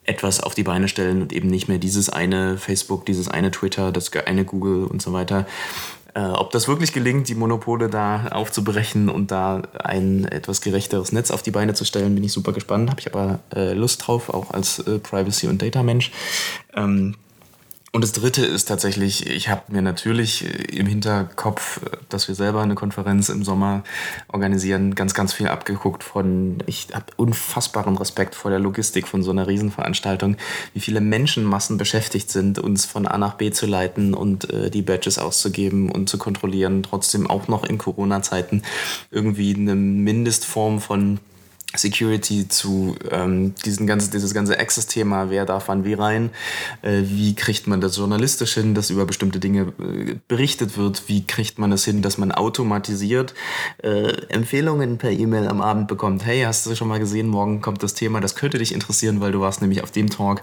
etwas 0.09 0.41
auf 0.41 0.55
die 0.55 0.63
Beine 0.63 0.89
stellen 0.89 1.23
und 1.23 1.33
eben 1.33 1.49
nicht 1.49 1.69
mehr 1.69 1.79
dieses 1.79 2.09
eine 2.09 2.57
Facebook, 2.57 3.07
dieses 3.07 3.29
eine 3.29 3.51
Twitter, 3.51 3.93
das 3.93 4.11
eine 4.13 4.45
Google 4.45 4.85
und 4.85 5.03
so 5.03 5.13
weiter. 5.13 5.47
Äh, 6.15 6.23
ob 6.23 6.51
das 6.51 6.67
wirklich 6.67 6.93
gelingt, 6.93 7.29
die 7.29 7.35
Monopole 7.35 7.89
da 7.89 8.29
aufzubrechen 8.29 9.09
und 9.09 9.31
da 9.31 9.63
ein 9.79 10.25
etwas 10.25 10.63
gerechteres 10.63 11.13
Netz 11.13 11.31
auf 11.31 11.43
die 11.43 11.51
Beine 11.51 11.75
zu 11.75 11.85
stellen, 11.85 12.15
bin 12.15 12.25
ich 12.25 12.33
super 12.33 12.53
gespannt. 12.53 12.91
Habe 12.91 13.01
ich 13.01 13.15
aber 13.15 13.41
äh, 13.55 13.75
Lust 13.75 14.07
drauf, 14.07 14.31
auch 14.31 14.51
als 14.51 14.79
äh, 14.81 14.99
Privacy- 14.99 15.49
und 15.49 15.61
Data-Mensch. 15.61 16.11
Ähm, 16.75 17.15
und 17.99 18.03
das 18.03 18.13
Dritte 18.13 18.47
ist 18.47 18.67
tatsächlich, 18.67 19.27
ich 19.27 19.49
habe 19.49 19.73
mir 19.73 19.83
natürlich 19.83 20.45
im 20.73 20.87
Hinterkopf, 20.87 21.81
dass 22.09 22.29
wir 22.29 22.37
selber 22.37 22.63
eine 22.63 22.77
Konferenz 22.77 23.29
im 23.29 23.43
Sommer 23.43 23.83
organisieren, 24.29 24.95
ganz, 24.95 25.15
ganz 25.15 25.33
viel 25.33 25.49
abgeguckt 25.49 26.05
von, 26.05 26.63
ich 26.67 26.87
habe 26.95 27.07
unfassbaren 27.17 27.97
Respekt 27.97 28.37
vor 28.37 28.53
der 28.53 28.61
Logistik 28.61 29.09
von 29.09 29.25
so 29.25 29.33
einer 29.33 29.49
Riesenveranstaltung, 29.49 30.37
wie 30.75 30.79
viele 30.79 31.01
Menschenmassen 31.01 31.77
beschäftigt 31.77 32.31
sind, 32.31 32.61
uns 32.61 32.87
von 32.87 33.05
A 33.05 33.19
nach 33.19 33.35
B 33.35 33.51
zu 33.51 33.67
leiten 33.67 34.15
und 34.15 34.49
äh, 34.49 34.71
die 34.71 34.83
Badges 34.83 35.19
auszugeben 35.19 35.91
und 35.91 36.09
zu 36.09 36.19
kontrollieren, 36.19 36.85
trotzdem 36.85 37.29
auch 37.29 37.49
noch 37.49 37.65
in 37.65 37.79
Corona-Zeiten 37.79 38.63
irgendwie 39.11 39.57
eine 39.57 39.75
Mindestform 39.75 40.81
von 40.81 41.19
Security 41.77 42.49
zu 42.49 42.97
ähm, 43.11 43.55
diesen 43.67 43.87
ganzen, 43.87 44.11
dieses 44.11 44.33
ganze 44.33 44.59
Access-Thema, 44.59 45.29
wer 45.29 45.45
darf 45.45 45.69
wann 45.69 45.85
wie 45.85 45.93
rein, 45.93 46.31
äh, 46.81 47.03
wie 47.05 47.35
kriegt 47.35 47.67
man 47.67 47.83
das 47.83 47.99
journalistisch 47.99 48.55
hin, 48.55 48.75
dass 48.75 48.89
über 48.89 49.05
bestimmte 49.05 49.39
Dinge 49.39 49.73
äh, 49.79 50.15
berichtet 50.29 50.79
wird, 50.79 51.09
wie 51.09 51.27
kriegt 51.27 51.59
man 51.59 51.71
das 51.71 51.85
hin, 51.85 52.01
dass 52.01 52.17
man 52.17 52.33
automatisiert 52.33 53.35
äh, 53.83 54.13
Empfehlungen 54.29 54.97
per 54.97 55.11
E-Mail 55.11 55.47
am 55.47 55.61
Abend 55.61 55.89
bekommt. 55.89 56.25
Hey, 56.25 56.43
hast 56.43 56.65
du 56.65 56.75
schon 56.75 56.89
mal 56.89 57.01
gesehen, 57.01 57.29
morgen 57.29 57.61
kommt 57.61 57.83
das 57.83 57.93
Thema, 57.93 58.21
das 58.21 58.35
könnte 58.35 58.57
dich 58.57 58.73
interessieren, 58.73 59.21
weil 59.21 59.33
du 59.33 59.41
warst 59.41 59.61
nämlich 59.61 59.83
auf 59.83 59.91
dem 59.91 60.09
Talk. 60.09 60.41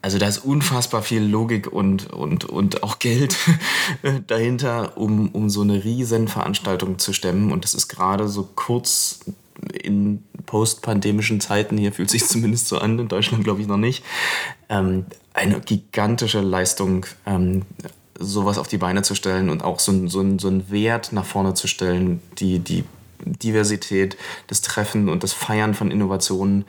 Also 0.00 0.16
da 0.16 0.26
ist 0.26 0.38
unfassbar 0.38 1.02
viel 1.02 1.22
Logik 1.22 1.70
und, 1.70 2.10
und, 2.10 2.46
und 2.46 2.82
auch 2.82 2.98
Geld 2.98 3.36
dahinter, 4.26 4.96
um, 4.96 5.28
um 5.28 5.50
so 5.50 5.60
eine 5.60 5.84
riesen 5.84 6.28
Veranstaltung 6.28 6.98
zu 6.98 7.12
stemmen. 7.12 7.52
Und 7.52 7.64
das 7.64 7.74
ist 7.74 7.88
gerade 7.88 8.26
so 8.26 8.48
kurz 8.54 9.20
in 9.72 10.22
postpandemischen 10.46 11.40
Zeiten, 11.40 11.78
hier 11.78 11.92
fühlt 11.92 12.10
sich 12.10 12.24
zumindest 12.28 12.68
so 12.68 12.78
an, 12.78 12.98
in 12.98 13.08
Deutschland 13.08 13.44
glaube 13.44 13.60
ich 13.60 13.66
noch 13.66 13.76
nicht, 13.76 14.04
ähm, 14.68 15.06
eine 15.34 15.60
gigantische 15.60 16.40
Leistung, 16.40 17.06
ähm, 17.26 17.62
sowas 18.18 18.58
auf 18.58 18.68
die 18.68 18.78
Beine 18.78 19.02
zu 19.02 19.14
stellen 19.14 19.50
und 19.50 19.64
auch 19.64 19.80
so, 19.80 20.08
so, 20.08 20.38
so 20.38 20.48
einen 20.48 20.70
Wert 20.70 21.12
nach 21.12 21.24
vorne 21.24 21.54
zu 21.54 21.66
stellen, 21.66 22.20
die, 22.38 22.58
die 22.58 22.84
Diversität, 23.24 24.16
das 24.48 24.60
Treffen 24.60 25.08
und 25.08 25.22
das 25.22 25.32
Feiern 25.32 25.74
von 25.74 25.90
Innovationen, 25.90 26.64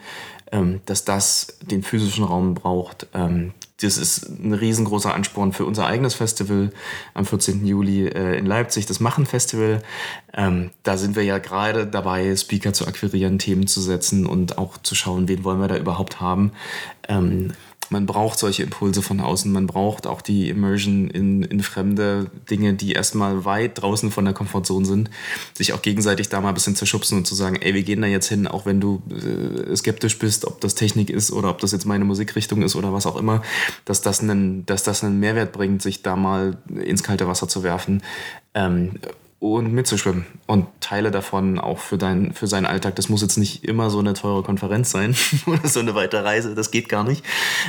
ähm, 0.52 0.80
dass 0.86 1.04
das 1.04 1.58
den 1.60 1.82
physischen 1.82 2.24
Raum 2.24 2.54
braucht. 2.54 3.06
Ähm, 3.14 3.52
das 3.80 3.98
ist 3.98 4.28
ein 4.28 4.52
riesengroßer 4.52 5.12
Ansporn 5.12 5.52
für 5.52 5.64
unser 5.64 5.86
eigenes 5.86 6.14
Festival 6.14 6.70
am 7.12 7.26
14. 7.26 7.66
Juli 7.66 8.06
äh, 8.06 8.38
in 8.38 8.46
Leipzig, 8.46 8.86
das 8.86 9.00
Machen-Festival. 9.00 9.82
Ähm, 10.32 10.70
da 10.84 10.96
sind 10.96 11.16
wir 11.16 11.24
ja 11.24 11.38
gerade 11.38 11.86
dabei, 11.86 12.34
Speaker 12.36 12.72
zu 12.72 12.86
akquirieren, 12.86 13.38
Themen 13.38 13.66
zu 13.66 13.80
setzen 13.80 14.26
und 14.26 14.58
auch 14.58 14.78
zu 14.78 14.94
schauen, 14.94 15.26
wen 15.28 15.42
wollen 15.42 15.60
wir 15.60 15.68
da 15.68 15.76
überhaupt 15.76 16.20
haben. 16.20 16.52
Ähm, 17.08 17.52
man 17.90 18.06
braucht 18.06 18.38
solche 18.38 18.62
Impulse 18.62 19.02
von 19.02 19.20
außen, 19.20 19.50
man 19.50 19.66
braucht 19.66 20.06
auch 20.06 20.22
die 20.22 20.48
Immersion 20.48 21.08
in, 21.08 21.42
in 21.42 21.60
fremde 21.60 22.30
Dinge, 22.50 22.74
die 22.74 22.92
erstmal 22.92 23.44
weit 23.44 23.80
draußen 23.80 24.10
von 24.10 24.24
der 24.24 24.34
Komfortzone 24.34 24.86
sind, 24.86 25.10
sich 25.54 25.72
auch 25.72 25.82
gegenseitig 25.82 26.28
da 26.28 26.40
mal 26.40 26.48
ein 26.48 26.54
bisschen 26.54 26.76
zerschubsen 26.76 27.18
und 27.18 27.26
zu 27.26 27.34
sagen, 27.34 27.56
ey, 27.56 27.74
wir 27.74 27.82
gehen 27.82 28.02
da 28.02 28.06
jetzt 28.06 28.28
hin, 28.28 28.46
auch 28.46 28.66
wenn 28.66 28.80
du 28.80 29.02
äh, 29.10 29.74
skeptisch 29.76 30.18
bist, 30.18 30.46
ob 30.46 30.60
das 30.60 30.74
Technik 30.74 31.10
ist 31.10 31.32
oder 31.32 31.50
ob 31.50 31.58
das 31.58 31.72
jetzt 31.72 31.86
meine 31.86 32.04
Musikrichtung 32.04 32.62
ist 32.62 32.76
oder 32.76 32.92
was 32.92 33.06
auch 33.06 33.16
immer, 33.16 33.42
dass 33.84 34.02
das 34.02 34.20
einen, 34.20 34.66
dass 34.66 34.82
das 34.82 35.04
einen 35.04 35.20
Mehrwert 35.20 35.52
bringt, 35.52 35.82
sich 35.82 36.02
da 36.02 36.16
mal 36.16 36.58
ins 36.68 37.02
kalte 37.02 37.26
Wasser 37.26 37.48
zu 37.48 37.62
werfen. 37.62 38.02
Ähm, 38.54 38.92
und 39.38 39.72
mitzuschwimmen 39.72 40.24
und 40.46 40.66
Teile 40.80 41.10
davon 41.10 41.58
auch 41.58 41.78
für, 41.78 41.98
dein, 41.98 42.32
für 42.32 42.46
seinen 42.46 42.66
Alltag. 42.66 42.96
Das 42.96 43.08
muss 43.08 43.20
jetzt 43.20 43.36
nicht 43.36 43.64
immer 43.64 43.90
so 43.90 43.98
eine 43.98 44.14
teure 44.14 44.42
Konferenz 44.42 44.90
sein 44.90 45.14
oder 45.46 45.68
so 45.68 45.80
eine 45.80 45.94
weite 45.94 46.24
Reise, 46.24 46.54
das 46.54 46.70
geht 46.70 46.88
gar 46.88 47.04
nicht. 47.04 47.24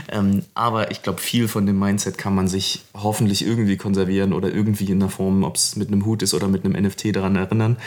Ähm, 0.10 0.44
aber 0.54 0.92
ich 0.92 1.04
glaube, 1.04 1.20
viel 1.20 1.48
von 1.48 1.66
dem 1.66 1.78
Mindset 1.78 2.18
kann 2.18 2.34
man 2.34 2.48
sich 2.48 2.84
hoffentlich 2.94 3.46
irgendwie 3.46 3.78
konservieren 3.78 4.32
oder 4.32 4.54
irgendwie 4.54 4.90
in 4.90 5.00
der 5.00 5.10
Form, 5.10 5.44
ob 5.44 5.56
es 5.56 5.76
mit 5.76 5.90
einem 5.90 6.06
Hut 6.06 6.22
ist 6.22 6.34
oder 6.34 6.48
mit 6.48 6.64
einem 6.64 6.82
NFT 6.82 7.16
daran 7.16 7.36
erinnern 7.36 7.78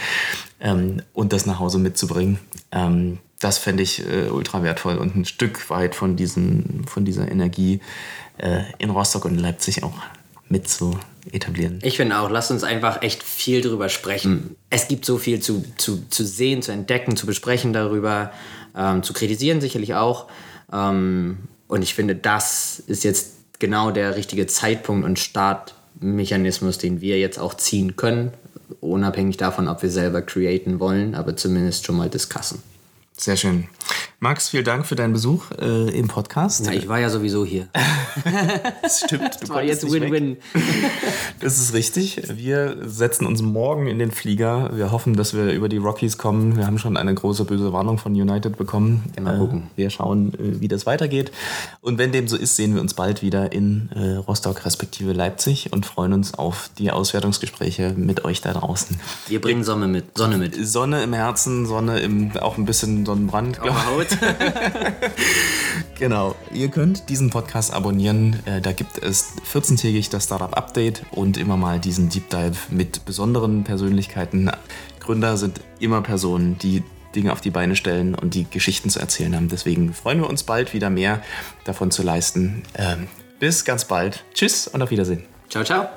ähm, 0.61 1.03
und 1.15 1.33
das 1.33 1.47
nach 1.47 1.59
Hause 1.59 1.79
mitzubringen. 1.79 2.39
Ähm, 2.73 3.19
das 3.41 3.59
fände 3.59 3.83
ich 3.83 4.05
äh, 4.07 4.29
ultra 4.29 4.63
wertvoll 4.63 4.97
und 4.97 5.15
ein 5.15 5.25
Stück 5.25 5.71
weit 5.71 5.95
von, 5.95 6.17
diesen, 6.17 6.85
von 6.87 7.05
dieser 7.05 7.31
Energie 7.31 7.81
äh, 8.39 8.63
in 8.79 8.91
Rostock 8.91 9.25
und 9.25 9.39
Leipzig 9.39 9.83
auch 9.83 9.95
mit 10.49 10.69
zu 10.69 10.99
etablieren. 11.33 11.81
Ich 11.83 11.97
finde 11.97 12.19
auch, 12.19 12.31
lasst 12.31 12.51
uns 12.51 12.65
einfach 12.65 13.03
echt 13.03 13.23
viel 13.23 13.61
drüber 13.61 13.89
sprechen. 13.89 14.57
Es 14.71 14.89
gibt 14.89 15.05
so 15.05 15.19
viel 15.19 15.41
zu, 15.41 15.65
zu, 15.77 16.03
zu 16.09 16.25
sehen, 16.25 16.63
zu 16.63 16.73
entdecken, 16.73 17.17
zu 17.17 17.27
besprechen 17.27 17.73
darüber, 17.73 18.33
ähm, 18.77 19.03
zu 19.03 19.13
kritisieren 19.13 19.61
sicherlich 19.61 19.95
auch. 19.95 20.27
Ähm, 20.73 21.39
und 21.67 21.83
ich 21.83 21.95
finde, 21.95 22.15
das 22.15 22.83
ist 22.87 23.05
jetzt 23.05 23.33
genau 23.59 23.91
der 23.91 24.17
richtige 24.17 24.47
Zeitpunkt 24.47 25.05
und 25.05 25.19
Startmechanismus, 25.19 26.79
den 26.79 27.01
wir 27.01 27.19
jetzt 27.19 27.39
auch 27.39 27.55
ziehen 27.55 27.97
können, 27.97 28.33
unabhängig 28.81 29.37
davon, 29.37 29.69
ob 29.69 29.83
wir 29.83 29.91
selber 29.91 30.23
createn 30.23 30.81
wollen, 30.81 31.15
aber 31.15 31.37
zumindest 31.37 31.85
schon 31.87 31.97
mal 31.97 32.09
discussen. 32.09 32.63
Sehr 33.17 33.37
schön. 33.37 33.69
Max, 34.21 34.49
vielen 34.49 34.65
Dank 34.65 34.85
für 34.85 34.97
deinen 34.97 35.13
Besuch 35.13 35.53
äh, 35.61 35.97
im 35.97 36.09
Podcast. 36.09 36.65
Na, 36.67 36.73
ich 36.73 36.89
war 36.89 36.99
ja 36.99 37.09
sowieso 37.09 37.45
hier. 37.45 37.69
das 38.83 39.01
stimmt. 39.05 39.39
Das 39.41 39.49
war 39.49 39.63
jetzt 39.63 39.89
Win-Win. 39.89 40.39
Das 41.39 41.61
ist 41.61 41.73
richtig. 41.73 42.23
Wir 42.29 42.79
setzen 42.85 43.27
uns 43.27 43.43
morgen 43.43 43.87
in 43.87 44.01
den 44.01 44.11
Flieger. 44.11 44.77
Wir 44.77 44.91
hoffen, 44.91 45.15
dass 45.15 45.35
wir 45.35 45.53
über 45.53 45.69
die 45.69 45.77
Rockies 45.77 46.19
kommen. 46.19 46.57
Wir 46.57 46.67
haben 46.67 46.79
schon 46.79 46.97
eine 46.97 47.15
große 47.15 47.45
böse 47.45 47.73
Warnung 47.73 47.99
von 47.99 48.13
United 48.13 48.57
bekommen. 48.57 49.05
Mal 49.21 49.39
gucken. 49.39 49.69
Äh, 49.75 49.79
wir 49.79 49.91
schauen, 49.91 50.35
äh, 50.35 50.61
wie 50.61 50.67
das 50.67 50.85
weitergeht. 50.85 51.31
Und 51.81 51.99
wenn 51.99 52.11
dem 52.11 52.27
so 52.27 52.37
ist, 52.37 52.57
sehen 52.57 52.75
wir 52.75 52.81
uns 52.81 52.95
bald 52.95 53.23
wieder 53.23 53.53
in 53.53 53.89
äh, 53.95 54.17
Rostock 54.17 54.65
respektive 54.67 55.13
Leipzig 55.13 55.73
und 55.73 55.87
freuen 55.87 56.13
uns 56.13 56.35
auf 56.35 56.71
die 56.77 56.91
Auswertungsgespräche 56.91 57.95
mit 57.97 58.25
euch 58.25 58.41
da 58.41 58.53
draußen. 58.53 58.99
Wir 59.29 59.41
bringen 59.41 59.63
Sonne 59.63 59.87
mit. 59.87 60.19
Sonne 60.19 60.39
mit. 60.39 60.57
Sonne 60.67 61.05
im 61.05 61.13
Herzen, 61.13 61.67
Sonne 61.67 62.01
im 62.01 62.37
auch 62.39 62.59
ein 62.59 62.65
bisschen 62.65 63.07
Sonnenbrand, 63.07 63.63
glaube 63.63 63.78
Haut. 63.87 64.07
Genau. 65.99 66.37
Ihr 66.55 66.69
könnt 66.69 67.09
diesen 67.09 67.31
Podcast 67.31 67.73
abonnieren. 67.73 68.39
Äh, 68.45 68.61
Da 68.61 68.71
gibt 68.73 68.99
es 69.03 69.33
14-tägig 69.53 70.11
das 70.11 70.25
Startup 70.25 70.57
Update 70.57 71.03
und 71.11 71.37
immer 71.37 71.57
mal 71.57 71.81
diesen 71.81 72.09
Deep 72.09 72.31
Dive 72.31 72.57
mit 72.71 73.05
besonderen 73.05 73.65
Persönlichkeiten. 73.65 74.49
Gründer 75.01 75.37
sind 75.37 75.61
immer 75.81 76.01
Personen, 76.03 76.57
die 76.59 76.85
Dinge 77.17 77.33
auf 77.33 77.41
die 77.41 77.51
Beine 77.51 77.75
stellen 77.75 78.15
und 78.15 78.35
die 78.35 78.45
Geschichten 78.49 78.91
zu 78.91 79.01
erzählen 79.01 79.35
haben. 79.35 79.49
Deswegen 79.49 79.93
freuen 79.93 80.21
wir 80.21 80.29
uns 80.29 80.45
bald 80.45 80.73
wieder 80.73 80.89
mehr 80.89 81.21
davon 81.65 81.91
zu 81.91 82.05
leisten. 82.05 82.63
Ähm, 82.77 83.09
Bis 83.41 83.65
ganz 83.65 83.85
bald. 83.85 84.25
Tschüss 84.35 84.69
und 84.69 84.81
auf 84.83 84.91
Wiedersehen. 84.93 85.25
ciao, 85.49 85.65
ciao. 85.65 85.89